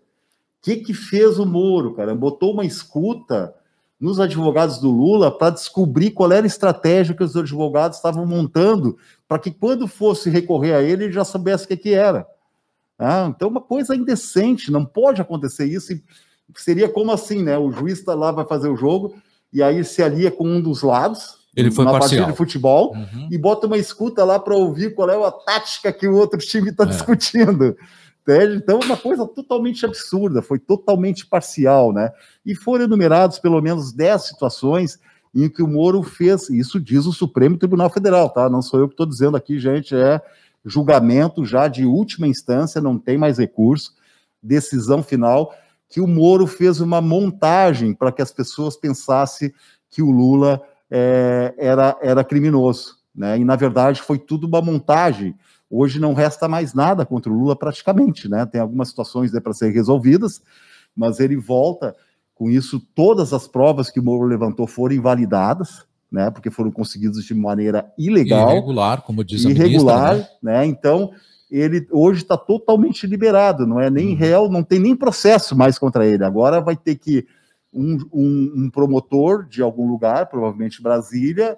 que, 0.63 0.77
que 0.77 0.95
fez 0.95 1.39
o 1.39 1.47
Moro, 1.47 1.95
cara? 1.95 2.15
Botou 2.15 2.53
uma 2.53 2.65
escuta 2.65 3.55
nos 3.99 4.19
advogados 4.19 4.79
do 4.79 4.91
Lula 4.91 5.31
para 5.31 5.55
descobrir 5.55 6.11
qual 6.11 6.33
era 6.33 6.45
a 6.45 6.47
estratégia 6.47 7.15
que 7.15 7.23
os 7.23 7.37
advogados 7.37 7.99
estavam 7.99 8.27
montando 8.27 8.99
para 9.29 9.39
que 9.39 9.51
quando 9.51 9.87
fosse 9.87 10.29
recorrer 10.29 10.75
a 10.75 10.83
ele, 10.83 11.05
ele 11.05 11.13
já 11.13 11.25
soubesse 11.25 11.65
o 11.65 11.69
que, 11.69 11.77
que 11.77 11.95
era. 11.95 12.27
Ah, 12.99 13.33
então, 13.35 13.49
uma 13.49 13.61
coisa 13.61 13.97
indecente, 13.97 14.71
não 14.71 14.85
pode 14.85 15.21
acontecer 15.21 15.67
isso. 15.67 15.93
Seria 16.57 16.89
como 16.89 17.13
assim, 17.13 17.43
né? 17.43 17.57
O 17.59 17.71
juiz 17.71 17.99
está 17.99 18.15
lá, 18.15 18.31
vai 18.31 18.45
fazer 18.45 18.69
o 18.69 18.77
jogo, 18.77 19.15
e 19.53 19.63
aí 19.63 19.85
se 19.85 20.03
alia 20.03 20.31
com 20.31 20.47
um 20.47 20.61
dos 20.61 20.83
lados, 20.83 21.39
ele 21.55 21.71
foi 21.71 21.85
uma 21.85 21.93
parcial. 21.93 22.09
partida 22.09 22.33
de 22.33 22.37
futebol, 22.37 22.95
uhum. 22.95 23.29
e 23.31 23.39
bota 23.39 23.67
uma 23.67 23.77
escuta 23.77 24.25
lá 24.25 24.39
para 24.39 24.55
ouvir 24.55 24.95
qual 24.95 25.11
é 25.11 25.27
a 25.27 25.31
tática 25.31 25.93
que 25.93 26.09
o 26.09 26.15
outro 26.15 26.39
time 26.39 26.71
está 26.71 26.85
é. 26.85 26.87
discutindo. 26.87 27.77
Então, 28.55 28.79
uma 28.85 28.97
coisa 28.97 29.27
totalmente 29.27 29.85
absurda, 29.85 30.41
foi 30.41 30.59
totalmente 30.59 31.27
parcial, 31.27 31.93
né? 31.93 32.11
E 32.47 32.55
foram 32.55 32.85
enumerados 32.85 33.39
pelo 33.39 33.61
menos 33.61 33.93
10 33.93 34.23
situações 34.23 34.99
em 35.35 35.49
que 35.49 35.63
o 35.63 35.67
Moro 35.67 36.03
fez, 36.03 36.49
isso 36.49 36.79
diz 36.79 37.07
o 37.07 37.13
Supremo 37.13 37.57
Tribunal 37.57 37.91
Federal, 37.91 38.31
tá? 38.31 38.49
Não 38.49 38.63
sou 38.63 38.79
eu 38.79 38.87
que 38.87 38.93
estou 38.93 39.07
dizendo 39.07 39.37
aqui, 39.37 39.59
gente, 39.59 39.95
é 39.95 40.21
julgamento 40.65 41.45
já 41.45 41.67
de 41.67 41.85
última 41.85 42.29
instância, 42.29 42.81
não 42.81 42.97
tem 42.99 43.19
mais 43.19 43.39
recurso, 43.39 43.95
decisão 44.41 45.03
final, 45.03 45.53
que 45.93 46.01
o 46.01 46.07
Moro 46.09 46.47
fez 46.47 46.81
uma 46.81 47.01
montagem 47.01 47.93
para 47.95 48.11
que 48.11 48.23
as 48.23 48.33
pessoas 48.33 48.77
pensassem 48.77 49.53
que 49.91 50.03
o 50.03 50.11
Lula 50.11 50.61
é, 50.91 51.55
era, 51.59 51.97
era 52.01 52.25
criminoso, 52.25 52.97
né? 53.15 53.39
E 53.39 53.45
na 53.45 53.55
verdade 53.55 54.01
foi 54.01 54.19
tudo 54.19 54.47
uma 54.47 54.63
montagem 54.63 55.37
Hoje 55.75 55.99
não 55.99 56.13
resta 56.13 56.47
mais 56.47 56.75
nada 56.75 57.07
contra 57.07 57.33
o 57.33 57.35
Lula 57.35 57.57
praticamente, 57.57 58.29
né? 58.29 58.45
Tem 58.45 58.61
algumas 58.61 58.89
situações 58.89 59.33
para 59.41 59.55
serem 59.55 59.73
resolvidas, 59.73 60.43
mas 60.95 61.19
ele 61.19 61.35
volta 61.35 61.97
com 62.35 62.51
isso. 62.51 62.79
Todas 62.95 63.33
as 63.33 63.49
provas 63.49 63.91
que 63.91 63.99
o 63.99 64.03
Moro 64.03 64.27
levantou 64.27 64.67
foram 64.67 64.95
invalidadas, 64.95 65.87
né? 66.11 66.31
Porque 66.31 66.51
foram 66.51 66.71
conseguidas 66.71 67.25
de 67.25 67.35
maneira 67.35 67.91
ilegal, 67.97 68.51
irregular, 68.51 69.01
como 69.01 69.25
diz 69.25 69.47
a 69.47 69.51
irregular, 69.51 70.13
ministra, 70.13 70.37
né? 70.43 70.59
né? 70.59 70.67
Então 70.67 71.11
ele 71.59 71.87
hoje 71.91 72.23
está 72.23 72.37
totalmente 72.37 73.07
liberado, 73.07 73.67
não 73.67 73.79
é 73.79 73.91
nem 73.91 74.11
uhum. 74.11 74.17
réu, 74.17 74.49
não 74.49 74.63
tem 74.63 74.79
nem 74.79 74.97
processo 74.97 75.57
mais 75.57 75.79
contra 75.79 76.07
ele. 76.07 76.25
Agora 76.25 76.61
vai 76.61 76.77
ter 76.77 76.97
que 76.97 77.27
um, 77.73 77.99
um, 78.13 78.53
um 78.57 78.71
promotor 78.71 79.47
de 79.47 79.63
algum 79.63 79.89
lugar, 79.89 80.27
provavelmente 80.27 80.83
Brasília, 80.83 81.57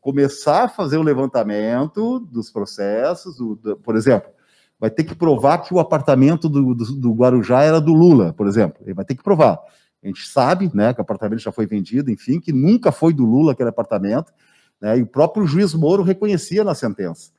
começar 0.00 0.64
a 0.64 0.68
fazer 0.68 0.96
o 0.96 1.02
levantamento 1.02 2.20
dos 2.20 2.50
processos, 2.50 3.36
do, 3.36 3.56
do, 3.56 3.76
por 3.76 3.96
exemplo, 3.96 4.30
vai 4.78 4.90
ter 4.90 5.04
que 5.04 5.14
provar 5.14 5.58
que 5.58 5.72
o 5.72 5.78
apartamento 5.78 6.48
do, 6.48 6.74
do, 6.74 6.84
do, 6.96 7.12
Guarujá 7.12 7.62
era 7.62 7.80
do 7.80 7.92
Lula, 7.92 8.32
por 8.32 8.48
exemplo. 8.48 8.82
Ele 8.84 8.94
vai 8.94 9.04
ter 9.04 9.14
que 9.14 9.22
provar. 9.22 9.60
A 10.02 10.06
gente 10.08 10.26
sabe, 10.26 10.68
né, 10.74 10.92
que 10.92 11.00
o 11.00 11.02
apartamento 11.02 11.38
já 11.38 11.52
foi 11.52 11.66
vendido, 11.66 12.10
enfim, 12.10 12.40
que 12.40 12.52
nunca 12.52 12.90
foi 12.90 13.12
do 13.12 13.24
Lula 13.24 13.52
aquele 13.52 13.68
apartamento, 13.68 14.32
né, 14.80 14.98
e 14.98 15.02
o 15.02 15.06
próprio 15.06 15.46
juiz 15.46 15.72
Moro 15.72 16.02
reconhecia 16.02 16.64
na 16.64 16.74
sentença, 16.74 17.30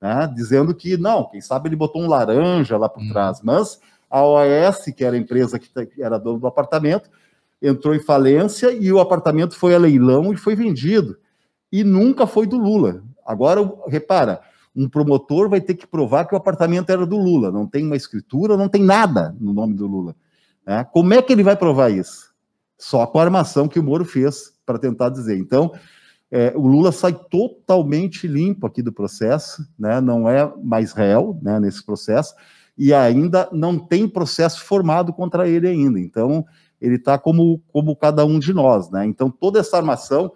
né, 0.00 0.30
dizendo 0.34 0.74
que 0.74 0.96
não, 0.96 1.28
quem 1.28 1.40
sabe 1.40 1.68
ele 1.68 1.76
botou 1.76 2.02
um 2.02 2.08
laranja 2.08 2.76
lá 2.76 2.88
por 2.88 3.02
hum. 3.02 3.08
trás, 3.08 3.40
mas 3.42 3.80
a 4.10 4.24
OAS, 4.24 4.84
que 4.96 5.04
era 5.04 5.16
a 5.16 5.18
empresa 5.18 5.58
que 5.58 5.70
era 6.02 6.18
dono 6.18 6.38
do 6.38 6.46
apartamento, 6.46 7.10
entrou 7.60 7.94
em 7.94 8.00
falência 8.00 8.72
e 8.72 8.92
o 8.92 9.00
apartamento 9.00 9.56
foi 9.56 9.74
a 9.74 9.78
leilão 9.78 10.32
e 10.32 10.36
foi 10.36 10.54
vendido 10.54 11.18
e 11.70 11.84
nunca 11.84 12.26
foi 12.26 12.46
do 12.46 12.56
Lula. 12.56 13.02
Agora, 13.26 13.60
repara, 13.86 14.40
um 14.74 14.88
promotor 14.88 15.48
vai 15.48 15.60
ter 15.60 15.74
que 15.74 15.86
provar 15.86 16.24
que 16.24 16.34
o 16.34 16.38
apartamento 16.38 16.90
era 16.90 17.04
do 17.04 17.16
Lula, 17.16 17.50
não 17.50 17.66
tem 17.66 17.84
uma 17.84 17.96
escritura, 17.96 18.56
não 18.56 18.68
tem 18.68 18.82
nada 18.82 19.36
no 19.38 19.52
nome 19.52 19.74
do 19.74 19.86
Lula. 19.86 20.14
Né? 20.66 20.84
Como 20.92 21.12
é 21.12 21.20
que 21.20 21.32
ele 21.32 21.42
vai 21.42 21.56
provar 21.56 21.90
isso? 21.90 22.32
Só 22.78 23.06
com 23.06 23.18
a 23.18 23.24
armação 23.24 23.68
que 23.68 23.78
o 23.78 23.82
Moro 23.82 24.04
fez 24.04 24.52
para 24.64 24.78
tentar 24.78 25.08
dizer. 25.08 25.36
Então, 25.36 25.72
é, 26.30 26.52
o 26.54 26.66
Lula 26.66 26.92
sai 26.92 27.18
totalmente 27.30 28.26
limpo 28.26 28.66
aqui 28.66 28.82
do 28.82 28.92
processo, 28.92 29.66
né? 29.78 30.00
não 30.00 30.28
é 30.28 30.50
mais 30.62 30.92
réu 30.92 31.38
né, 31.42 31.58
nesse 31.58 31.84
processo, 31.84 32.34
e 32.76 32.92
ainda 32.92 33.48
não 33.50 33.78
tem 33.78 34.06
processo 34.06 34.62
formado 34.62 35.12
contra 35.12 35.48
ele 35.48 35.66
ainda. 35.66 35.98
Então, 35.98 36.44
ele 36.80 36.96
está 36.96 37.18
como, 37.18 37.60
como 37.72 37.96
cada 37.96 38.24
um 38.24 38.38
de 38.38 38.52
nós. 38.52 38.90
Né? 38.90 39.06
Então, 39.06 39.30
toda 39.30 39.58
essa 39.58 39.76
armação 39.76 40.32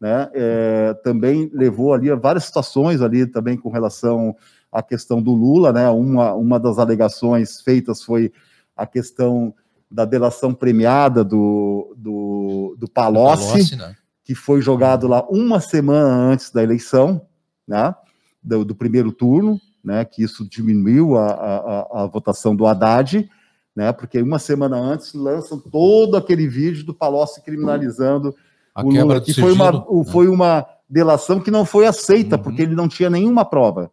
né, 0.00 0.28
é, 0.34 0.94
também 1.04 1.50
levou 1.52 1.92
ali 1.92 2.10
a 2.10 2.16
várias 2.16 2.44
situações 2.44 3.00
ali 3.00 3.26
também 3.26 3.56
com 3.56 3.70
relação 3.70 4.34
à 4.72 4.82
questão 4.82 5.22
do 5.22 5.32
Lula, 5.32 5.72
né, 5.72 5.88
uma, 5.90 6.34
uma 6.34 6.58
das 6.58 6.78
alegações 6.78 7.60
feitas 7.60 8.02
foi 8.02 8.32
a 8.76 8.86
questão 8.86 9.54
da 9.88 10.04
delação 10.04 10.52
premiada 10.52 11.22
do, 11.22 11.94
do, 11.96 12.74
do 12.76 12.88
Palocci, 12.88 13.46
Palocci 13.46 13.76
né? 13.76 13.94
Que 14.24 14.34
foi 14.34 14.62
jogado 14.62 15.06
lá 15.06 15.22
uma 15.28 15.60
semana 15.60 16.08
antes 16.08 16.50
da 16.50 16.62
eleição, 16.62 17.20
né, 17.68 17.94
do, 18.42 18.64
do 18.64 18.74
primeiro 18.74 19.12
turno, 19.12 19.60
né, 19.84 20.04
que 20.04 20.22
isso 20.22 20.48
diminuiu 20.48 21.16
a, 21.16 21.26
a, 21.26 22.02
a 22.02 22.06
votação 22.06 22.56
do 22.56 22.66
Haddad, 22.66 23.28
né, 23.76 23.92
porque 23.92 24.20
uma 24.20 24.38
semana 24.38 24.76
antes 24.76 25.12
lançam 25.12 25.58
todo 25.58 26.16
aquele 26.16 26.48
vídeo 26.48 26.84
do 26.84 26.94
Palocci 26.94 27.42
criminalizando 27.42 28.34
a 28.74 28.82
o 28.82 28.90
Lula, 28.90 29.20
que 29.20 29.34
foi 29.34 29.52
uma, 29.52 29.70
né? 29.70 29.84
foi 30.10 30.26
uma 30.26 30.66
delação 30.88 31.38
que 31.38 31.50
não 31.50 31.64
foi 31.64 31.86
aceita, 31.86 32.36
uhum. 32.36 32.42
porque 32.42 32.62
ele 32.62 32.74
não 32.74 32.88
tinha 32.88 33.10
nenhuma 33.10 33.44
prova. 33.44 33.90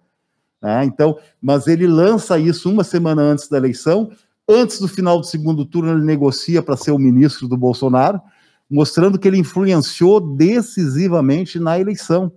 Né? 0.61 0.85
Então, 0.85 1.17
mas 1.41 1.67
ele 1.67 1.87
lança 1.87 2.39
isso 2.39 2.69
uma 2.69 2.83
semana 2.83 3.21
antes 3.21 3.47
da 3.47 3.57
eleição, 3.57 4.11
antes 4.47 4.79
do 4.79 4.87
final 4.87 5.19
do 5.19 5.25
segundo 5.25 5.65
turno, 5.65 5.91
ele 5.91 6.05
negocia 6.05 6.61
para 6.63 6.77
ser 6.77 6.91
o 6.91 6.99
ministro 6.99 7.47
do 7.47 7.57
Bolsonaro, 7.57 8.21
mostrando 8.71 9.19
que 9.19 9.27
ele 9.27 9.37
influenciou 9.37 10.19
decisivamente 10.19 11.59
na 11.59 11.77
eleição. 11.77 12.31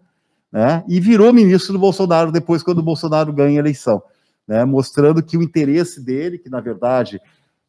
Né? 0.50 0.84
E 0.88 1.00
virou 1.00 1.32
ministro 1.32 1.72
do 1.72 1.78
Bolsonaro 1.78 2.32
depois, 2.32 2.62
quando 2.62 2.78
o 2.78 2.82
Bolsonaro 2.82 3.32
ganha 3.32 3.58
a 3.58 3.62
eleição. 3.62 4.02
Né? 4.46 4.64
Mostrando 4.64 5.22
que 5.22 5.38
o 5.38 5.42
interesse 5.42 6.00
dele, 6.00 6.38
que 6.38 6.50
na 6.50 6.60
verdade 6.60 7.20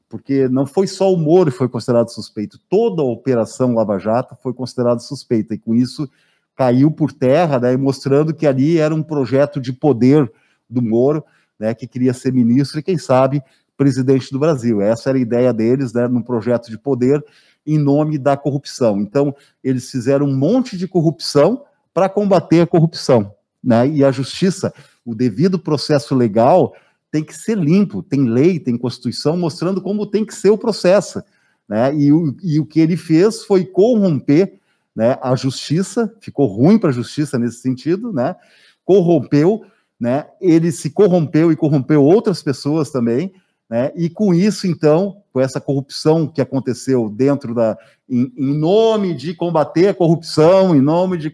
porque 0.08 0.48
não 0.48 0.66
foi 0.66 0.88
só 0.88 1.12
o 1.12 1.18
Moro 1.18 1.52
que 1.52 1.58
foi 1.58 1.68
considerado 1.68 2.10
suspeito, 2.10 2.60
toda 2.70 3.02
a 3.02 3.06
operação 3.06 3.74
Lava 3.74 3.98
Jato 3.98 4.38
foi 4.42 4.54
considerada 4.54 5.00
suspeita, 5.00 5.54
e 5.54 5.58
com 5.58 5.74
isso 5.74 6.10
caiu 6.56 6.90
por 6.90 7.12
terra, 7.12 7.60
né, 7.60 7.76
mostrando 7.76 8.34
que 8.34 8.48
ali 8.48 8.78
era 8.78 8.94
um 8.94 9.04
projeto 9.04 9.60
de 9.60 9.74
poder 9.74 10.32
do 10.70 10.82
Moro, 10.82 11.24
né, 11.60 11.74
que 11.74 11.88
queria 11.88 12.14
ser 12.14 12.32
ministro 12.32 12.80
e, 12.80 12.84
quem 12.84 12.98
sabe, 12.98 13.42
presidente 13.76 14.32
do 14.32 14.40
Brasil. 14.40 14.80
Essa 14.80 15.10
era 15.10 15.18
a 15.18 15.22
ideia 15.22 15.52
deles, 15.52 15.92
né, 15.92 16.08
num 16.08 16.22
projeto 16.22 16.70
de 16.70 16.78
poder 16.78 17.22
em 17.66 17.78
nome 17.78 18.18
da 18.18 18.38
corrupção. 18.38 19.00
Então, 19.00 19.36
eles 19.64 19.90
fizeram 19.90 20.26
um 20.26 20.36
monte 20.36 20.78
de 20.78 20.88
corrupção 20.88 21.64
para 21.94 22.10
combater 22.10 22.62
a 22.62 22.68
corrupção. 22.68 23.34
Né? 23.64 23.88
E 23.88 24.04
a 24.04 24.12
justiça, 24.12 24.74
o 25.04 25.16
devido 25.16 25.58
processo 25.58 26.14
legal, 26.14 26.76
tem 27.12 27.24
que 27.24 27.34
ser 27.34 27.58
limpo, 27.58 28.04
tem 28.04 28.26
lei, 28.26 28.60
tem 28.60 28.78
constituição 28.78 29.38
mostrando 29.38 29.82
como 29.82 30.06
tem 30.06 30.26
que 30.26 30.36
ser 30.36 30.50
o 30.50 30.58
processo. 30.58 31.24
Né? 31.68 31.96
E, 31.96 32.12
o, 32.12 32.36
e 32.44 32.60
o 32.60 32.66
que 32.66 32.80
ele 32.80 32.98
fez 32.98 33.44
foi 33.44 33.66
corromper 33.66 34.60
né, 34.96 35.18
a 35.22 35.36
justiça, 35.36 36.14
ficou 36.22 36.48
ruim 36.48 36.78
para 36.78 36.90
a 36.90 36.94
justiça 36.94 37.40
nesse 37.40 37.60
sentido, 37.60 38.14
né? 38.14 38.36
corrompeu, 38.84 39.64
né? 40.00 40.28
ele 40.40 40.72
se 40.72 40.90
corrompeu 40.90 41.52
e 41.52 41.56
corrompeu 41.56 42.04
outras 42.04 42.44
pessoas 42.44 42.92
também, 42.92 43.34
né? 43.70 43.92
e 43.96 44.10
com 44.10 44.34
isso, 44.34 44.68
então, 44.68 45.22
com 45.34 45.40
essa 45.40 45.60
corrupção 45.60 46.28
que 46.28 46.42
aconteceu 46.42 47.10
dentro 47.10 47.54
da. 47.54 47.78
em, 48.10 48.32
em 48.38 48.58
nome 48.58 49.14
de 49.14 49.34
combater 49.34 49.90
a 49.90 49.94
corrupção, 49.94 50.76
em 50.76 50.82
nome 50.82 51.18
de 51.18 51.32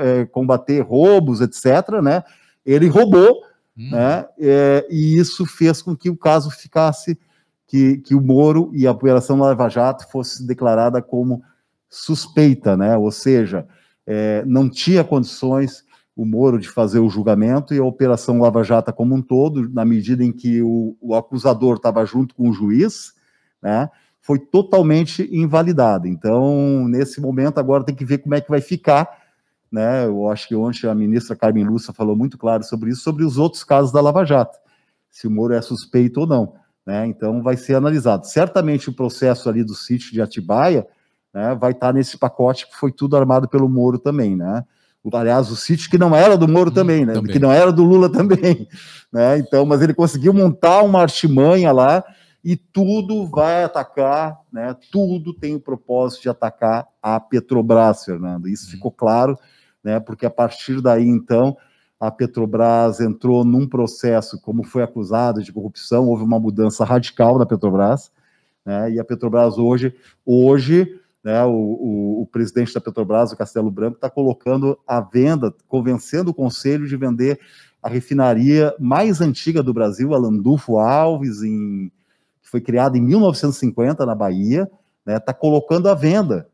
é, 0.00 0.24
combater 0.26 0.80
roubos, 0.80 1.40
etc., 1.40 2.00
né? 2.02 2.22
ele 2.64 2.88
roubou 2.88 3.42
Hum. 3.76 3.90
Né? 3.90 4.26
É, 4.38 4.86
e 4.90 5.16
isso 5.16 5.46
fez 5.46 5.82
com 5.82 5.96
que 5.96 6.10
o 6.10 6.16
caso 6.16 6.50
ficasse, 6.50 7.18
que, 7.66 7.98
que 7.98 8.14
o 8.14 8.20
Moro 8.20 8.70
e 8.74 8.86
a 8.86 8.92
Operação 8.92 9.38
Lava 9.38 9.68
Jato 9.68 10.10
fosse 10.10 10.46
declarada 10.46 11.00
como 11.00 11.42
suspeita, 11.88 12.76
né? 12.76 12.96
ou 12.96 13.10
seja, 13.10 13.66
é, 14.06 14.42
não 14.46 14.68
tinha 14.68 15.04
condições 15.04 15.84
o 16.16 16.26
Moro 16.26 16.58
de 16.58 16.68
fazer 16.68 16.98
o 16.98 17.08
julgamento 17.08 17.74
e 17.74 17.78
a 17.78 17.84
Operação 17.84 18.40
Lava 18.40 18.62
Jato 18.62 18.92
como 18.92 19.14
um 19.14 19.22
todo, 19.22 19.68
na 19.70 19.84
medida 19.84 20.22
em 20.22 20.32
que 20.32 20.60
o, 20.62 20.96
o 21.00 21.14
acusador 21.14 21.76
estava 21.76 22.04
junto 22.04 22.34
com 22.34 22.48
o 22.48 22.52
juiz, 22.52 23.14
né? 23.62 23.88
foi 24.20 24.38
totalmente 24.38 25.28
invalidada. 25.32 26.08
Então, 26.08 26.86
nesse 26.86 27.20
momento, 27.20 27.58
agora 27.58 27.84
tem 27.84 27.94
que 27.94 28.04
ver 28.04 28.18
como 28.18 28.34
é 28.34 28.40
que 28.40 28.50
vai 28.50 28.60
ficar 28.60 29.22
né? 29.72 30.04
Eu 30.04 30.28
acho 30.28 30.46
que 30.46 30.54
ontem 30.54 30.86
a 30.86 30.94
ministra 30.94 31.34
Carmen 31.34 31.64
Lúcia 31.64 31.94
falou 31.94 32.14
muito 32.14 32.36
claro 32.36 32.62
sobre 32.62 32.90
isso, 32.90 33.00
sobre 33.00 33.24
os 33.24 33.38
outros 33.38 33.64
casos 33.64 33.90
da 33.90 34.02
Lava 34.02 34.22
Jato, 34.22 34.58
se 35.10 35.26
o 35.26 35.30
Moro 35.30 35.54
é 35.54 35.62
suspeito 35.62 36.20
ou 36.20 36.26
não, 36.26 36.54
né? 36.86 37.06
Então 37.06 37.42
vai 37.42 37.56
ser 37.56 37.74
analisado. 37.74 38.26
Certamente 38.26 38.90
o 38.90 38.92
processo 38.92 39.48
ali 39.48 39.64
do 39.64 39.74
sítio 39.74 40.12
de 40.12 40.20
Atibaia, 40.20 40.86
né, 41.32 41.54
vai 41.54 41.72
estar 41.72 41.94
nesse 41.94 42.18
pacote 42.18 42.68
que 42.68 42.76
foi 42.76 42.92
tudo 42.92 43.16
armado 43.16 43.48
pelo 43.48 43.66
Moro 43.66 43.98
também, 43.98 44.36
né? 44.36 44.62
Aliás, 45.12 45.50
o 45.50 45.56
sítio 45.56 45.90
que 45.90 45.98
não 45.98 46.14
era 46.14 46.36
do 46.36 46.46
Moro 46.46 46.70
hum, 46.70 46.74
também, 46.74 47.04
né? 47.04 47.14
Também. 47.14 47.32
Que 47.32 47.38
não 47.38 47.50
era 47.50 47.72
do 47.72 47.82
Lula 47.82 48.08
também, 48.12 48.68
né? 49.12 49.38
Então, 49.38 49.66
mas 49.66 49.82
ele 49.82 49.94
conseguiu 49.94 50.32
montar 50.32 50.82
uma 50.82 51.00
artimanha 51.00 51.72
lá 51.72 52.04
e 52.44 52.56
tudo 52.56 53.26
vai 53.26 53.64
atacar, 53.64 54.38
né? 54.52 54.76
Tudo 54.90 55.34
tem 55.34 55.54
o 55.54 55.60
propósito 55.60 56.22
de 56.22 56.28
atacar 56.28 56.86
a 57.02 57.18
Petrobras, 57.18 58.04
Fernando. 58.04 58.48
Isso 58.48 58.68
hum. 58.68 58.70
ficou 58.70 58.90
claro, 58.90 59.38
né? 59.82 59.98
Porque 59.98 60.26
a 60.26 60.30
partir 60.30 60.80
daí, 60.80 61.06
então, 61.06 61.56
a 61.98 62.10
Petrobras 62.10 63.00
entrou 63.00 63.44
num 63.44 63.66
processo, 63.66 64.40
como 64.40 64.64
foi 64.64 64.82
acusado 64.82 65.42
de 65.42 65.52
corrupção, 65.52 66.08
houve 66.08 66.24
uma 66.24 66.38
mudança 66.38 66.84
radical 66.84 67.38
na 67.38 67.46
Petrobras, 67.46 68.10
né? 68.64 68.92
E 68.92 69.00
a 69.00 69.04
Petrobras 69.04 69.58
hoje, 69.58 69.94
hoje 70.24 71.00
né, 71.22 71.44
o, 71.44 71.50
o, 71.50 72.22
o, 72.22 72.26
presidente 72.26 72.74
da 72.74 72.80
Petrobras, 72.80 73.32
o 73.32 73.36
Castelo 73.36 73.70
Branco, 73.70 73.96
está 73.96 74.10
colocando 74.10 74.78
à 74.86 75.00
venda, 75.00 75.54
convencendo 75.68 76.30
o 76.30 76.34
conselho 76.34 76.86
de 76.86 76.96
vender 76.96 77.38
a 77.82 77.88
refinaria 77.88 78.74
mais 78.78 79.20
antiga 79.20 79.62
do 79.62 79.72
Brasil, 79.72 80.14
a 80.14 80.18
Landulfo 80.18 80.78
Alves, 80.78 81.42
em, 81.42 81.90
que 82.40 82.48
foi 82.48 82.60
criada 82.60 82.98
em 82.98 83.00
1950 83.00 84.04
na 84.04 84.14
Bahia, 84.14 84.62
está 84.62 85.12
né, 85.12 85.20
tá 85.20 85.32
colocando 85.32 85.88
à 85.88 85.94
venda. 85.94 86.48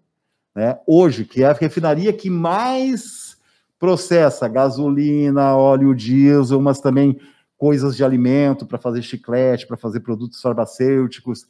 Né, 0.55 0.79
hoje, 0.87 1.25
que 1.25 1.43
é 1.43 1.47
a 1.47 1.53
refinaria 1.53 2.13
que 2.13 2.29
mais 2.29 3.39
processa 3.79 4.49
gasolina, 4.49 5.55
óleo 5.55 5.95
diesel, 5.95 6.61
mas 6.61 6.81
também 6.81 7.19
coisas 7.57 7.97
de 7.97 8.05
alimento 8.05 8.67
para 8.67 8.79
fazer 8.79 9.03
chiclete, 9.03 9.67
para 9.67 9.77
fazer 9.77 10.01
produtos 10.01 10.41
farmacêuticos 10.41 11.47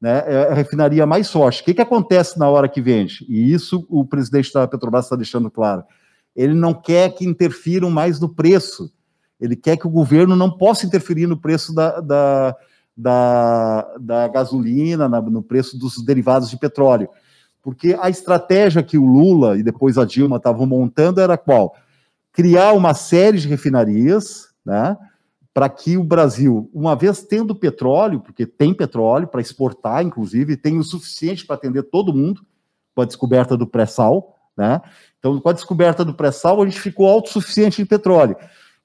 né, 0.00 0.22
é 0.26 0.48
a 0.50 0.54
refinaria 0.54 1.06
mais 1.06 1.30
forte. 1.30 1.60
O 1.60 1.64
que, 1.64 1.74
que 1.74 1.82
acontece 1.82 2.38
na 2.38 2.48
hora 2.48 2.68
que 2.68 2.80
vende? 2.80 3.26
E 3.28 3.52
isso 3.52 3.86
o 3.88 4.04
presidente 4.04 4.52
da 4.52 4.68
Petrobras 4.68 5.06
está 5.06 5.16
deixando 5.16 5.50
claro. 5.50 5.82
Ele 6.36 6.54
não 6.54 6.72
quer 6.72 7.14
que 7.14 7.26
interfiram 7.26 7.90
mais 7.90 8.20
no 8.20 8.28
preço. 8.28 8.92
Ele 9.40 9.56
quer 9.56 9.76
que 9.76 9.86
o 9.86 9.90
governo 9.90 10.36
não 10.36 10.50
possa 10.50 10.86
interferir 10.86 11.26
no 11.26 11.36
preço 11.36 11.74
da, 11.74 12.00
da, 12.00 12.56
da, 12.96 13.96
da 14.00 14.28
gasolina, 14.28 15.08
na, 15.08 15.20
no 15.20 15.42
preço 15.42 15.76
dos 15.78 16.04
derivados 16.04 16.48
de 16.48 16.56
petróleo. 16.56 17.08
Porque 17.62 17.96
a 18.00 18.08
estratégia 18.08 18.82
que 18.82 18.96
o 18.96 19.04
Lula 19.04 19.58
e 19.58 19.62
depois 19.62 19.98
a 19.98 20.04
Dilma 20.04 20.36
estavam 20.36 20.64
montando 20.64 21.20
era 21.20 21.36
qual? 21.36 21.74
Criar 22.32 22.72
uma 22.72 22.94
série 22.94 23.38
de 23.38 23.48
refinarias, 23.48 24.48
né? 24.64 24.96
Para 25.52 25.68
que 25.68 25.96
o 25.96 26.04
Brasil, 26.04 26.70
uma 26.72 26.94
vez 26.94 27.22
tendo 27.22 27.54
petróleo, 27.54 28.20
porque 28.20 28.46
tem 28.46 28.72
petróleo 28.72 29.26
para 29.26 29.40
exportar, 29.40 30.04
inclusive, 30.04 30.56
tem 30.56 30.78
o 30.78 30.84
suficiente 30.84 31.44
para 31.46 31.56
atender 31.56 31.82
todo 31.84 32.14
mundo 32.14 32.42
com 32.94 33.02
a 33.02 33.04
descoberta 33.04 33.56
do 33.56 33.66
pré-sal, 33.66 34.36
né? 34.56 34.80
Então, 35.18 35.40
com 35.40 35.48
a 35.48 35.52
descoberta 35.52 36.04
do 36.04 36.14
pré-sal, 36.14 36.62
a 36.62 36.64
gente 36.64 36.80
ficou 36.80 37.08
autossuficiente 37.08 37.82
em 37.82 37.86
petróleo. 37.86 38.36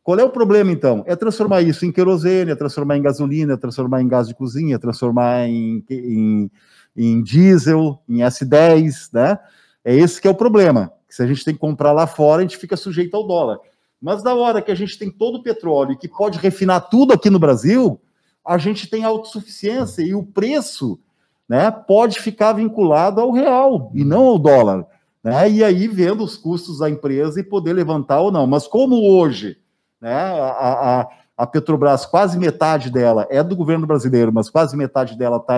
Qual 0.03 0.20
é 0.20 0.24
o 0.24 0.30
problema, 0.30 0.72
então? 0.72 1.03
É 1.07 1.16
transformar 1.16 1.61
isso 1.61 1.86
em 1.86 1.91
querosene, 1.91 2.51
é 2.51 2.55
transformar 2.55 2.97
em 2.97 3.01
gasolina, 3.01 3.53
é 3.53 3.57
transformar 3.57 4.01
em 4.01 4.07
gás 4.07 4.28
de 4.28 4.36
cozinha, 4.36 4.76
é 4.76 4.78
transformar 4.78 5.47
em, 5.47 5.84
em, 5.89 6.51
em 6.95 7.24
diesel, 7.24 7.99
em 8.07 8.18
S10, 8.18 9.09
né? 9.14 9.39
É 9.86 9.95
esse 9.95 10.20
que 10.22 10.28
é 10.28 10.32
o 10.32 10.36
problema. 10.36 10.91
Se 11.07 11.24
a 11.24 11.28
gente 11.28 11.45
tem 11.45 11.53
que 11.53 11.59
comprar 11.59 11.91
lá 11.91 12.05
fora, 12.05 12.39
a 12.39 12.41
gente 12.41 12.57
fica 12.57 12.76
sujeito 12.76 13.16
ao 13.16 13.26
dólar. 13.26 13.59
Mas 14.03 14.21
na 14.21 14.35
hora 14.35 14.61
que 14.61 14.69
a 14.69 14.75
gente 14.75 14.99
tem 14.99 15.09
todo 15.09 15.37
o 15.37 15.41
petróleo 15.41 15.93
e 15.93 15.97
que 15.97 16.09
pode 16.09 16.37
refinar 16.37 16.89
tudo 16.89 17.13
aqui 17.13 17.29
no 17.29 17.39
Brasil, 17.39 17.97
a 18.45 18.57
gente 18.57 18.89
tem 18.89 19.05
autossuficiência 19.05 20.01
e 20.01 20.13
o 20.13 20.21
preço 20.21 20.99
né, 21.47 21.71
pode 21.71 22.19
ficar 22.19 22.51
vinculado 22.51 23.21
ao 23.21 23.31
real 23.31 23.89
e 23.93 24.03
não 24.03 24.25
ao 24.25 24.37
dólar. 24.37 24.85
Né? 25.23 25.49
E 25.49 25.63
aí 25.63 25.87
vendo 25.87 26.21
os 26.21 26.35
custos 26.35 26.79
da 26.79 26.89
empresa 26.89 27.39
e 27.39 27.43
poder 27.43 27.71
levantar 27.71 28.19
ou 28.19 28.29
não. 28.29 28.45
Mas 28.45 28.67
como 28.67 29.09
hoje 29.09 29.55
né, 30.01 30.13
a, 30.13 30.99
a, 30.99 31.07
a 31.37 31.47
Petrobras, 31.47 32.05
quase 32.05 32.37
metade 32.37 32.91
dela 32.91 33.25
é 33.29 33.41
do 33.41 33.55
governo 33.55 33.87
brasileiro, 33.87 34.33
mas 34.33 34.49
quase 34.49 34.75
metade 34.75 35.17
dela 35.17 35.37
está 35.37 35.55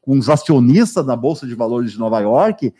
com 0.00 0.18
os 0.18 0.28
acionistas 0.28 1.04
na 1.04 1.16
Bolsa 1.16 1.48
de 1.48 1.56
Valores 1.56 1.90
de 1.90 1.98
Nova 1.98 2.20
York, 2.20 2.72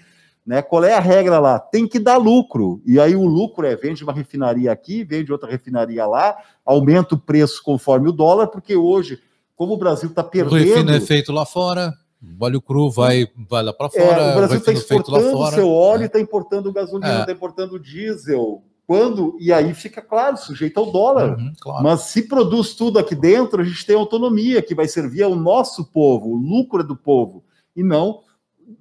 né? 0.47 0.63
Qual 0.63 0.85
é 0.85 0.95
a 0.95 1.01
regra 1.01 1.39
lá? 1.39 1.59
Tem 1.59 1.87
que 1.87 1.99
dar 1.99 2.17
lucro. 2.17 2.81
E 2.87 2.99
aí 2.99 3.15
o 3.15 3.25
lucro 3.25 3.67
é 3.67 3.77
vende 3.77 4.03
uma 4.03 4.13
refinaria 4.13 4.73
aqui, 4.73 5.05
vende 5.05 5.33
outra 5.33 5.51
refinaria 5.51 6.07
lá, 6.07 6.37
aumenta 6.65 7.15
o 7.15 7.19
preço 7.19 7.63
conforme 7.63 8.09
o 8.09 8.13
dólar, 8.13 8.49
porque 8.49 8.75
hoje, 8.75 9.21
como 9.55 9.75
o 9.75 9.79
Brasil 9.79 10.09
está 10.09 10.25
perdendo. 10.25 10.55
O 10.55 10.59
refino 10.59 10.91
é 10.91 11.01
feito 11.01 11.33
lá 11.33 11.45
fora. 11.45 11.95
O 12.23 12.45
óleo 12.45 12.61
cru 12.61 12.91
vai, 12.91 13.27
vai 13.49 13.63
lá 13.63 13.73
para 13.73 13.89
fora. 13.89 14.23
É, 14.23 14.33
o 14.33 14.37
Brasil 14.37 14.59
está 14.59 14.73
exportando 14.73 15.39
o 15.39 15.51
seu 15.53 15.71
óleo, 15.71 16.05
está 16.05 16.19
é. 16.19 16.23
importando 16.23 16.73
gasolina, 16.73 17.21
está 17.21 17.33
é. 17.33 17.35
importando 17.35 17.79
diesel. 17.79 18.63
Quando? 18.87 19.37
E 19.39 19.53
aí 19.53 19.73
fica 19.73 20.03
claro, 20.03 20.37
sujeito 20.37 20.79
ao 20.79 20.91
dólar. 20.91 21.39
Uhum, 21.39 21.53
claro. 21.61 21.85
Mas 21.85 22.01
se 22.03 22.23
produz 22.23 22.75
tudo 22.75 22.99
aqui 22.99 23.15
dentro, 23.15 23.63
a 23.63 23.65
gente 23.65 23.87
tem 23.87 23.95
autonomia 23.95 24.61
que 24.61 24.75
vai 24.75 24.89
servir 24.89 25.23
ao 25.23 25.35
nosso 25.37 25.85
povo, 25.93 26.31
o 26.31 26.37
lucro 26.37 26.81
é 26.81 26.85
do 26.85 26.97
povo, 26.97 27.45
e 27.77 27.85
não 27.85 28.23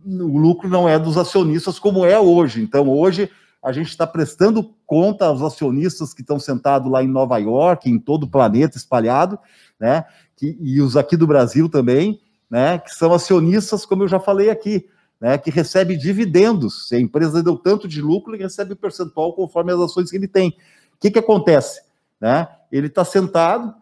o 0.06 0.38
lucro 0.38 0.70
não 0.70 0.88
é 0.88 0.98
dos 0.98 1.18
acionistas 1.18 1.80
como 1.80 2.06
é 2.06 2.20
hoje. 2.20 2.62
Então, 2.62 2.90
hoje, 2.90 3.30
a 3.62 3.72
gente 3.72 3.90
está 3.90 4.08
prestando 4.08 4.74
conta 4.86 5.26
aos 5.26 5.42
acionistas 5.42 6.14
que 6.14 6.22
estão 6.22 6.40
sentados 6.40 6.90
lá 6.90 7.04
em 7.04 7.08
Nova 7.08 7.38
York, 7.38 7.90
em 7.90 8.00
todo 8.00 8.24
o 8.24 8.30
planeta 8.30 8.78
espalhado, 8.78 9.38
né? 9.80 10.06
Que, 10.36 10.58
e 10.60 10.82
os 10.82 10.96
aqui 10.96 11.18
do 11.18 11.28
Brasil 11.28 11.68
também, 11.70 12.22
né? 12.50 12.80
Que 12.80 12.94
são 12.94 13.14
acionistas, 13.14 13.86
como 13.86 14.04
eu 14.04 14.08
já 14.08 14.20
falei 14.20 14.50
aqui, 14.50 14.88
né? 15.20 15.38
Que 15.38 15.52
recebe 15.52 15.98
dividendos. 15.98 16.88
Se 16.88 16.96
a 16.96 17.00
empresa 17.00 17.44
deu 17.44 17.58
tanto 17.58 17.88
de 17.88 18.02
lucro, 18.02 18.34
ele 18.34 18.44
recebe 18.44 18.74
o 18.74 18.78
percentual 18.78 19.34
conforme 19.34 19.74
as 19.74 19.80
ações 19.80 20.10
que 20.10 20.16
ele 20.16 20.28
tem. 20.28 20.50
O 20.96 21.00
que, 21.00 21.12
que 21.12 21.20
acontece? 21.20 21.82
Né? 22.20 22.48
Ele 22.72 22.88
está 22.88 23.06
sentado, 23.06 23.74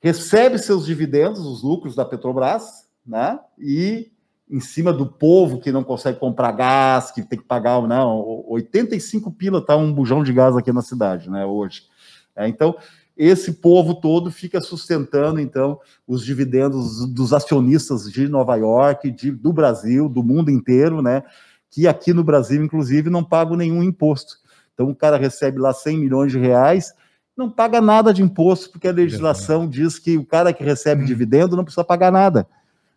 recebe 0.00 0.58
seus 0.58 0.86
dividendos, 0.86 1.40
os 1.40 1.62
lucros 1.62 1.94
da 1.94 2.04
Petrobras, 2.04 2.86
né? 3.06 3.38
E 3.58 4.10
em 4.50 4.60
cima 4.60 4.92
do 4.92 5.06
povo 5.06 5.60
que 5.60 5.70
não 5.70 5.84
consegue 5.84 6.18
comprar 6.18 6.52
gás, 6.52 7.10
que 7.10 7.22
tem 7.22 7.38
que 7.38 7.44
pagar, 7.44 7.80
não, 7.82 8.44
85 8.48 9.30
pila 9.32 9.60
tá 9.60 9.76
um 9.76 9.92
bujão 9.92 10.22
de 10.22 10.32
gás 10.32 10.56
aqui 10.56 10.72
na 10.72 10.82
cidade, 10.82 11.30
né, 11.30 11.44
hoje. 11.44 11.82
É, 12.34 12.48
então, 12.48 12.74
esse 13.16 13.54
povo 13.54 13.96
todo 13.96 14.30
fica 14.30 14.60
sustentando, 14.60 15.40
então, 15.40 15.78
os 16.06 16.24
dividendos 16.24 17.06
dos 17.12 17.32
acionistas 17.32 18.10
de 18.10 18.28
Nova 18.28 18.56
York, 18.56 19.10
de, 19.10 19.30
do 19.30 19.52
Brasil, 19.52 20.08
do 20.08 20.22
mundo 20.22 20.50
inteiro, 20.50 21.02
né, 21.02 21.22
que 21.70 21.86
aqui 21.86 22.12
no 22.14 22.24
Brasil, 22.24 22.64
inclusive, 22.64 23.10
não 23.10 23.22
pagam 23.22 23.56
nenhum 23.56 23.82
imposto. 23.82 24.36
Então, 24.72 24.88
o 24.88 24.94
cara 24.94 25.16
recebe 25.16 25.58
lá 25.58 25.74
100 25.74 25.98
milhões 25.98 26.32
de 26.32 26.38
reais, 26.38 26.94
não 27.36 27.50
paga 27.50 27.80
nada 27.80 28.14
de 28.14 28.22
imposto, 28.22 28.70
porque 28.70 28.88
a 28.88 28.92
legislação 28.92 29.68
diz 29.68 29.98
que 29.98 30.16
o 30.16 30.24
cara 30.24 30.52
que 30.52 30.64
recebe 30.64 31.02
hum. 31.02 31.06
dividendo 31.06 31.56
não 31.56 31.64
precisa 31.64 31.84
pagar 31.84 32.10
nada. 32.10 32.48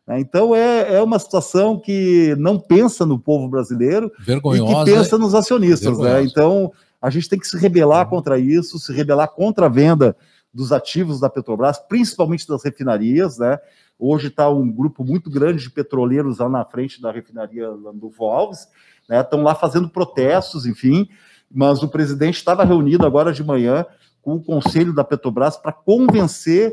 Né? 0.07 0.19
Então 0.19 0.55
é, 0.55 0.95
é 0.95 1.01
uma 1.01 1.19
situação 1.19 1.79
que 1.79 2.35
não 2.37 2.59
pensa 2.59 3.05
no 3.05 3.19
povo 3.19 3.47
brasileiro 3.47 4.11
Vergonhosa, 4.19 4.71
e 4.71 4.75
que 4.75 4.91
pensa 4.91 5.17
nos 5.17 5.33
acionistas. 5.33 5.97
Né? 5.97 6.23
Então 6.23 6.71
a 7.01 7.09
gente 7.09 7.29
tem 7.29 7.39
que 7.39 7.47
se 7.47 7.57
rebelar 7.57 8.07
contra 8.07 8.37
isso, 8.37 8.77
se 8.79 8.93
rebelar 8.93 9.29
contra 9.29 9.65
a 9.65 9.69
venda 9.69 10.15
dos 10.53 10.71
ativos 10.71 11.19
da 11.19 11.29
Petrobras, 11.29 11.79
principalmente 11.79 12.47
das 12.47 12.63
refinarias. 12.63 13.37
Né? 13.37 13.57
Hoje 13.97 14.27
está 14.27 14.49
um 14.49 14.69
grupo 14.69 15.03
muito 15.03 15.29
grande 15.29 15.63
de 15.63 15.69
petroleiros 15.69 16.39
lá 16.39 16.49
na 16.49 16.65
frente 16.65 17.01
da 17.01 17.11
refinaria 17.11 17.69
Landulfo 17.69 18.25
Alves, 18.25 18.67
né? 19.07 19.21
estão 19.21 19.43
lá 19.43 19.55
fazendo 19.55 19.89
protestos, 19.89 20.65
enfim, 20.65 21.07
mas 21.49 21.81
o 21.83 21.87
presidente 21.87 22.35
estava 22.35 22.63
reunido 22.63 23.05
agora 23.05 23.33
de 23.33 23.43
manhã 23.43 23.85
com 24.21 24.35
o 24.35 24.43
conselho 24.43 24.93
da 24.93 25.03
Petrobras 25.03 25.57
para 25.57 25.71
convencer 25.71 26.71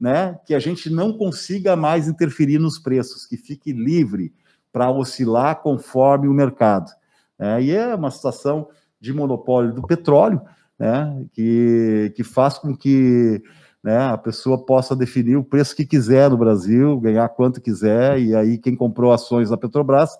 né, 0.00 0.38
que 0.46 0.54
a 0.54 0.58
gente 0.58 0.88
não 0.88 1.12
consiga 1.12 1.76
mais 1.76 2.08
interferir 2.08 2.58
nos 2.58 2.78
preços, 2.78 3.26
que 3.26 3.36
fique 3.36 3.72
livre 3.72 4.32
para 4.72 4.90
oscilar 4.90 5.60
conforme 5.60 6.26
o 6.26 6.32
mercado. 6.32 6.90
É, 7.38 7.60
e 7.62 7.70
é 7.70 7.94
uma 7.94 8.10
situação 8.10 8.68
de 8.98 9.12
monopólio 9.12 9.74
do 9.74 9.82
petróleo, 9.82 10.40
né, 10.78 11.24
que, 11.32 12.12
que 12.16 12.24
faz 12.24 12.56
com 12.56 12.74
que 12.74 13.42
né, 13.82 13.98
a 13.98 14.16
pessoa 14.16 14.64
possa 14.64 14.96
definir 14.96 15.36
o 15.36 15.44
preço 15.44 15.76
que 15.76 15.84
quiser 15.84 16.30
no 16.30 16.38
Brasil, 16.38 16.98
ganhar 16.98 17.28
quanto 17.30 17.60
quiser, 17.60 18.18
e 18.20 18.34
aí 18.34 18.58
quem 18.58 18.74
comprou 18.74 19.12
ações 19.12 19.50
da 19.50 19.56
Petrobras 19.56 20.10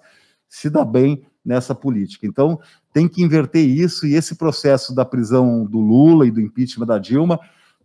se 0.48 0.68
dá 0.68 0.84
bem 0.84 1.24
nessa 1.44 1.74
política. 1.74 2.26
Então, 2.26 2.58
tem 2.92 3.08
que 3.08 3.22
inverter 3.22 3.66
isso, 3.66 4.06
e 4.06 4.14
esse 4.14 4.34
processo 4.34 4.94
da 4.94 5.04
prisão 5.04 5.64
do 5.64 5.78
Lula 5.78 6.26
e 6.26 6.30
do 6.30 6.40
impeachment 6.40 6.86
da 6.86 6.98
Dilma 6.98 7.38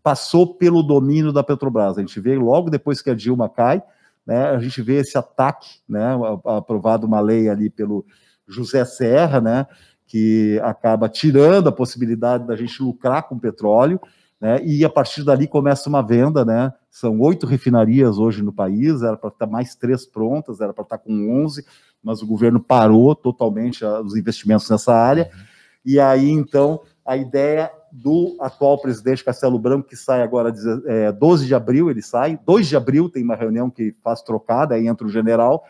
passou 0.05 0.53
pelo 0.53 0.83
domínio 0.83 1.33
da 1.33 1.41
Petrobras. 1.41 1.97
A 1.97 2.01
gente 2.01 2.19
vê 2.19 2.37
logo 2.37 2.69
depois 2.69 3.01
que 3.01 3.09
a 3.09 3.15
Dilma 3.15 3.49
cai, 3.49 3.81
né, 4.23 4.49
a 4.49 4.59
gente 4.59 4.79
vê 4.79 4.97
esse 4.97 5.17
ataque, 5.17 5.79
né, 5.89 6.11
aprovado 6.45 7.07
uma 7.07 7.19
lei 7.19 7.49
ali 7.49 7.71
pelo 7.71 8.05
José 8.47 8.85
Serra, 8.85 9.41
né, 9.41 9.65
que 10.05 10.61
acaba 10.63 11.09
tirando 11.09 11.69
a 11.69 11.71
possibilidade 11.71 12.45
da 12.45 12.55
gente 12.55 12.83
lucrar 12.83 13.27
com 13.27 13.39
petróleo, 13.39 13.99
né, 14.39 14.63
e 14.63 14.85
a 14.85 14.89
partir 14.91 15.23
dali 15.23 15.47
começa 15.47 15.89
uma 15.89 16.03
venda, 16.03 16.45
né, 16.45 16.71
são 16.91 17.19
oito 17.19 17.47
refinarias 17.47 18.19
hoje 18.19 18.43
no 18.43 18.53
país, 18.53 19.01
era 19.01 19.17
para 19.17 19.29
estar 19.29 19.47
mais 19.47 19.73
três 19.73 20.05
prontas, 20.05 20.61
era 20.61 20.71
para 20.71 20.83
estar 20.83 20.99
com 20.99 21.43
onze, 21.43 21.65
mas 22.03 22.21
o 22.21 22.27
governo 22.27 22.59
parou 22.59 23.15
totalmente 23.15 23.83
os 23.83 24.15
investimentos 24.15 24.69
nessa 24.69 24.93
área, 24.93 25.31
E 25.85 25.99
aí, 25.99 26.31
então, 26.31 26.81
a 27.05 27.15
ideia 27.15 27.71
do 27.95 28.35
atual 28.39 28.77
presidente 28.77 29.23
Castelo 29.23 29.57
Branco, 29.57 29.87
que 29.87 29.95
sai 29.95 30.21
agora 30.21 30.53
é, 30.85 31.11
12 31.11 31.45
de 31.45 31.55
abril, 31.55 31.89
ele 31.89 32.01
sai, 32.01 32.37
2 32.45 32.67
de 32.67 32.75
abril 32.75 33.09
tem 33.09 33.23
uma 33.23 33.35
reunião 33.35 33.69
que 33.69 33.95
faz 34.03 34.21
trocada, 34.21 34.75
aí 34.75 34.87
entra 34.87 35.07
o 35.07 35.09
general, 35.09 35.63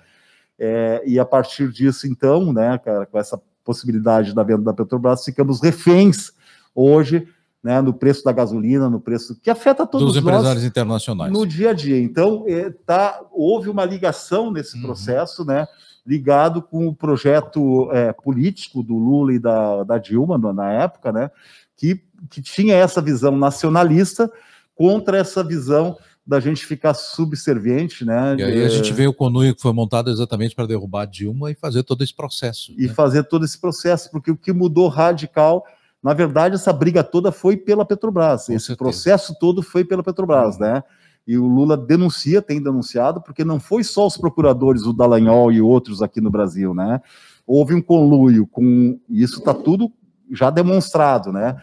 é, 0.58 1.04
e 1.06 1.20
a 1.20 1.26
partir 1.26 1.72
disso, 1.72 2.08
então, 2.08 2.52
né, 2.52 2.78
cara, 2.78 3.06
com 3.06 3.20
essa 3.20 3.40
possibilidade 3.64 4.34
da 4.34 4.44
venda 4.44 4.64
da 4.64 4.74
Petrobras, 4.74 5.24
ficamos 5.24 5.62
reféns 5.62 6.32
hoje 6.74 7.28
né, 7.64 7.82
no 7.82 7.94
preço 7.94 8.24
da 8.24 8.32
gasolina, 8.32 8.90
no 8.90 9.00
preço 9.00 9.36
que 9.42 9.50
afeta 9.50 9.88
todos 9.88 10.08
Dos 10.14 10.18
empresários 10.18 10.64
internacionais. 10.64 11.34
No 11.34 11.48
dia 11.48 11.72
a 11.72 11.74
dia. 11.74 12.00
Então, 12.00 12.46
é, 12.48 12.70
tá, 12.70 13.20
houve 13.32 13.70
uma 13.70 13.84
ligação 13.84 14.52
nesse 14.52 14.78
uhum. 14.78 14.84
processo, 14.84 15.44
né, 15.44 15.68
ligado 16.06 16.62
com 16.62 16.88
o 16.88 16.94
projeto 16.94 17.90
é, 17.92 18.14
político 18.14 18.84
do 18.84 18.96
Lula 18.96 19.34
e 19.34 19.40
da, 19.40 19.84
da 19.84 19.98
Dilma 19.98 20.38
na 20.54 20.72
época, 20.74 21.12
né, 21.12 21.32
que, 21.76 22.00
que 22.30 22.42
tinha 22.42 22.76
essa 22.76 23.02
visão 23.02 23.36
nacionalista 23.36 24.32
contra 24.76 25.18
essa 25.18 25.44
visão 25.44 25.98
da 26.26 26.40
gente 26.40 26.66
ficar 26.66 26.96
subserviente, 26.96 28.04
né? 28.04 28.36
E 28.40 28.44
aí 28.44 28.66
a 28.66 28.70
gente 28.70 28.92
vê 28.92 29.06
o 29.06 29.14
Conui 29.14 29.54
que 29.54 29.62
foi 29.62 29.72
montado 29.72 30.10
exatamente 30.10 30.56
para 30.56 30.66
derrubar 30.66 31.04
a 31.04 31.06
Dilma 31.06 31.52
e 31.52 31.56
fazer 31.56 31.84
todo 31.84 32.04
esse 32.04 32.16
processo. 32.16 32.74
E 32.78 32.88
né? 32.88 32.94
fazer 32.94 33.24
todo 33.26 33.46
esse 33.46 33.60
processo, 33.60 34.10
porque 34.10 34.32
o 34.32 34.38
que 34.38 34.52
mudou 34.52 34.88
radical, 34.88 35.64
na 36.02 36.14
verdade, 36.14 36.56
essa 36.56 36.74
briga 36.74 37.04
toda 37.04 37.32
foi 37.32 37.56
pela 37.56 37.86
Petrobras. 37.86 38.48
Com 38.48 38.54
esse 38.54 38.66
certeza. 38.66 38.78
processo 38.78 39.36
todo 39.40 39.62
foi 39.62 39.86
pela 39.86 40.02
Petrobras, 40.02 40.56
uhum. 40.56 40.62
né? 40.62 40.84
E 41.28 41.38
o 41.38 41.48
Lula 41.48 41.76
denuncia, 41.76 42.42
tem 42.42 42.62
denunciado, 42.62 43.22
porque 43.22 43.44
não 43.44 43.60
foi 43.60 43.84
só 43.84 44.06
os 44.06 44.18
procuradores, 44.18 44.84
o 44.84 44.94
Dallagnol 44.94 45.52
e 45.52 45.62
outros 45.62 46.02
aqui 46.02 46.22
no 46.22 46.30
Brasil, 46.30 46.74
né? 46.74 47.02
Houve 47.46 47.76
um 47.76 47.82
conluio 47.82 48.48
com. 48.48 49.00
Isso 49.10 49.40
está 49.40 49.54
tudo 49.54 49.92
já 50.32 50.50
demonstrado, 50.50 51.32
né? 51.32 51.56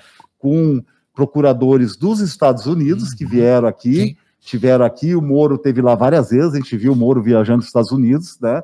Com 0.43 0.82
procuradores 1.14 1.97
dos 1.97 2.18
Estados 2.20 2.66
Unidos 2.66 3.14
que 3.14 3.24
uhum. 3.24 3.30
vieram 3.30 3.68
aqui. 3.68 3.95
Sim 3.95 4.16
tiveram 4.43 4.84
aqui, 4.84 5.14
o 5.14 5.22
Moro 5.22 5.57
teve 5.57 5.80
lá 5.80 5.95
várias 5.95 6.30
vezes, 6.30 6.55
a 6.55 6.57
gente 6.57 6.76
viu 6.76 6.93
o 6.93 6.97
Moro 6.97 7.22
viajando 7.22 7.59
nos 7.59 7.66
Estados 7.66 7.93
Unidos, 7.93 8.38
né? 8.40 8.61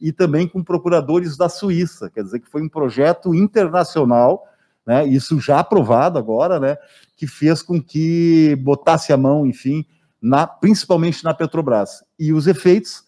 E 0.00 0.12
também 0.12 0.46
com 0.46 0.62
procuradores 0.62 1.36
da 1.36 1.48
Suíça, 1.48 2.10
quer 2.10 2.22
dizer 2.22 2.40
que 2.40 2.50
foi 2.50 2.62
um 2.62 2.68
projeto 2.68 3.34
internacional, 3.34 4.46
né? 4.86 5.06
Isso 5.06 5.40
já 5.40 5.58
aprovado 5.58 6.18
agora, 6.18 6.60
né? 6.60 6.76
Que 7.16 7.26
fez 7.26 7.62
com 7.62 7.82
que 7.82 8.54
botasse 8.56 9.12
a 9.12 9.16
mão, 9.16 9.46
enfim, 9.46 9.86
na, 10.20 10.46
principalmente 10.46 11.24
na 11.24 11.32
Petrobras. 11.32 12.04
E 12.18 12.32
os 12.32 12.46
efeitos 12.46 13.02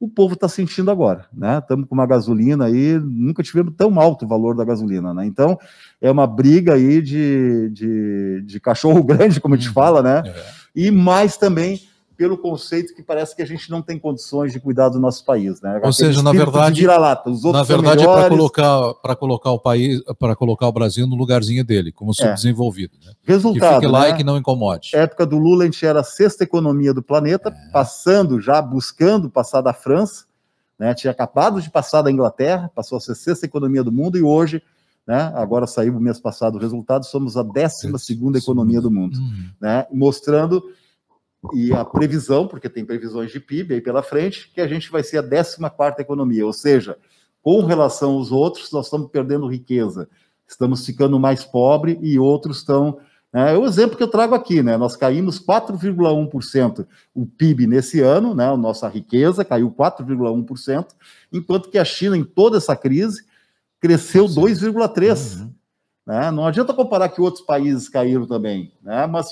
o 0.00 0.08
povo 0.08 0.32
está 0.32 0.48
sentindo 0.48 0.90
agora, 0.90 1.26
né? 1.30 1.58
Estamos 1.58 1.86
com 1.86 1.94
uma 1.94 2.06
gasolina 2.06 2.64
aí, 2.64 2.98
nunca 2.98 3.42
tivemos 3.42 3.74
tão 3.76 4.00
alto 4.00 4.24
o 4.24 4.28
valor 4.28 4.56
da 4.56 4.64
gasolina, 4.64 5.12
né? 5.12 5.26
Então, 5.26 5.58
é 6.00 6.10
uma 6.10 6.26
briga 6.26 6.74
aí 6.74 7.02
de, 7.02 7.68
de, 7.68 8.42
de 8.46 8.58
cachorro 8.58 9.04
grande, 9.04 9.38
como 9.38 9.54
a 9.54 9.58
gente 9.58 9.68
uhum. 9.68 9.74
fala, 9.74 10.02
né? 10.02 10.22
É. 10.24 10.44
E 10.74 10.90
mais 10.90 11.36
também 11.36 11.82
pelo 12.20 12.36
conceito 12.36 12.94
que 12.94 13.02
parece 13.02 13.34
que 13.34 13.40
a 13.40 13.46
gente 13.46 13.70
não 13.70 13.80
tem 13.80 13.98
condições 13.98 14.52
de 14.52 14.60
cuidar 14.60 14.90
do 14.90 15.00
nosso 15.00 15.24
país, 15.24 15.58
né? 15.62 15.70
Ou 15.70 15.76
Aquele 15.78 15.92
seja, 15.94 16.22
na 16.22 16.32
verdade, 16.32 16.84
na 16.84 17.62
verdade 17.62 18.02
é 18.02 18.06
para 18.06 18.28
colocar 18.28 18.94
para 18.96 19.16
colocar 19.16 19.50
o 19.52 19.58
país, 19.58 20.02
para 20.18 20.36
colocar 20.36 20.68
o 20.68 20.72
Brasil 20.72 21.06
no 21.06 21.16
lugarzinho 21.16 21.64
dele, 21.64 21.90
como 21.90 22.10
é. 22.10 22.14
subdesenvolvido. 22.14 22.92
Né? 23.02 23.14
Resultado, 23.24 23.70
que 23.70 23.74
fique 23.76 23.86
lá 23.86 24.02
né? 24.02 24.10
e 24.10 24.16
que 24.18 24.22
não 24.22 24.36
incomode. 24.36 24.90
Época 24.92 25.24
do 25.24 25.38
Lula 25.38 25.62
a 25.62 25.64
gente 25.64 25.86
era 25.86 26.00
a 26.00 26.04
sexta 26.04 26.44
economia 26.44 26.92
do 26.92 27.02
planeta, 27.02 27.48
é. 27.48 27.70
passando 27.70 28.38
já 28.38 28.60
buscando 28.60 29.30
passar 29.30 29.62
da 29.62 29.72
França, 29.72 30.26
né? 30.78 30.92
Tinha 30.92 31.12
acabado 31.12 31.58
de 31.62 31.70
passar 31.70 32.02
da 32.02 32.10
Inglaterra, 32.10 32.70
passou 32.74 32.98
a 32.98 33.00
ser 33.00 33.12
a 33.12 33.14
sexta 33.14 33.46
economia 33.46 33.82
do 33.82 33.90
mundo 33.90 34.18
e 34.18 34.22
hoje 34.22 34.62
né? 35.06 35.32
Agora 35.34 35.66
saiu 35.66 35.96
o 35.96 36.00
mês 36.00 36.20
passado 36.20 36.56
o 36.56 36.60
resultado, 36.60 37.06
somos 37.06 37.34
a 37.38 37.42
12 37.42 37.98
segunda 37.98 38.38
economia 38.38 38.80
do 38.82 38.90
mundo, 38.90 39.16
uhum. 39.18 39.48
né? 39.58 39.86
Mostrando 39.90 40.62
e 41.54 41.72
a 41.72 41.84
previsão, 41.84 42.46
porque 42.46 42.68
tem 42.68 42.84
previsões 42.84 43.32
de 43.32 43.40
PIB 43.40 43.74
aí 43.74 43.80
pela 43.80 44.02
frente, 44.02 44.50
que 44.52 44.60
a 44.60 44.68
gente 44.68 44.90
vai 44.90 45.02
ser 45.02 45.18
a 45.18 45.22
14 45.22 46.00
economia, 46.00 46.44
ou 46.44 46.52
seja, 46.52 46.98
com 47.42 47.64
relação 47.64 48.12
aos 48.12 48.30
outros, 48.30 48.70
nós 48.70 48.86
estamos 48.86 49.10
perdendo 49.10 49.46
riqueza, 49.46 50.08
estamos 50.46 50.84
ficando 50.84 51.18
mais 51.18 51.44
pobre 51.44 51.98
e 52.02 52.18
outros 52.18 52.58
estão. 52.58 52.98
Né, 53.32 53.54
é 53.54 53.56
o 53.56 53.64
exemplo 53.64 53.96
que 53.96 54.02
eu 54.02 54.08
trago 54.08 54.34
aqui, 54.34 54.62
né? 54.62 54.76
Nós 54.76 54.96
caímos 54.96 55.40
4,1% 55.40 56.86
o 57.14 57.24
PIB 57.24 57.66
nesse 57.66 58.00
ano, 58.00 58.34
né? 58.34 58.50
A 58.50 58.56
nossa 58.56 58.88
riqueza 58.88 59.44
caiu 59.44 59.70
4,1%, 59.70 60.88
enquanto 61.32 61.70
que 61.70 61.78
a 61.78 61.84
China, 61.84 62.16
em 62.16 62.24
toda 62.24 62.58
essa 62.58 62.76
crise, 62.76 63.24
cresceu 63.80 64.26
2,3%. 64.26 65.40
Uhum. 65.40 65.54
Né? 66.06 66.30
Não 66.30 66.44
adianta 66.44 66.74
comparar 66.74 67.08
que 67.08 67.20
outros 67.20 67.44
países 67.44 67.88
caíram 67.88 68.26
também, 68.26 68.72
né? 68.82 69.06
Mas 69.06 69.30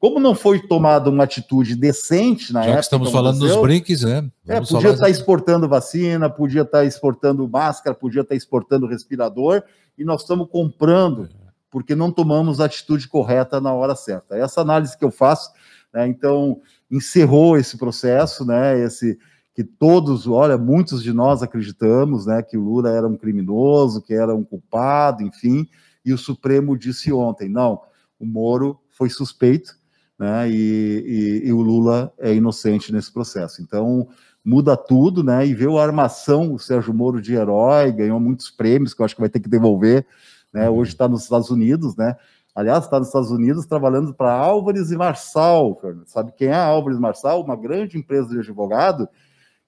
como 0.00 0.18
não 0.18 0.34
foi 0.34 0.58
tomada 0.58 1.10
uma 1.10 1.24
atitude 1.24 1.76
decente 1.76 2.54
na 2.54 2.62
Já 2.62 2.68
época. 2.68 2.80
estamos 2.80 3.12
falando 3.12 3.38
dos 3.38 3.54
brinques, 3.60 4.02
né? 4.02 4.30
É, 4.48 4.54
Vamos 4.54 4.70
é, 4.70 4.74
podia 4.74 4.90
estar 4.92 5.10
exportando 5.10 5.68
vacina, 5.68 6.30
podia 6.30 6.62
estar 6.62 6.86
exportando 6.86 7.46
máscara, 7.46 7.94
podia 7.94 8.22
estar 8.22 8.34
exportando 8.34 8.86
respirador, 8.86 9.62
e 9.98 10.02
nós 10.02 10.22
estamos 10.22 10.48
comprando, 10.50 11.28
porque 11.70 11.94
não 11.94 12.10
tomamos 12.10 12.60
a 12.60 12.64
atitude 12.64 13.06
correta 13.08 13.60
na 13.60 13.74
hora 13.74 13.94
certa. 13.94 14.38
Essa 14.38 14.62
análise 14.62 14.96
que 14.96 15.04
eu 15.04 15.10
faço, 15.10 15.52
né, 15.92 16.08
então, 16.08 16.62
encerrou 16.90 17.58
esse 17.58 17.76
processo, 17.76 18.42
né? 18.42 18.80
Esse 18.80 19.18
que 19.54 19.62
todos, 19.62 20.26
olha, 20.26 20.56
muitos 20.56 21.02
de 21.02 21.12
nós 21.12 21.42
acreditamos, 21.42 22.24
né, 22.24 22.40
que 22.40 22.56
o 22.56 22.62
Lula 22.62 22.90
era 22.90 23.06
um 23.06 23.16
criminoso, 23.16 24.00
que 24.00 24.14
era 24.14 24.34
um 24.34 24.44
culpado, 24.44 25.22
enfim, 25.22 25.68
e 26.02 26.14
o 26.14 26.18
Supremo 26.18 26.78
disse 26.78 27.12
ontem, 27.12 27.50
não, 27.50 27.82
o 28.18 28.24
Moro 28.24 28.80
foi 28.88 29.10
suspeito, 29.10 29.79
né? 30.20 30.50
E, 30.50 31.40
e, 31.42 31.48
e, 31.48 31.52
o 31.52 31.62
Lula 31.62 32.12
é 32.18 32.34
inocente 32.34 32.92
nesse 32.92 33.10
processo. 33.10 33.62
Então 33.62 34.06
muda 34.44 34.76
tudo, 34.76 35.24
né? 35.24 35.46
E 35.46 35.54
ver 35.54 35.70
a 35.70 35.82
armação, 35.82 36.52
o 36.52 36.58
Sérgio 36.58 36.92
Moro 36.92 37.22
de 37.22 37.34
herói, 37.34 37.90
ganhou 37.90 38.20
muitos 38.20 38.50
prêmios 38.50 38.92
que 38.92 39.00
eu 39.00 39.06
acho 39.06 39.14
que 39.14 39.20
vai 39.22 39.30
ter 39.30 39.40
que 39.40 39.48
devolver, 39.48 40.06
né? 40.52 40.68
Uhum. 40.68 40.76
Hoje 40.76 40.90
está 40.90 41.08
nos 41.08 41.22
Estados 41.22 41.48
Unidos, 41.48 41.96
né? 41.96 42.16
Aliás, 42.54 42.84
está 42.84 42.98
nos 42.98 43.08
Estados 43.08 43.30
Unidos 43.30 43.64
trabalhando 43.64 44.12
para 44.12 44.30
Álvares 44.30 44.90
e 44.90 44.96
Marçal. 44.96 45.80
Sabe 46.04 46.32
quem 46.32 46.48
é 46.48 46.54
Álvares 46.54 46.98
e 46.98 47.00
Marçal? 47.00 47.42
Uma 47.42 47.56
grande 47.56 47.96
empresa 47.96 48.28
de 48.28 48.40
advogado 48.40 49.08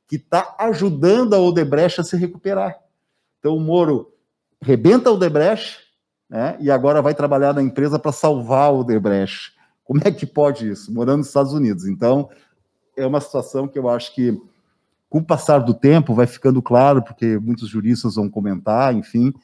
que 0.07 0.17
está 0.17 0.55
ajudando 0.59 1.33
a 1.33 1.39
Odebrecht 1.39 1.99
a 2.03 2.05
se 2.05 2.15
recuperar. 2.15 2.77
Então 3.39 3.57
o 3.57 3.61
Moro 3.61 4.13
rebenta 4.61 5.09
a 5.09 5.13
Odebrecht, 5.15 5.79
né? 6.29 6.59
E 6.61 6.71
agora 6.71 7.01
vai 7.01 7.15
trabalhar 7.15 7.55
na 7.55 7.63
empresa 7.63 7.99
para 7.99 8.13
salvar 8.13 8.69
a 8.69 8.73
Odebrecht. 8.73 9.62
Como 9.93 10.01
é 10.07 10.11
que 10.11 10.25
pode 10.25 10.71
isso? 10.71 10.91
Morando 10.91 11.19
nos 11.19 11.27
Estados 11.27 11.53
Unidos. 11.53 11.85
Então, 11.85 12.31
é 12.97 13.07
uma 13.07 13.21
situação 13.21 13.69
que 13.69 13.79
eu 13.79 13.91
acho 13.91 14.15
que, 14.15 14.41
com 15.11 15.19
o 15.19 15.23
passar 15.23 15.59
do 15.59 15.75
tempo, 15.75 16.15
vai 16.15 16.27
ficando 16.27 16.63
claro, 16.63 17.03
porque 17.03 17.39
muitos 17.39 17.69
juristas 17.69 18.15
vão 18.15 18.27
comentar, 18.27 18.95
enfim, 18.95 19.35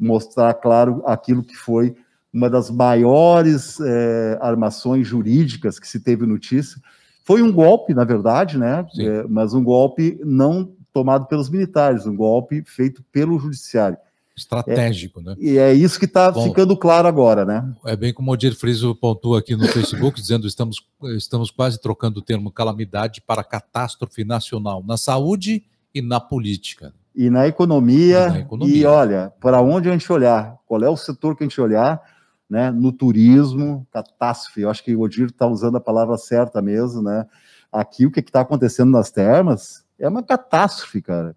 mostrar 0.00 0.54
claro 0.54 1.02
aquilo 1.04 1.44
que 1.44 1.54
foi 1.54 1.94
uma 2.32 2.48
das 2.48 2.70
maiores 2.70 3.78
é, 3.78 4.38
armações 4.40 5.06
jurídicas 5.06 5.78
que 5.78 5.86
se 5.86 6.00
teve 6.00 6.24
notícia. 6.24 6.80
Foi 7.22 7.42
um 7.42 7.52
golpe, 7.52 7.92
na 7.92 8.04
verdade, 8.04 8.56
né? 8.56 8.86
É, 8.98 9.26
mas 9.28 9.52
um 9.52 9.62
golpe 9.62 10.18
não 10.24 10.72
tomado 10.94 11.26
pelos 11.26 11.50
militares, 11.50 12.06
um 12.06 12.16
golpe 12.16 12.64
feito 12.64 13.04
pelo 13.12 13.38
judiciário 13.38 13.98
estratégico, 14.36 15.20
é, 15.20 15.22
né? 15.22 15.36
E 15.38 15.58
é 15.58 15.72
isso 15.72 15.98
que 15.98 16.06
está 16.06 16.32
ficando 16.32 16.76
claro 16.76 17.06
agora, 17.06 17.44
né? 17.44 17.72
É 17.84 17.96
bem 17.96 18.12
como 18.12 18.30
o 18.30 18.34
Odir 18.34 18.54
Friso 18.54 18.94
pontua 18.94 19.38
aqui 19.38 19.54
no 19.54 19.66
Facebook, 19.68 20.18
dizendo 20.20 20.46
estamos 20.46 20.84
estamos 21.16 21.50
quase 21.50 21.80
trocando 21.80 22.18
o 22.18 22.22
termo 22.22 22.50
calamidade 22.50 23.20
para 23.20 23.44
catástrofe 23.44 24.24
nacional 24.24 24.82
na 24.84 24.96
saúde 24.96 25.64
e 25.94 26.02
na 26.02 26.18
política. 26.20 26.92
E 27.14 27.30
na 27.30 27.46
economia. 27.46 28.26
E, 28.26 28.30
na 28.30 28.38
economia. 28.40 28.76
e 28.76 28.84
olha, 28.84 29.32
para 29.40 29.60
onde 29.60 29.88
a 29.88 29.92
gente 29.92 30.10
olhar, 30.12 30.56
qual 30.66 30.82
é 30.82 30.88
o 30.88 30.96
setor 30.96 31.36
que 31.36 31.44
a 31.44 31.46
gente 31.46 31.60
olhar, 31.60 32.02
né? 32.50 32.72
No 32.72 32.90
turismo, 32.92 33.86
catástrofe. 33.92 34.62
Eu 34.62 34.70
acho 34.70 34.82
que 34.82 34.96
o 34.96 35.00
Odir 35.00 35.26
está 35.26 35.46
usando 35.46 35.76
a 35.76 35.80
palavra 35.80 36.16
certa 36.18 36.60
mesmo, 36.60 37.02
né? 37.02 37.24
Aqui 37.70 38.04
o 38.04 38.10
que 38.10 38.20
está 38.20 38.40
acontecendo 38.40 38.90
nas 38.90 39.10
termas 39.10 39.84
é 39.98 40.08
uma 40.08 40.22
catástrofe, 40.22 41.00
cara 41.00 41.36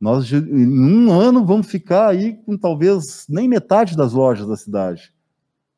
nós, 0.00 0.30
em 0.32 0.66
um 0.66 1.12
ano, 1.12 1.44
vamos 1.44 1.66
ficar 1.66 2.08
aí 2.08 2.34
com 2.44 2.56
talvez 2.56 3.26
nem 3.28 3.48
metade 3.48 3.96
das 3.96 4.12
lojas 4.12 4.46
da 4.46 4.56
cidade. 4.56 5.12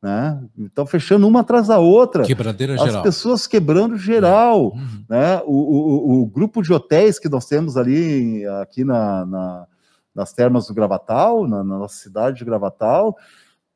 Né? 0.01 0.43
Então, 0.57 0.85
fechando 0.85 1.27
uma 1.27 1.41
atrás 1.41 1.67
da 1.67 1.79
outra. 1.79 2.23
Quebradeira 2.23 2.73
As 2.73 2.81
geral. 2.81 2.97
As 2.97 3.03
pessoas 3.03 3.47
quebrando 3.47 3.97
geral. 3.97 4.73
Uhum. 4.73 5.05
Né? 5.09 5.41
O, 5.45 5.53
o, 5.53 6.21
o, 6.21 6.25
grupo 6.25 6.61
de 6.61 6.73
hotéis 6.73 7.19
que 7.19 7.29
nós 7.29 7.45
temos 7.45 7.77
ali, 7.77 8.45
aqui 8.61 8.83
na, 8.83 9.25
na 9.25 9.67
nas 10.13 10.33
termas 10.33 10.67
do 10.67 10.73
Gravatal, 10.73 11.47
na, 11.47 11.63
na 11.63 11.79
nossa 11.79 11.95
cidade 11.95 12.39
de 12.39 12.45
Gravatal, 12.45 13.17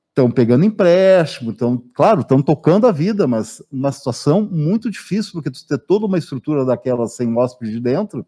estão 0.10 0.30
pegando 0.30 0.66
empréstimo, 0.66 1.52
estão, 1.52 1.82
claro, 1.93 2.22
estão 2.22 2.41
tocando 2.41 2.88
a 2.88 2.91
vida, 2.91 3.28
mas 3.28 3.62
uma 3.72 3.91
situação 3.91 4.41
muito 4.41 4.89
difícil, 4.89 5.34
porque 5.34 5.52
tu 5.52 5.66
ter 5.66 5.78
toda 5.78 6.06
uma 6.06 6.18
estrutura 6.18 6.66
daquela 6.66 7.08
sem 7.08 7.36
hóspede 7.38 7.72
de 7.72 7.80
dentro, 7.80 8.26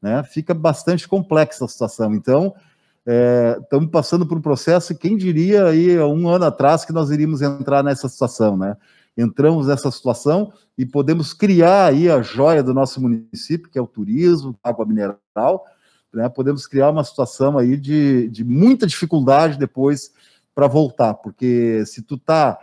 né, 0.00 0.22
fica 0.22 0.54
bastante 0.54 1.08
complexa 1.08 1.64
a 1.64 1.68
situação. 1.68 2.14
Então, 2.14 2.54
estamos 3.62 3.88
é, 3.88 3.90
passando 3.90 4.26
por 4.26 4.36
um 4.36 4.42
processo, 4.42 4.96
quem 4.96 5.16
diria 5.16 5.66
aí 5.66 5.98
um 5.98 6.28
ano 6.28 6.44
atrás 6.44 6.84
que 6.84 6.92
nós 6.92 7.10
iríamos 7.10 7.40
entrar 7.40 7.82
nessa 7.82 8.08
situação, 8.08 8.56
né? 8.56 8.76
Entramos 9.16 9.66
nessa 9.66 9.90
situação 9.90 10.52
e 10.76 10.86
podemos 10.86 11.32
criar 11.32 11.86
aí 11.86 12.08
a 12.08 12.22
joia 12.22 12.62
do 12.62 12.72
nosso 12.72 13.00
município, 13.00 13.68
que 13.68 13.78
é 13.78 13.82
o 13.82 13.86
turismo, 13.86 14.56
água 14.62 14.86
mineral, 14.86 15.64
né? 16.12 16.28
Podemos 16.28 16.66
criar 16.66 16.90
uma 16.90 17.02
situação 17.02 17.58
aí 17.58 17.76
de, 17.76 18.28
de 18.28 18.44
muita 18.44 18.86
dificuldade 18.86 19.58
depois 19.58 20.12
para 20.54 20.66
voltar, 20.66 21.14
porque 21.14 21.84
se 21.86 22.02
tu 22.02 22.18
tá 22.18 22.58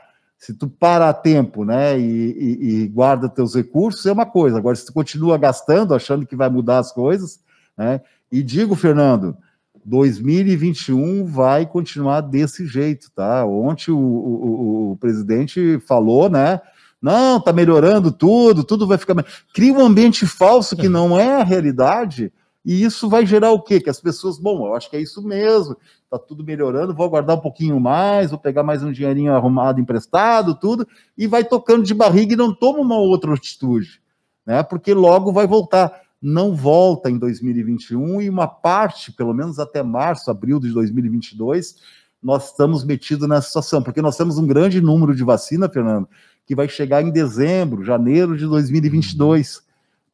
se 0.45 0.53
tu 0.53 0.67
para 0.67 1.09
a 1.09 1.13
tempo, 1.13 1.65
né, 1.65 1.99
e, 1.99 2.03
e, 2.03 2.83
e, 2.83 2.87
guarda 2.87 3.27
teus 3.27 3.55
recursos, 3.55 4.05
é 4.05 4.11
uma 4.11 4.27
coisa. 4.27 4.59
Agora, 4.59 4.75
se 4.75 4.85
tu 4.85 4.93
continua 4.93 5.39
gastando, 5.39 5.95
achando 5.95 6.23
que 6.23 6.35
vai 6.35 6.49
mudar 6.49 6.77
as 6.77 6.91
coisas, 6.91 7.39
né, 7.75 7.99
e 8.31 8.43
digo, 8.43 8.75
Fernando, 8.75 9.35
2021 9.83 11.25
vai 11.25 11.65
continuar 11.65 12.21
desse 12.21 12.67
jeito, 12.67 13.09
tá? 13.15 13.43
Ontem 13.43 13.89
o, 13.89 13.97
o, 13.97 14.91
o 14.91 14.97
presidente 14.97 15.79
falou, 15.79 16.29
né, 16.29 16.61
não, 17.01 17.41
tá 17.41 17.51
melhorando 17.51 18.11
tudo, 18.11 18.63
tudo 18.63 18.85
vai 18.85 18.99
ficar... 18.99 19.15
Cria 19.51 19.73
um 19.73 19.83
ambiente 19.83 20.27
falso 20.27 20.75
que 20.75 20.87
não 20.87 21.19
é 21.19 21.41
a 21.41 21.43
realidade, 21.43 22.31
e 22.65 22.83
isso 22.83 23.07
vai 23.07 23.25
gerar 23.27 23.51
o 23.51 23.61
quê? 23.61 23.79
Que 23.79 23.91
as 23.91 24.01
pessoas, 24.01 24.39
bom, 24.39 24.65
eu 24.65 24.73
acho 24.73 24.89
que 24.89 24.97
é 24.97 25.01
isso 25.01 25.21
mesmo, 25.21 25.77
tá 26.09 26.17
tudo 26.17 26.43
melhorando, 26.43 26.95
vou 26.95 27.05
aguardar 27.05 27.37
um 27.37 27.41
pouquinho 27.41 27.79
mais, 27.79 28.31
vou 28.31 28.39
pegar 28.39 28.63
mais 28.63 28.81
um 28.81 28.91
dinheirinho 28.91 29.33
arrumado, 29.33 29.79
emprestado, 29.79 30.55
tudo, 30.55 30.87
e 31.15 31.27
vai 31.27 31.43
tocando 31.43 31.83
de 31.83 31.93
barriga 31.93 32.33
e 32.33 32.37
não 32.37 32.51
toma 32.51 32.79
uma 32.79 32.97
outra 32.97 33.31
atitude, 33.35 34.01
né? 34.43 34.63
Porque 34.63 34.93
logo 34.95 35.31
vai 35.31 35.45
voltar. 35.45 36.03
Não 36.19 36.55
volta 36.55 37.11
em 37.11 37.19
2021 37.19 38.21
e 38.23 38.29
uma 38.29 38.47
parte, 38.47 39.11
pelo 39.11 39.31
menos 39.31 39.59
até 39.59 39.83
março, 39.83 40.31
abril 40.31 40.59
de 40.59 40.71
2022, 40.71 41.75
nós 42.23 42.49
estamos 42.49 42.83
metidos 42.83 43.27
nessa 43.27 43.47
situação, 43.47 43.83
porque 43.83 44.01
nós 44.01 44.17
temos 44.17 44.39
um 44.39 44.47
grande 44.47 44.81
número 44.81 45.13
de 45.13 45.23
vacina, 45.23 45.69
Fernando, 45.69 46.09
que 46.47 46.55
vai 46.55 46.67
chegar 46.67 47.03
em 47.03 47.11
dezembro, 47.11 47.83
janeiro 47.83 48.35
de 48.35 48.47
2022 48.47 49.64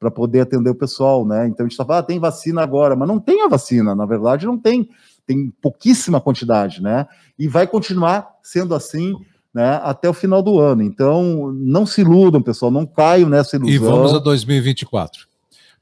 para 0.01 0.09
poder 0.09 0.41
atender 0.41 0.71
o 0.71 0.75
pessoal, 0.75 1.23
né? 1.23 1.45
Então 1.45 1.63
a 1.63 1.69
gente 1.69 1.73
está 1.73 1.85
falando, 1.85 2.03
ah, 2.03 2.07
tem 2.07 2.17
vacina 2.17 2.63
agora, 2.63 2.95
mas 2.95 3.07
não 3.07 3.19
tem 3.19 3.43
a 3.43 3.47
vacina, 3.47 3.93
na 3.93 4.03
verdade 4.03 4.47
não 4.47 4.57
tem, 4.57 4.89
tem 5.27 5.53
pouquíssima 5.61 6.19
quantidade, 6.19 6.81
né? 6.81 7.05
E 7.37 7.47
vai 7.47 7.67
continuar 7.67 8.27
sendo 8.41 8.73
assim, 8.73 9.15
né, 9.53 9.79
até 9.83 10.09
o 10.09 10.13
final 10.13 10.41
do 10.41 10.59
ano. 10.59 10.81
Então 10.81 11.53
não 11.53 11.85
se 11.85 12.01
iludam, 12.01 12.41
pessoal, 12.41 12.71
não 12.71 12.83
caiam 12.83 13.29
nessa 13.29 13.57
ilusão. 13.57 13.75
E 13.75 13.77
vamos 13.77 14.15
a 14.15 14.17
2024. 14.17 15.27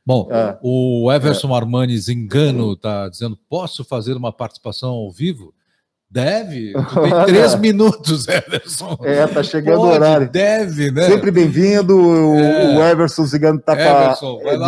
Bom, 0.06 0.28
é, 0.30 0.58
o 0.62 1.10
Everson 1.10 1.54
é. 1.54 1.56
Armani 1.56 1.98
Zingano 1.98 2.74
está 2.74 3.08
dizendo: 3.08 3.40
posso 3.50 3.86
fazer 3.86 4.18
uma 4.18 4.34
participação 4.34 4.90
ao 4.90 5.10
vivo? 5.10 5.54
Deve. 6.12 6.74
Tem 6.74 7.26
três 7.28 7.54
minutos, 7.60 8.28
Everson. 8.28 8.98
É, 9.04 9.28
tá 9.28 9.44
chegando 9.44 9.78
Pode, 9.78 9.92
o 9.92 9.94
horário. 9.94 10.28
Deve, 10.28 10.90
né? 10.90 11.04
Sempre 11.04 11.30
bem-vindo. 11.30 11.94
É. 12.36 12.76
O 12.76 12.84
Everson 12.84 13.26
Zigano 13.28 13.60
tá 13.60 13.76
para 13.76 14.16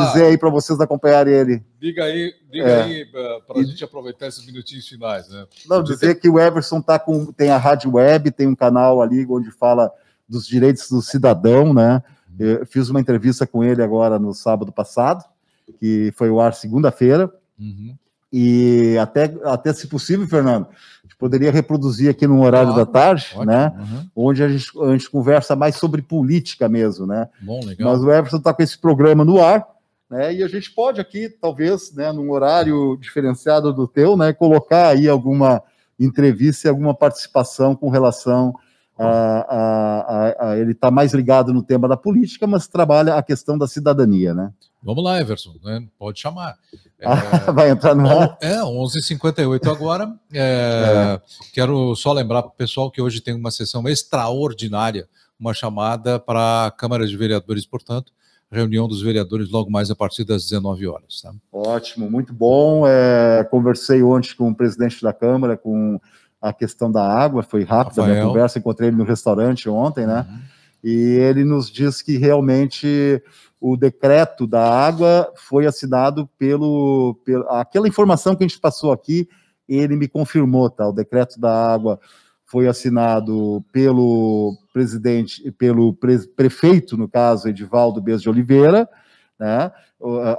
dizer 0.06 0.26
aí 0.26 0.38
para 0.38 0.52
vocês 0.52 0.80
acompanharem 0.80 1.34
ele. 1.34 1.64
Diga 1.80 2.04
aí, 2.04 2.32
diga 2.52 2.70
é. 2.70 2.84
aí 2.84 3.06
para 3.06 3.60
a 3.60 3.64
gente 3.64 3.84
aproveitar 3.84 4.28
esses 4.28 4.46
minutinhos 4.46 4.88
finais, 4.88 5.30
né? 5.30 5.48
Não, 5.68 5.82
dizer 5.82 6.20
que 6.20 6.30
o 6.30 6.40
Everson 6.40 6.80
tá 6.80 7.00
com 7.00 7.32
tem 7.32 7.50
a 7.50 7.58
rádio 7.58 7.96
web, 7.96 8.30
tem 8.30 8.46
um 8.46 8.56
canal 8.56 9.02
ali 9.02 9.26
onde 9.28 9.50
fala 9.50 9.92
dos 10.30 10.46
direitos 10.46 10.88
do 10.92 11.02
cidadão, 11.02 11.74
né? 11.74 12.04
Uhum. 12.40 12.46
Eu 12.46 12.66
fiz 12.68 12.88
uma 12.90 13.02
entrevista 13.02 13.48
com 13.48 13.64
ele 13.64 13.82
agora 13.82 14.20
no 14.20 14.32
sábado 14.32 14.72
passado, 14.72 15.26
que 15.80 16.14
foi 16.16 16.30
o 16.30 16.40
ar 16.40 16.54
segunda-feira. 16.54 17.34
Uhum. 17.60 17.96
E 18.32 18.98
até, 18.98 19.34
até 19.44 19.74
se 19.74 19.88
possível, 19.88 20.26
Fernando, 20.28 20.68
poderia 21.22 21.52
reproduzir 21.52 22.10
aqui 22.10 22.26
no 22.26 22.42
horário 22.42 22.74
claro, 22.74 22.86
da 22.86 22.92
tarde, 22.92 23.28
ótimo, 23.36 23.46
né? 23.46 23.72
Uhum. 23.78 24.10
Onde 24.16 24.44
a 24.44 24.50
gente, 24.50 24.72
a 24.82 24.92
gente 24.92 25.08
conversa 25.08 25.56
mais 25.56 25.76
sobre 25.76 26.02
política 26.02 26.68
mesmo, 26.68 27.06
né? 27.06 27.30
Bom, 27.40 27.64
legal. 27.64 27.92
Mas 27.92 28.04
o 28.04 28.12
Everson 28.12 28.38
está 28.38 28.52
com 28.52 28.64
esse 28.64 28.76
programa 28.76 29.24
no 29.24 29.40
ar, 29.40 29.68
né? 30.10 30.34
E 30.34 30.44
a 30.44 30.48
gente 30.48 30.72
pode 30.72 31.00
aqui, 31.00 31.30
talvez, 31.30 31.94
né, 31.94 32.12
num 32.12 32.32
horário 32.32 32.98
diferenciado 33.00 33.72
do 33.72 33.88
teu, 33.88 34.18
né, 34.18 34.34
colocar 34.34 34.88
aí 34.88 35.08
alguma 35.08 35.62
entrevista 36.00 36.68
e 36.68 36.70
alguma 36.70 36.96
participação 36.96 37.76
com 37.76 37.90
relação 37.90 38.56
a, 38.98 39.08
a, 39.08 40.00
a, 40.00 40.50
a 40.52 40.58
ele 40.58 40.72
está 40.72 40.92
mais 40.92 41.14
ligado 41.14 41.54
no 41.54 41.64
tema 41.64 41.88
da 41.88 41.98
política, 41.98 42.46
mas 42.46 42.68
trabalha 42.68 43.16
a 43.16 43.24
questão 43.24 43.58
da 43.58 43.68
cidadania, 43.68 44.34
né? 44.34 44.52
Vamos 44.84 45.04
lá, 45.04 45.20
Everson, 45.20 45.54
né? 45.64 45.84
pode 45.98 46.20
chamar. 46.20 46.58
É, 47.04 47.52
Vai 47.52 47.72
entrar 47.72 47.96
no 47.96 48.08
ar? 48.08 48.38
É, 48.40 48.58
11h58 48.58 49.72
agora. 49.72 50.14
É, 50.32 51.18
é. 51.18 51.22
Quero 51.52 51.96
só 51.96 52.14
lembrar 52.14 52.44
para 52.44 52.52
o 52.52 52.56
pessoal 52.56 52.92
que 52.92 53.02
hoje 53.02 53.22
tem 53.22 53.34
uma 53.34 53.50
sessão 53.50 53.90
extraordinária, 53.90 55.10
uma 55.40 55.52
chamada 55.52 56.20
para 56.20 56.68
a 56.68 56.70
Câmara 56.70 57.08
de 57.08 57.18
Vereadores, 57.18 57.66
portanto, 57.66 58.14
reunião 58.52 58.88
dos 58.88 59.02
vereadores 59.02 59.50
logo 59.50 59.72
mais 59.72 59.90
a 59.90 59.96
partir 59.96 60.24
das 60.24 60.44
19 60.44 60.88
horas. 60.88 61.22
Tá? 61.22 61.34
Ótimo, 61.52 62.12
muito 62.12 62.34
bom. 62.34 62.86
É, 62.86 63.44
conversei 63.50 64.04
ontem 64.04 64.36
com 64.36 64.52
o 64.52 64.56
presidente 64.56 65.02
da 65.02 65.12
Câmara, 65.12 65.58
com 65.58 66.00
a 66.42 66.52
questão 66.52 66.92
da 66.92 67.06
água, 67.06 67.44
foi 67.44 67.64
rápida 67.64 68.04
a 68.04 68.08
minha 68.08 68.26
conversa, 68.26 68.58
encontrei 68.58 68.90
ele 68.90 68.98
no 68.98 69.04
restaurante 69.04 69.70
ontem, 69.70 70.08
né? 70.08 70.26
Uhum. 70.28 70.40
E 70.84 70.92
ele 70.92 71.44
nos 71.44 71.70
diz 71.70 72.02
que 72.02 72.18
realmente 72.18 73.22
o 73.60 73.78
decreto 73.78 74.48
da 74.48 74.68
água 74.68 75.32
foi 75.36 75.68
assinado 75.68 76.28
pelo, 76.40 77.16
pelo, 77.24 77.48
aquela 77.50 77.88
informação 77.88 78.36
que 78.36 78.44
a 78.44 78.48
gente 78.48 78.60
passou 78.60 78.92
aqui, 78.92 79.30
ele 79.70 79.96
me 79.96 80.08
confirmou, 80.08 80.68
tá? 80.68 80.88
O 80.88 80.94
decreto 80.94 81.40
da 81.40 81.72
água 81.72 82.00
foi 82.44 82.68
assinado 82.68 83.64
pelo 83.72 84.58
presidente, 84.74 85.50
pelo 85.52 85.94
pre, 85.94 86.28
prefeito, 86.30 86.98
no 86.98 87.08
caso, 87.08 87.48
Edivaldo 87.48 88.02
Bez 88.02 88.22
de 88.22 88.30
Oliveira, 88.30 88.90
né? 89.40 89.72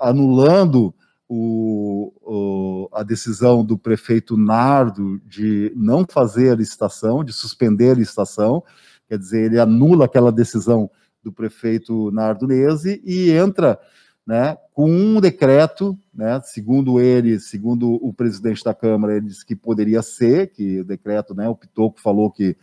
Anulando 0.01 0.93
o, 1.35 2.13
o, 2.21 2.89
a 2.93 3.03
decisão 3.03 3.65
do 3.65 3.79
prefeito 3.79 4.37
Nardo 4.37 5.19
de 5.25 5.73
não 5.75 6.05
fazer 6.07 6.51
a 6.51 6.55
licitação, 6.55 7.25
de 7.25 7.33
suspender 7.33 7.93
a 7.93 7.95
licitação, 7.95 8.63
quer 9.09 9.17
dizer, 9.17 9.47
ele 9.47 9.59
anula 9.59 10.05
aquela 10.05 10.31
decisão 10.31 10.91
do 11.25 11.33
prefeito 11.33 12.11
Nardo 12.11 12.47
Nese 12.47 13.01
e 13.03 13.31
entra 13.31 13.81
né, 14.27 14.59
com 14.75 14.91
um 14.91 15.23
decreto, 15.23 15.99
né, 16.13 16.39
segundo 16.45 17.01
ele, 17.01 17.41
segundo 17.41 17.95
o 17.95 18.13
presidente 18.13 18.63
da 18.63 18.75
Câmara, 18.75 19.17
ele 19.17 19.29
disse 19.29 19.47
que 19.47 19.57
poderia 19.57 20.03
ser, 20.03 20.49
que 20.49 20.81
o 20.81 20.85
decreto, 20.85 21.35
né, 21.35 21.49
o 21.49 21.57
Pitoco 21.57 21.99
falou 21.99 22.31
que 22.31 22.55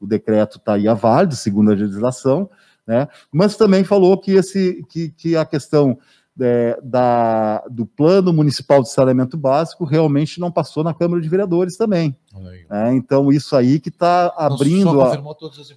o 0.00 0.06
decreto 0.06 0.56
estaria 0.56 0.94
válido, 0.94 1.36
segundo 1.36 1.70
a 1.70 1.74
legislação, 1.74 2.48
né, 2.86 3.06
mas 3.30 3.54
também 3.54 3.84
falou 3.84 4.18
que, 4.18 4.32
esse, 4.32 4.82
que, 4.88 5.10
que 5.10 5.36
a 5.36 5.44
questão 5.44 5.98
é, 6.40 6.78
da, 6.82 7.64
do 7.70 7.86
plano 7.86 8.32
municipal 8.32 8.82
de 8.82 8.90
saneamento 8.90 9.36
básico 9.36 9.84
realmente 9.84 10.40
não 10.40 10.50
passou 10.50 10.82
na 10.82 10.92
Câmara 10.92 11.20
de 11.20 11.28
Vereadores 11.28 11.76
também. 11.76 12.16
É, 12.70 12.92
então, 12.92 13.30
isso 13.30 13.54
aí 13.54 13.78
que 13.78 13.88
está 13.88 14.32
abrindo 14.36 15.00
a, 15.00 15.22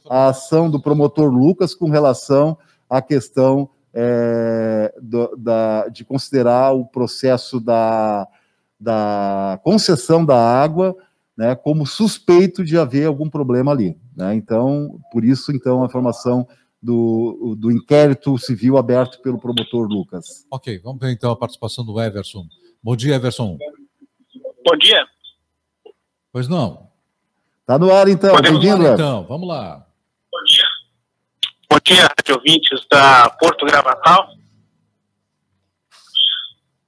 a, 0.09 0.27
ação 0.29 0.69
do 0.69 0.81
promotor 0.81 1.29
Lucas 1.29 1.75
com 1.75 1.89
relação 1.89 2.57
à 2.89 3.01
questão 3.01 3.69
é, 3.93 4.93
do, 5.01 5.35
da, 5.37 5.87
de 5.89 6.03
considerar 6.03 6.71
o 6.73 6.85
processo 6.85 7.59
da, 7.59 8.27
da 8.79 9.59
concessão 9.63 10.25
da 10.25 10.37
água 10.37 10.95
né, 11.37 11.55
como 11.55 11.85
suspeito 11.85 12.65
de 12.65 12.77
haver 12.77 13.05
algum 13.05 13.29
problema 13.29 13.71
ali. 13.71 13.95
Né? 14.15 14.33
Então, 14.33 14.99
por 15.11 15.23
isso, 15.23 15.51
então, 15.51 15.83
a 15.83 15.89
formação 15.89 16.47
do, 16.87 17.53
do 17.59 17.69
inquérito 17.69 18.37
civil 18.37 18.77
aberto 18.77 19.21
pelo 19.21 19.37
promotor 19.37 19.85
Lucas. 19.89 20.47
Ok, 20.49 20.79
vamos 20.79 21.01
ver 21.01 21.11
então 21.11 21.29
a 21.29 21.35
participação 21.35 21.85
do 21.85 21.99
Everson. 22.01 22.47
Bom 22.81 22.95
dia, 22.95 23.15
Everson. 23.15 23.57
Bom 24.63 24.77
dia. 24.77 25.05
Pois 26.31 26.47
não. 26.47 26.89
Está 27.59 27.77
no 27.77 27.91
ar 27.91 28.07
então, 28.07 28.39
bem-vindo. 28.41 28.87
Então, 28.87 29.25
vamos 29.25 29.49
lá. 29.49 29.85
Bom 30.31 30.43
dia. 30.45 30.63
Bom 31.69 31.79
dia, 31.83 32.03
rádio 32.03 32.35
ouvintes 32.35 32.87
da 32.89 33.29
Porto 33.31 33.65
Gravatal. 33.65 34.29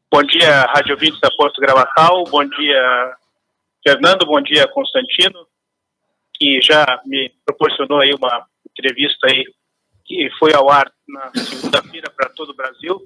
Bom 0.10 0.24
dia, 0.24 0.62
rádio 0.74 0.94
ouvintes 0.94 1.20
da 1.20 1.30
Porto 1.32 1.60
Gravatal. 1.60 2.24
Bom 2.24 2.46
dia, 2.46 3.18
Fernando. 3.86 4.26
Bom 4.26 4.42
dia, 4.42 4.66
Constantino, 4.70 5.46
que 6.36 6.62
já 6.62 7.02
me 7.06 7.34
proporcionou 7.46 8.00
aí 8.00 8.14
uma 8.14 8.48
entrevista 8.72 9.28
aí 9.28 9.44
que 10.10 10.28
foi 10.40 10.52
ao 10.56 10.72
ar 10.72 10.92
na 11.08 11.32
segunda-feira 11.36 12.10
para 12.10 12.30
todo 12.30 12.50
o 12.50 12.56
Brasil. 12.56 13.00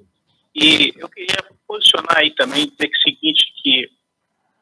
E 0.54 0.94
eu 0.96 1.06
queria 1.10 1.36
posicionar 1.68 2.16
aí 2.16 2.30
também, 2.30 2.66
dizer 2.66 2.88
que 2.88 2.94
é 2.94 2.98
o 2.98 3.02
seguinte, 3.02 3.52
que 3.62 3.90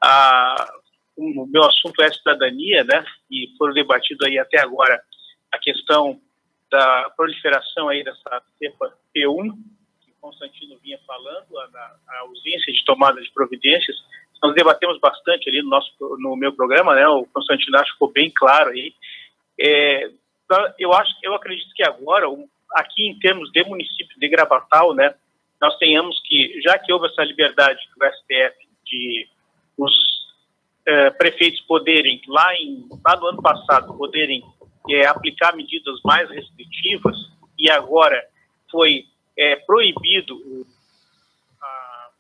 a, 0.03 0.73
o 1.17 1.47
meu 1.47 1.63
assunto 1.63 2.03
é 2.03 2.13
cidadania, 2.13 2.83
né? 2.83 3.05
E 3.31 3.55
foram 3.57 3.73
debatido 3.73 4.27
aí 4.27 4.41
até 4.41 4.59
agora 4.59 5.01
a 5.53 5.59
questão 5.59 6.21
da 6.69 7.11
proliferação 7.17 7.89
aí 7.89 8.03
dessa 8.03 8.43
cepa 8.59 8.93
P1, 9.15 9.53
que 10.01 10.11
o 10.11 10.15
Constantino 10.21 10.77
vinha 10.83 10.99
falando, 11.07 11.59
a, 11.59 11.97
a 12.09 12.19
ausência 12.23 12.73
de 12.73 12.85
tomada 12.85 13.23
de 13.23 13.31
providências, 13.31 13.97
nós 14.43 14.53
debatemos 14.55 14.99
bastante 14.99 15.49
ali 15.49 15.63
no, 15.63 15.69
nosso, 15.69 15.93
no 16.19 16.35
meu 16.35 16.53
programa, 16.53 16.97
né? 16.97 17.07
O 17.07 17.25
Constantino 17.27 17.79
acho 17.79 17.91
que 17.91 17.93
ficou 17.93 18.11
bem 18.11 18.33
claro 18.35 18.71
aí. 18.71 18.93
É, 19.61 20.11
eu 20.79 20.93
acho, 20.93 21.13
eu 21.23 21.35
acredito 21.35 21.73
que 21.75 21.83
agora, 21.83 22.27
aqui 22.75 23.09
em 23.09 23.19
termos 23.19 23.51
de 23.51 23.65
município 23.65 24.19
de 24.19 24.29
Gravatal, 24.29 24.95
né? 24.95 25.15
Nós 25.61 25.77
tenhamos 25.79 26.21
que, 26.25 26.61
já 26.61 26.79
que 26.79 26.93
houve 26.93 27.07
essa 27.07 27.23
liberdade 27.23 27.81
do 27.97 28.05
STF 28.05 28.69
de 28.85 29.29
os 29.79 29.93
é, 30.87 31.11
prefeitos 31.11 31.61
poderem, 31.63 32.21
lá, 32.27 32.55
em, 32.57 32.89
lá 33.05 33.17
no 33.17 33.27
ano 33.27 33.43
passado, 33.43 33.97
poderem 33.97 34.43
é, 34.91 35.07
aplicar 35.07 35.55
medidas 35.55 36.01
mais 36.05 36.29
restritivas, 36.31 37.17
e 37.59 37.71
agora 37.71 38.21
foi 38.71 39.07
é, 39.39 39.57
proibido, 39.57 40.67
a, 41.61 42.11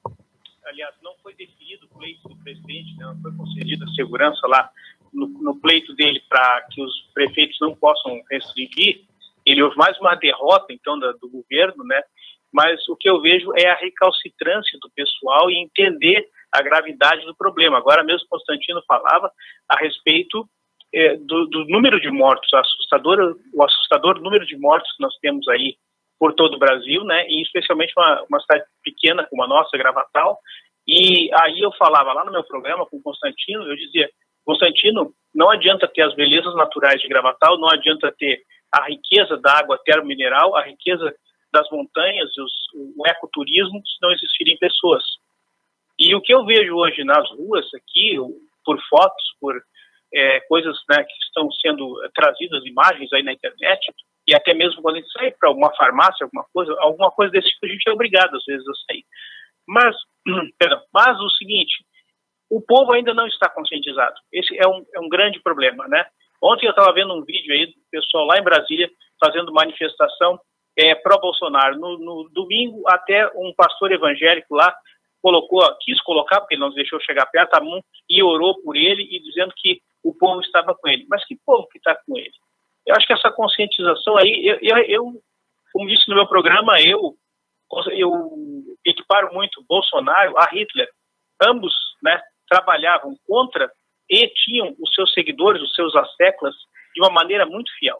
aliás, 0.66 0.94
não 1.02 1.14
foi 1.22 1.34
definido 1.34 1.86
o 1.86 1.98
pleito 1.98 2.28
do 2.28 2.36
presidente, 2.36 2.96
né, 2.96 3.06
não 3.06 3.20
foi 3.20 3.32
concedida 3.36 3.86
segurança 3.94 4.46
lá 4.46 4.70
no, 5.12 5.28
no 5.28 5.60
pleito 5.60 5.94
dele 5.94 6.20
para 6.28 6.66
que 6.70 6.82
os 6.82 6.92
prefeitos 7.14 7.56
não 7.60 7.74
possam 7.74 8.20
restringir, 8.30 9.02
ele 9.44 9.62
houve 9.62 9.76
mais 9.76 9.98
uma 9.98 10.14
derrota, 10.14 10.72
então, 10.72 10.98
da, 10.98 11.12
do 11.12 11.28
governo, 11.28 11.84
né? 11.84 12.00
Mas 12.52 12.86
o 12.88 12.96
que 12.96 13.08
eu 13.08 13.20
vejo 13.20 13.50
é 13.56 13.68
a 13.68 13.76
recalcitrância 13.76 14.78
do 14.80 14.90
pessoal 14.94 15.50
e 15.50 15.58
entender 15.58 16.28
a 16.52 16.62
gravidade 16.62 17.24
do 17.24 17.34
problema. 17.34 17.78
Agora 17.78 18.04
mesmo 18.04 18.28
Constantino 18.28 18.82
falava 18.86 19.32
a 19.68 19.78
respeito 19.78 20.46
é, 20.94 21.16
do, 21.16 21.46
do, 21.46 21.64
número 21.66 21.98
de 21.98 22.10
mortos, 22.10 22.52
assustador, 22.52 23.36
o 23.54 23.64
assustador 23.64 24.20
número 24.20 24.44
de 24.46 24.56
mortos 24.58 24.92
que 24.94 25.02
nós 25.02 25.16
temos 25.22 25.48
aí 25.48 25.76
por 26.18 26.34
todo 26.34 26.54
o 26.54 26.58
Brasil, 26.58 27.02
né? 27.04 27.26
E 27.28 27.42
especialmente 27.42 27.92
uma, 27.96 28.22
uma 28.28 28.40
cidade 28.40 28.64
pequena 28.84 29.26
como 29.28 29.42
a 29.42 29.48
nossa, 29.48 29.76
Gravatal. 29.78 30.38
E 30.86 31.30
aí 31.40 31.60
eu 31.60 31.72
falava 31.72 32.12
lá 32.12 32.24
no 32.24 32.30
meu 32.32 32.44
programa 32.44 32.86
com 32.86 32.98
o 32.98 33.02
Constantino, 33.02 33.62
eu 33.64 33.76
dizia, 33.76 34.10
Constantino, 34.45 35.12
não 35.34 35.51
adianta 35.51 35.88
ter 35.88 36.03
as 36.03 36.14
belezas 36.14 36.55
naturais 36.55 37.01
de 37.01 37.09
Gravatal, 37.09 37.59
não 37.59 37.68
adianta 37.70 38.12
ter 38.18 38.43
a 38.72 38.86
riqueza 38.86 39.36
da 39.38 39.59
água 39.59 39.78
termomineral, 39.84 40.57
a 40.57 40.62
riqueza 40.62 41.14
das 41.53 41.68
montanhas, 41.70 42.30
os, 42.38 42.53
o 42.97 43.07
ecoturismo, 43.07 43.78
se 43.86 43.99
não 44.01 44.11
existirem 44.12 44.57
pessoas. 44.59 45.03
E 45.99 46.14
o 46.14 46.20
que 46.20 46.34
eu 46.34 46.45
vejo 46.45 46.74
hoje 46.74 47.05
nas 47.05 47.28
ruas 47.30 47.66
aqui, 47.74 48.16
por 48.64 48.80
fotos, 48.88 49.24
por 49.40 49.62
é, 50.14 50.40
coisas 50.40 50.76
né, 50.90 51.05
que 51.05 51.14
estão 51.24 51.51
sendo 51.53 51.95
trazidas, 52.14 52.64
imagens 52.64 53.12
aí 53.12 53.22
na 53.22 53.32
internet, 53.32 53.93
e 54.26 54.34
até 54.34 54.55
mesmo 54.55 54.80
quando 54.80 54.97
a 54.97 54.99
gente 55.01 55.12
sai 55.12 55.32
para 55.32 55.49
alguma 55.49 55.74
farmácia, 55.76 56.24
alguma 56.24 56.45
coisa, 56.53 56.74
alguma 56.78 57.11
coisa 57.11 57.32
desse 57.32 57.49
tipo, 57.49 57.66
a 57.66 57.68
gente 57.68 57.88
é 57.88 57.93
obrigado 57.93 58.36
às 58.36 58.45
vezes 58.45 58.66
a 58.66 58.72
sair. 58.86 59.05
Mas, 59.66 59.95
perdão, 60.59 60.82
mas 60.93 61.18
o 61.20 61.30
seguinte, 61.30 61.84
o 62.53 62.61
povo 62.61 62.92
ainda 62.92 63.14
não 63.14 63.26
está 63.26 63.48
conscientizado. 63.48 64.14
Esse 64.30 64.55
é 64.59 64.68
um, 64.68 64.84
é 64.94 65.00
um 65.00 65.09
grande 65.09 65.40
problema, 65.40 65.88
né? 65.88 66.05
Ontem 66.42 66.66
eu 66.66 66.70
estava 66.70 66.92
vendo 66.92 67.14
um 67.14 67.24
vídeo 67.24 67.55
aí 67.55 67.66
do 67.66 67.72
pessoal 67.90 68.26
lá 68.26 68.38
em 68.38 68.42
Brasília 68.42 68.90
fazendo 69.18 69.55
manifestação 69.55 70.38
é, 70.76 70.94
pró-Bolsonaro. 70.94 71.78
No, 71.78 71.98
no, 71.98 72.28
domingo, 72.28 72.82
até 72.88 73.26
um 73.34 73.55
pastor 73.57 73.90
evangélico 73.90 74.55
lá 74.55 74.74
colocou, 75.22 75.62
quis 75.80 75.98
colocar, 76.03 76.40
porque 76.40 76.55
ele 76.55 76.61
não 76.61 76.74
deixou 76.74 77.00
chegar 77.00 77.24
perto, 77.26 77.55
a 77.55 77.61
mão 77.61 77.80
e 78.11 78.22
orou 78.22 78.61
por 78.61 78.76
ele 78.76 79.03
e 79.03 79.22
dizendo 79.22 79.55
que 79.57 79.80
o 80.05 80.12
povo 80.14 80.42
estava 80.42 80.74
com 80.74 80.88
ele. 80.88 81.07
Mas 81.09 81.24
que 81.24 81.38
povo 81.46 81.66
que 81.68 81.78
está 81.78 81.96
com 82.07 82.18
ele? 82.18 82.34
Eu 82.84 82.94
acho 82.96 83.07
que 83.07 83.14
essa 83.14 83.30
conscientização 83.30 84.18
aí, 84.18 84.42
eu, 84.44 84.59
eu, 84.61 84.76
eu 84.88 85.22
como 85.72 85.88
disse 85.88 86.07
no 86.07 86.16
meu 86.16 86.26
programa, 86.26 86.78
eu, 86.82 87.14
eu 87.92 88.30
equiparo 88.84 89.32
muito 89.32 89.64
Bolsonaro 89.66 90.36
a 90.36 90.44
Hitler. 90.46 90.88
Ambos 91.40 91.72
né, 92.03 92.20
trabalhavam 92.53 93.16
contra 93.26 93.72
e 94.11 94.28
tinham 94.28 94.76
os 94.78 94.94
seus 94.94 95.12
seguidores, 95.14 95.62
os 95.62 95.74
seus 95.74 95.96
asseclas, 95.96 96.55
de 96.94 97.00
uma 97.00 97.11
maneira 97.11 97.46
muito 97.46 97.72
fiel. 97.78 97.98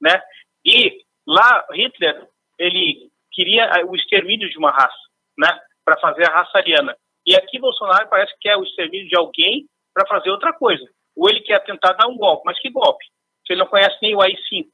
Né? 0.00 0.22
E 0.64 0.98
lá, 1.26 1.66
Hitler, 1.72 2.26
ele 2.58 3.10
queria 3.30 3.70
o 3.86 3.94
extermínio 3.94 4.48
de 4.48 4.56
uma 4.56 4.70
raça, 4.70 4.96
né, 5.38 5.60
para 5.84 6.00
fazer 6.00 6.26
a 6.26 6.32
raça 6.32 6.56
ariana. 6.56 6.96
E 7.26 7.36
aqui 7.36 7.58
Bolsonaro 7.58 8.08
parece 8.08 8.34
que 8.40 8.48
é 8.48 8.56
o 8.56 8.64
extermínio 8.64 9.08
de 9.08 9.16
alguém 9.16 9.66
para 9.92 10.06
fazer 10.06 10.30
outra 10.30 10.52
coisa. 10.52 10.84
Ou 11.14 11.28
ele 11.28 11.40
quer 11.40 11.62
tentar 11.64 11.92
dar 11.92 12.08
um 12.08 12.16
golpe, 12.16 12.44
mas 12.46 12.58
que 12.58 12.70
golpe? 12.70 13.04
Se 13.46 13.52
ele 13.52 13.60
não 13.60 13.66
conhece 13.66 13.96
nem 14.00 14.14
o 14.14 14.22
AI-5 14.22 14.66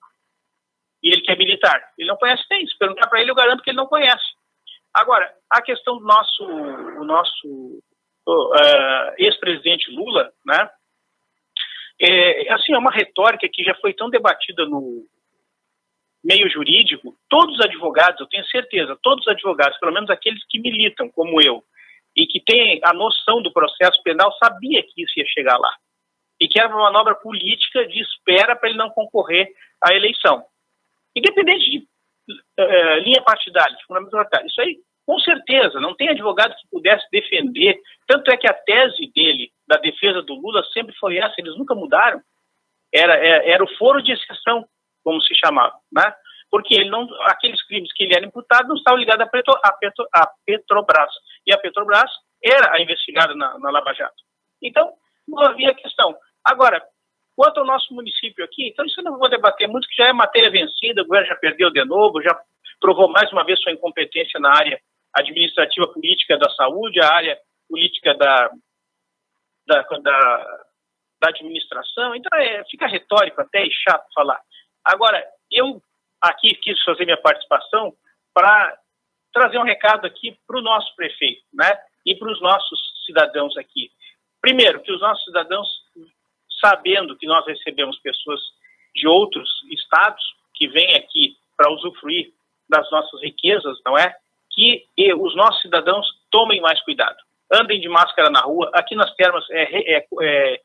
e 1.03 1.13
ele 1.13 1.23
quer 1.23 1.37
militar, 1.37 1.93
ele 1.99 2.09
não 2.09 2.17
conhece 2.17 2.45
nem. 2.51 2.67
Se 2.67 2.79
perguntar 2.79 3.09
para 3.09 3.21
ele, 3.21 3.31
eu 3.31 3.35
garanto 3.35 3.63
que 3.63 3.71
ele 3.71 3.77
não 3.77 3.87
conhece. 3.87 4.25
Agora, 4.95 5.33
a 5.51 5.63
questão 5.63 5.99
do 5.99 6.05
nosso, 6.05 6.45
o 6.45 7.05
nosso 7.05 7.83
uh, 8.29 9.15
ex-presidente 9.19 9.91
Lula, 9.91 10.31
né? 10.45 10.71
É, 12.01 12.53
assim, 12.53 12.73
é 12.73 12.79
uma 12.79 12.93
retórica 12.93 13.49
que 13.53 13.65
já 13.65 13.75
foi 13.81 13.93
tão 13.93 14.09
debatida 14.09 14.65
no 14.67 15.05
meio 16.23 16.49
jurídico. 16.49 17.17
Todos 17.29 17.57
os 17.57 17.65
advogados, 17.65 18.21
eu 18.21 18.27
tenho 18.27 18.45
certeza, 18.47 18.99
todos 19.03 19.27
os 19.27 19.33
advogados, 19.33 19.79
pelo 19.79 19.93
menos 19.93 20.09
aqueles 20.11 20.45
que 20.49 20.61
militam, 20.61 21.09
como 21.09 21.43
eu, 21.43 21.63
e 22.15 22.27
que 22.27 22.41
têm 22.41 22.81
a 22.85 22.93
noção 22.93 23.43
do 23.43 23.53
processo 23.53 24.01
penal, 24.03 24.33
sabia 24.43 24.83
que 24.83 25.03
isso 25.03 25.19
ia 25.19 25.27
chegar 25.27 25.59
lá. 25.59 25.75
E 26.41 26.47
que 26.47 26.61
era 26.61 26.69
uma 26.69 26.85
manobra 26.85 27.17
política 27.17 27.87
de 27.87 28.01
espera 28.01 28.55
para 28.55 28.69
ele 28.69 28.79
não 28.79 28.91
concorrer 28.91 29.49
à 29.83 29.93
eleição. 29.93 30.45
Independente 31.17 31.69
de 31.69 31.79
uh, 31.79 32.99
linha 33.03 33.23
partidária, 33.23 33.77
de 33.77 33.85
fundamento 33.85 34.13
partidário. 34.13 34.47
Isso 34.47 34.61
aí 34.61 34.79
com 35.09 35.19
certeza, 35.21 35.81
não 35.81 35.97
tem 35.97 36.11
advogado 36.11 36.55
que 36.55 36.69
pudesse 36.71 37.09
defender. 37.11 37.81
Tanto 38.07 38.31
é 38.31 38.37
que 38.37 38.47
a 38.47 38.53
tese 38.53 39.11
dele, 39.15 39.51
da 39.67 39.79
defesa 39.79 40.21
do 40.21 40.35
Lula, 40.35 40.63
sempre 40.75 40.95
foi 41.01 41.17
essa, 41.17 41.33
eles 41.39 41.57
nunca 41.57 41.75
mudaram. 41.75 42.21
Era, 42.93 43.17
é, 43.17 43.53
era 43.53 43.65
o 43.65 43.77
foro 43.79 44.03
de 44.03 44.13
exceção, 44.13 44.69
como 45.03 45.19
se 45.23 45.35
chamava, 45.35 45.73
né? 45.91 46.15
Porque 46.51 46.75
ele 46.75 46.91
não, 46.91 47.09
aqueles 47.23 47.67
crimes 47.67 47.91
que 47.95 48.05
ele 48.05 48.15
era 48.15 48.27
imputado 48.27 48.69
não 48.69 48.77
estavam 48.77 49.01
ligados 49.01 49.25
a, 49.25 49.31
Petro, 49.31 49.59
Petro, 49.81 50.07
Petrobras. 50.45 51.11
E 51.47 51.55
a 51.55 51.59
Petrobras 51.59 52.11
era 52.45 52.77
a 52.77 52.83
investigada 52.83 53.35
na, 53.35 53.59
na 53.59 53.71
Lava 53.71 53.95
Jato. 53.95 54.23
Então, 54.63 54.93
não 55.27 55.43
havia 55.43 55.73
questão. 55.73 56.15
Agora, 56.45 56.83
quanto 57.35 57.61
ao 57.61 57.67
nosso 57.67 57.95
município 57.95 58.45
aqui, 58.45 58.69
então 58.69 58.85
isso 58.85 59.01
eu 59.01 59.05
não 59.05 59.19
vou 59.19 59.31
debater 59.31 59.69
muito, 59.69 59.89
que 59.89 59.97
já 59.97 60.09
é 60.09 60.13
matéria 60.13 60.51
vencida, 60.51 61.01
o 61.01 61.07
governo 61.07 61.29
já 61.29 61.37
perdeu 61.37 61.71
de 61.71 61.83
novo, 61.87 62.21
já 62.21 62.39
provou 62.79 63.09
mais 63.09 63.33
uma 63.33 63.43
vez 63.43 63.59
sua 63.63 63.73
incompetência 63.73 64.39
na 64.39 64.51
área 64.51 64.79
administrativa 65.19 65.87
política 65.89 66.37
da 66.37 66.51
saúde, 66.51 67.01
a 67.01 67.13
área 67.13 67.39
política 67.69 68.15
da, 68.15 68.51
da, 69.67 69.83
da, 69.83 70.65
da 71.21 71.29
administração. 71.29 72.15
Então, 72.15 72.39
é, 72.39 72.65
fica 72.71 72.87
retórico 72.87 73.41
até 73.41 73.65
e 73.65 73.71
chato 73.71 74.07
falar. 74.15 74.41
Agora, 74.85 75.25
eu 75.51 75.83
aqui 76.21 76.55
quis 76.55 76.83
fazer 76.83 77.05
minha 77.05 77.21
participação 77.21 77.95
para 78.35 78.79
trazer 79.33 79.59
um 79.59 79.65
recado 79.65 80.07
aqui 80.07 80.39
para 80.47 80.59
o 80.59 80.63
nosso 80.63 80.95
prefeito, 80.97 81.43
né? 81.53 81.71
E 82.07 82.15
para 82.15 82.31
os 82.33 82.41
nossos 82.41 82.81
cidadãos 83.05 83.57
aqui. 83.57 83.91
Primeiro, 84.41 84.81
que 84.81 84.93
os 84.93 85.01
nossos 85.01 85.25
cidadãos, 85.25 85.69
sabendo 86.61 87.17
que 87.17 87.27
nós 87.27 87.47
recebemos 87.47 87.99
pessoas 87.99 88.41
de 88.95 89.07
outros 89.07 89.49
estados 89.71 90.23
que 90.55 90.69
vêm 90.69 90.97
aqui 90.97 91.37
para 91.57 91.71
usufruir 91.73 92.33
das 92.69 92.91
nossas 92.91 93.21
riquezas, 93.23 93.79
não 93.85 93.97
é? 93.97 94.15
Que 94.59 95.15
os 95.15 95.37
nossos 95.37 95.63
cidadãos 95.63 96.05
tomem 96.33 96.61
mais 96.61 96.83
cuidado. 96.83 97.17
Andem 97.53 97.81
de 97.81 97.89
máscara 97.89 98.29
na 98.29 98.41
rua. 98.41 98.71
Aqui 98.75 98.97
nas 98.97 99.15
termas 99.15 99.49
é, 99.51 99.97
é, 99.97 100.07
é, 100.21 100.61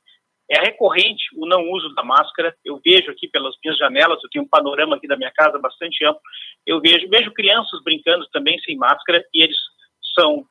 é 0.50 0.60
recorrente 0.62 1.24
o 1.38 1.46
não 1.46 1.70
uso 1.70 1.94
da 1.94 2.04
máscara. 2.04 2.56
Eu 2.66 2.82
vejo 2.84 3.12
aqui 3.12 3.28
pelas 3.28 3.56
minhas 3.64 3.78
janelas, 3.78 4.22
eu 4.24 4.30
tenho 4.32 4.46
um 4.46 4.50
panorama 4.50 4.96
aqui 4.96 5.08
da 5.08 5.16
minha 5.16 5.32
casa 5.32 5.60
bastante 5.60 6.04
amplo. 6.04 6.22
Eu 6.66 6.82
vejo, 6.82 7.08
vejo 7.08 7.32
crianças 7.34 7.84
brincando 7.84 8.28
também 8.30 8.60
sem 8.62 8.76
máscara 8.76 9.24
e 9.32 9.44
eles 9.44 9.58
são, 10.16 10.44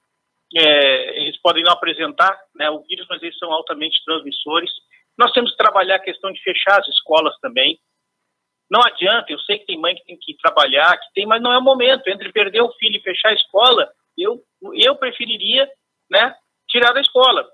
é, 0.57 1.23
eles 1.23 1.37
podem 1.43 1.65
não 1.65 1.73
apresentar 1.73 2.39
né, 2.55 2.71
o 2.71 2.81
vírus, 2.83 3.07
mas 3.11 3.21
eles 3.23 3.37
são 3.39 3.53
altamente 3.53 4.03
transmissores. 4.05 4.71
Nós 5.19 5.33
temos 5.33 5.51
que 5.51 5.57
trabalhar 5.57 5.97
a 5.97 6.03
questão 6.03 6.33
de 6.33 6.41
fechar 6.43 6.79
as 6.79 6.87
escolas 6.87 7.37
também. 7.41 7.77
Não 8.73 8.81
adianta, 8.81 9.31
eu 9.31 9.39
sei 9.41 9.59
que 9.59 9.67
tem 9.67 9.79
mãe 9.79 9.95
que 9.95 10.03
tem 10.07 10.17
que 10.19 10.35
trabalhar, 10.39 10.97
que 10.97 11.13
tem, 11.13 11.27
mas 11.27 11.43
não 11.43 11.53
é 11.53 11.59
o 11.59 11.63
momento. 11.63 12.09
Entre 12.09 12.33
perder 12.33 12.63
o 12.63 12.73
filho 12.79 12.97
e 12.97 13.03
fechar 13.03 13.29
a 13.29 13.35
escola, 13.35 13.87
eu, 14.17 14.43
eu 14.73 14.97
preferiria 14.97 15.69
né, 16.11 16.35
tirar 16.71 16.93
da 16.93 17.01
escola 17.03 17.47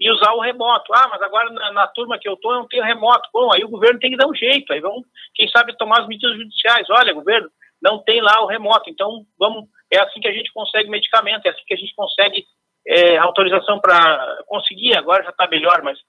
e 0.00 0.10
usar 0.10 0.32
o 0.32 0.40
remoto. 0.40 0.92
Ah, 0.92 1.06
mas 1.06 1.22
agora 1.22 1.48
na, 1.50 1.70
na 1.70 1.86
turma 1.86 2.18
que 2.18 2.28
eu 2.28 2.34
estou 2.34 2.54
eu 2.54 2.58
não 2.58 2.66
tenho 2.66 2.82
remoto. 2.82 3.28
Bom, 3.32 3.52
aí 3.52 3.62
o 3.62 3.68
governo 3.68 4.00
tem 4.00 4.10
que 4.10 4.16
dar 4.16 4.26
um 4.26 4.34
jeito. 4.34 4.72
Aí 4.72 4.80
vamos, 4.80 5.06
quem 5.32 5.46
sabe, 5.46 5.76
tomar 5.76 6.00
as 6.00 6.08
medidas 6.08 6.36
judiciais. 6.36 6.90
Olha, 6.90 7.12
governo, 7.12 7.48
não 7.80 8.02
tem 8.02 8.20
lá 8.20 8.42
o 8.42 8.48
remoto. 8.48 8.90
Então, 8.90 9.24
vamos. 9.38 9.68
É 9.92 10.00
assim 10.00 10.18
que 10.18 10.26
a 10.26 10.32
gente 10.32 10.52
consegue 10.52 10.90
medicamento, 10.90 11.46
é 11.46 11.50
assim 11.50 11.62
que 11.64 11.74
a 11.74 11.76
gente 11.76 11.94
consegue 11.94 12.44
é, 12.84 13.16
autorização 13.16 13.78
para 13.78 14.42
conseguir. 14.48 14.96
Agora 14.96 15.22
já 15.22 15.30
está 15.30 15.46
melhor, 15.46 15.82
mas 15.82 16.00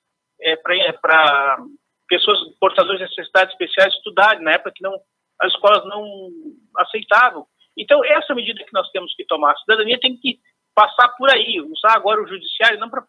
é 0.42 0.56
para 0.56 1.60
pessoas 2.08 2.38
portadoras 2.60 3.00
de 3.00 3.06
necessidades 3.06 3.54
especiais 3.54 3.94
estudarem, 3.94 4.44
na 4.44 4.54
época 4.54 4.72
que 4.76 4.84
não, 4.84 4.94
as 5.42 5.52
escolas 5.54 5.86
não 5.86 6.30
aceitavam. 6.78 7.46
Então, 7.78 8.04
essa 8.06 8.36
medida 8.36 8.64
que 8.64 8.74
nós 8.74 8.90
temos 8.92 9.14
que 9.16 9.26
tomar, 9.26 9.52
a 9.52 9.58
cidadania 9.58 10.00
tem 10.00 10.18
que 10.18 10.40
passar 10.76 11.10
por 11.10 11.30
aí, 11.30 11.60
usar 11.62 11.96
agora 11.96 12.22
o 12.22 12.28
judiciário 12.28 12.80
não 12.80 12.90
para 12.90 13.04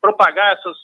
propagar 0.00 0.54
essas 0.54 0.76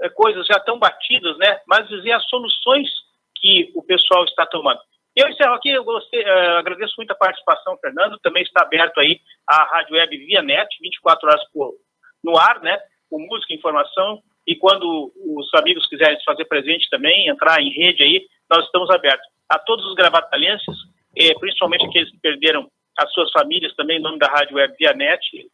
é, 0.00 0.08
coisas 0.10 0.46
já 0.46 0.58
tão 0.60 0.78
batidas, 0.78 1.36
né? 1.38 1.60
Mas 1.66 1.88
dizer 1.88 2.12
as 2.12 2.28
soluções 2.28 2.88
que 3.36 3.72
o 3.74 3.82
pessoal 3.82 4.24
está 4.24 4.46
tomando. 4.46 4.80
Eu 5.14 5.28
encerro 5.28 5.54
aqui, 5.54 5.70
eu 5.70 5.82
gostei, 5.82 6.22
uh, 6.22 6.58
agradeço 6.58 6.94
muito 6.98 7.10
a 7.10 7.16
participação, 7.16 7.78
Fernando. 7.78 8.18
Também 8.18 8.42
está 8.42 8.62
aberto 8.62 8.98
aí 8.98 9.18
a 9.48 9.64
Rádio 9.64 9.94
Web 9.94 10.16
via 10.18 10.42
net, 10.42 10.68
24 10.80 11.28
horas 11.28 11.42
por, 11.52 11.74
no 12.22 12.36
ar, 12.38 12.60
né? 12.60 12.78
Com 13.08 13.18
música, 13.20 13.54
informação. 13.54 14.22
E 14.46 14.54
quando 14.56 15.12
os 15.16 15.52
amigos 15.54 15.86
quiserem 15.88 16.18
se 16.18 16.24
fazer 16.24 16.44
presente 16.44 16.88
também, 16.88 17.28
entrar 17.28 17.60
em 17.60 17.70
rede 17.70 18.02
aí, 18.02 18.26
nós 18.48 18.64
estamos 18.64 18.88
abertos. 18.90 19.26
A 19.48 19.58
todos 19.58 19.84
os 19.86 19.94
gravatalenses, 19.94 20.76
eh, 21.16 21.34
principalmente 21.38 21.86
aqueles 21.86 22.10
que 22.10 22.18
perderam 22.18 22.70
as 22.98 23.12
suas 23.12 23.30
famílias 23.32 23.74
também, 23.74 23.98
em 23.98 24.02
nome 24.02 24.18
da 24.18 24.28
Rádio 24.28 24.56
Web 24.56 24.74
via 24.78 24.96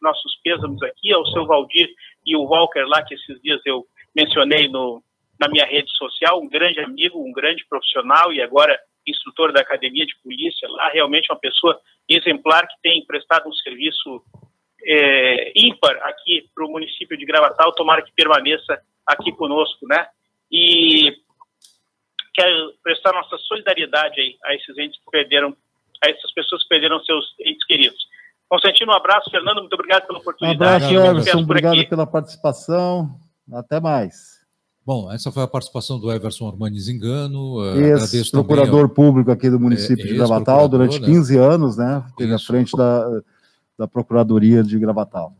nossos 0.01 0.35
pêsames 0.43 0.81
aqui, 0.83 1.11
ao 1.11 1.25
seu 1.27 1.45
Valdir 1.45 1.89
e 2.25 2.35
o 2.35 2.43
Walker 2.43 2.85
lá, 2.85 3.03
que 3.03 3.15
esses 3.15 3.41
dias 3.41 3.59
eu 3.65 3.85
mencionei 4.15 4.67
no, 4.69 5.03
na 5.39 5.49
minha 5.49 5.65
rede 5.65 5.91
social, 5.97 6.41
um 6.41 6.47
grande 6.47 6.79
amigo, 6.79 7.19
um 7.19 7.33
grande 7.33 7.65
profissional 7.67 8.31
e 8.31 8.41
agora 8.41 8.79
instrutor 9.05 9.51
da 9.51 9.61
academia 9.61 10.05
de 10.05 10.15
polícia 10.23 10.69
lá, 10.69 10.89
realmente 10.89 11.29
uma 11.29 11.39
pessoa 11.39 11.77
exemplar 12.07 12.65
que 12.67 12.75
tem 12.81 13.05
prestado 13.05 13.49
um 13.49 13.53
serviço 13.53 14.23
é, 14.85 15.51
ímpar 15.55 15.95
aqui 16.03 16.49
para 16.53 16.65
o 16.65 16.69
município 16.69 17.17
de 17.17 17.25
Gravatal, 17.25 17.73
tomara 17.73 18.01
que 18.01 18.11
permaneça 18.13 18.79
aqui 19.05 19.31
conosco, 19.31 19.87
né? 19.87 20.07
E 20.51 21.15
quero 22.33 22.73
prestar 22.83 23.13
nossa 23.13 23.37
solidariedade 23.37 24.19
aí 24.19 24.37
a 24.45 24.55
esses 24.55 24.77
entes 24.77 24.99
que 24.99 25.11
perderam, 25.11 25.55
a 26.03 26.09
essas 26.09 26.31
pessoas 26.33 26.63
que 26.63 26.69
perderam 26.69 27.03
seus 27.03 27.25
entes 27.41 27.65
queridos. 27.65 27.99
Constantino, 28.49 28.91
um 28.91 28.95
abraço. 28.95 29.29
Fernando, 29.31 29.59
muito 29.59 29.73
obrigado 29.73 30.05
pela 30.05 30.19
oportunidade. 30.19 30.85
Um 30.85 30.99
abraço, 30.99 31.17
Everson. 31.17 31.39
Obrigado 31.39 31.89
pela 31.89 32.05
participação. 32.05 33.19
Até 33.51 33.79
mais. 33.79 34.43
Bom, 34.85 35.11
essa 35.11 35.31
foi 35.31 35.43
a 35.43 35.47
participação 35.47 35.97
do 35.97 36.11
Everson 36.11 36.47
Armani 36.47 36.79
Zingano. 36.79 37.63
Ex 37.77 38.29
procurador 38.29 38.83
ao... 38.83 38.89
público 38.89 39.31
aqui 39.31 39.49
do 39.49 39.59
município 39.59 40.05
é, 40.05 40.07
de 40.07 40.15
Gravatal 40.15 40.67
durante 40.67 40.99
15 40.99 41.37
né? 41.37 41.45
anos, 41.45 41.77
né? 41.77 42.05
Teve 42.17 42.33
à 42.33 42.39
frente 42.39 42.75
da, 42.75 43.21
da 43.77 43.87
Procuradoria 43.87 44.63
de 44.63 44.77
Gravatal. 44.77 45.33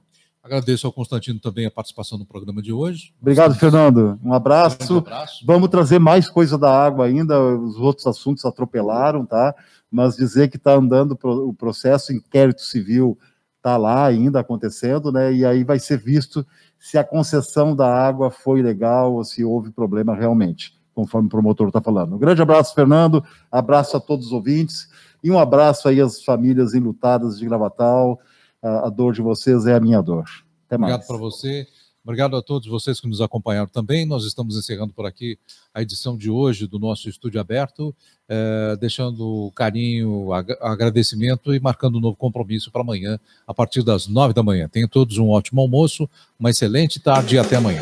Agradeço 0.43 0.85
ao 0.85 0.91
Constantino 0.91 1.39
também 1.39 1.65
a 1.65 1.71
participação 1.71 2.17
no 2.17 2.25
programa 2.25 2.61
de 2.61 2.73
hoje. 2.73 3.13
Obrigado, 3.21 3.55
Fernando. 3.55 4.19
Um 4.21 4.33
abraço. 4.33 4.95
Um 4.95 4.97
abraço. 4.97 5.45
Vamos 5.45 5.69
trazer 5.69 5.99
mais 5.99 6.27
coisa 6.27 6.57
da 6.57 6.69
água 6.69 7.05
ainda. 7.05 7.41
Os 7.41 7.77
outros 7.77 8.05
assuntos 8.05 8.43
atropelaram, 8.43 9.25
tá? 9.25 9.55
Mas 9.89 10.17
dizer 10.17 10.49
que 10.49 10.57
está 10.57 10.73
andando 10.73 11.17
o 11.23 11.53
processo, 11.53 12.11
inquérito 12.11 12.61
civil 12.61 13.17
está 13.55 13.77
lá 13.77 14.05
ainda 14.05 14.41
acontecendo, 14.41 15.13
né? 15.13 15.33
E 15.33 15.45
aí 15.45 15.63
vai 15.63 15.79
ser 15.79 15.97
visto 15.97 16.45
se 16.77 16.97
a 16.97 17.03
concessão 17.05 17.73
da 17.73 17.87
água 17.87 18.29
foi 18.29 18.61
legal 18.61 19.13
ou 19.13 19.23
se 19.23 19.45
houve 19.45 19.71
problema 19.71 20.13
realmente, 20.13 20.77
conforme 20.93 21.27
o 21.27 21.31
promotor 21.31 21.67
está 21.69 21.81
falando. 21.81 22.15
Um 22.15 22.19
grande 22.19 22.41
abraço, 22.41 22.75
Fernando, 22.75 23.23
abraço 23.49 23.95
a 23.95 24.01
todos 24.01 24.25
os 24.25 24.31
ouvintes 24.33 24.89
e 25.23 25.31
um 25.31 25.39
abraço 25.39 25.87
aí 25.87 26.01
às 26.01 26.23
famílias 26.23 26.73
enlutadas 26.73 27.39
de 27.39 27.45
Gravatal. 27.45 28.19
A, 28.61 28.87
a 28.87 28.89
dor 28.89 29.13
de 29.13 29.21
vocês 29.21 29.65
é 29.65 29.75
a 29.75 29.79
minha 29.79 30.01
dor. 30.01 30.25
Até 30.67 30.77
mais. 30.77 30.93
Obrigado 30.93 31.07
para 31.07 31.17
você. 31.17 31.67
Obrigado 32.03 32.35
a 32.35 32.41
todos 32.41 32.67
vocês 32.67 32.99
que 32.99 33.07
nos 33.07 33.21
acompanharam 33.21 33.69
também. 33.69 34.05
Nós 34.05 34.25
estamos 34.25 34.57
encerrando 34.57 34.93
por 34.93 35.05
aqui 35.05 35.37
a 35.73 35.81
edição 35.81 36.17
de 36.17 36.29
hoje 36.29 36.67
do 36.67 36.77
nosso 36.77 37.07
estúdio 37.07 37.39
aberto, 37.39 37.95
eh, 38.27 38.75
deixando 38.77 39.49
carinho, 39.55 40.33
ag 40.33 40.53
agradecimento 40.59 41.55
e 41.55 41.61
marcando 41.61 41.97
um 41.97 42.01
novo 42.01 42.17
compromisso 42.17 42.69
para 42.71 42.81
amanhã, 42.81 43.17
a 43.47 43.53
partir 43.53 43.83
das 43.83 44.05
nove 44.05 44.33
da 44.33 44.43
manhã. 44.43 44.67
Tenham 44.67 44.89
todos 44.89 45.17
um 45.17 45.29
ótimo 45.29 45.61
almoço, 45.61 46.09
uma 46.37 46.49
excelente 46.49 46.99
tarde 46.99 47.35
e 47.35 47.39
até 47.39 47.55
amanhã. 47.55 47.79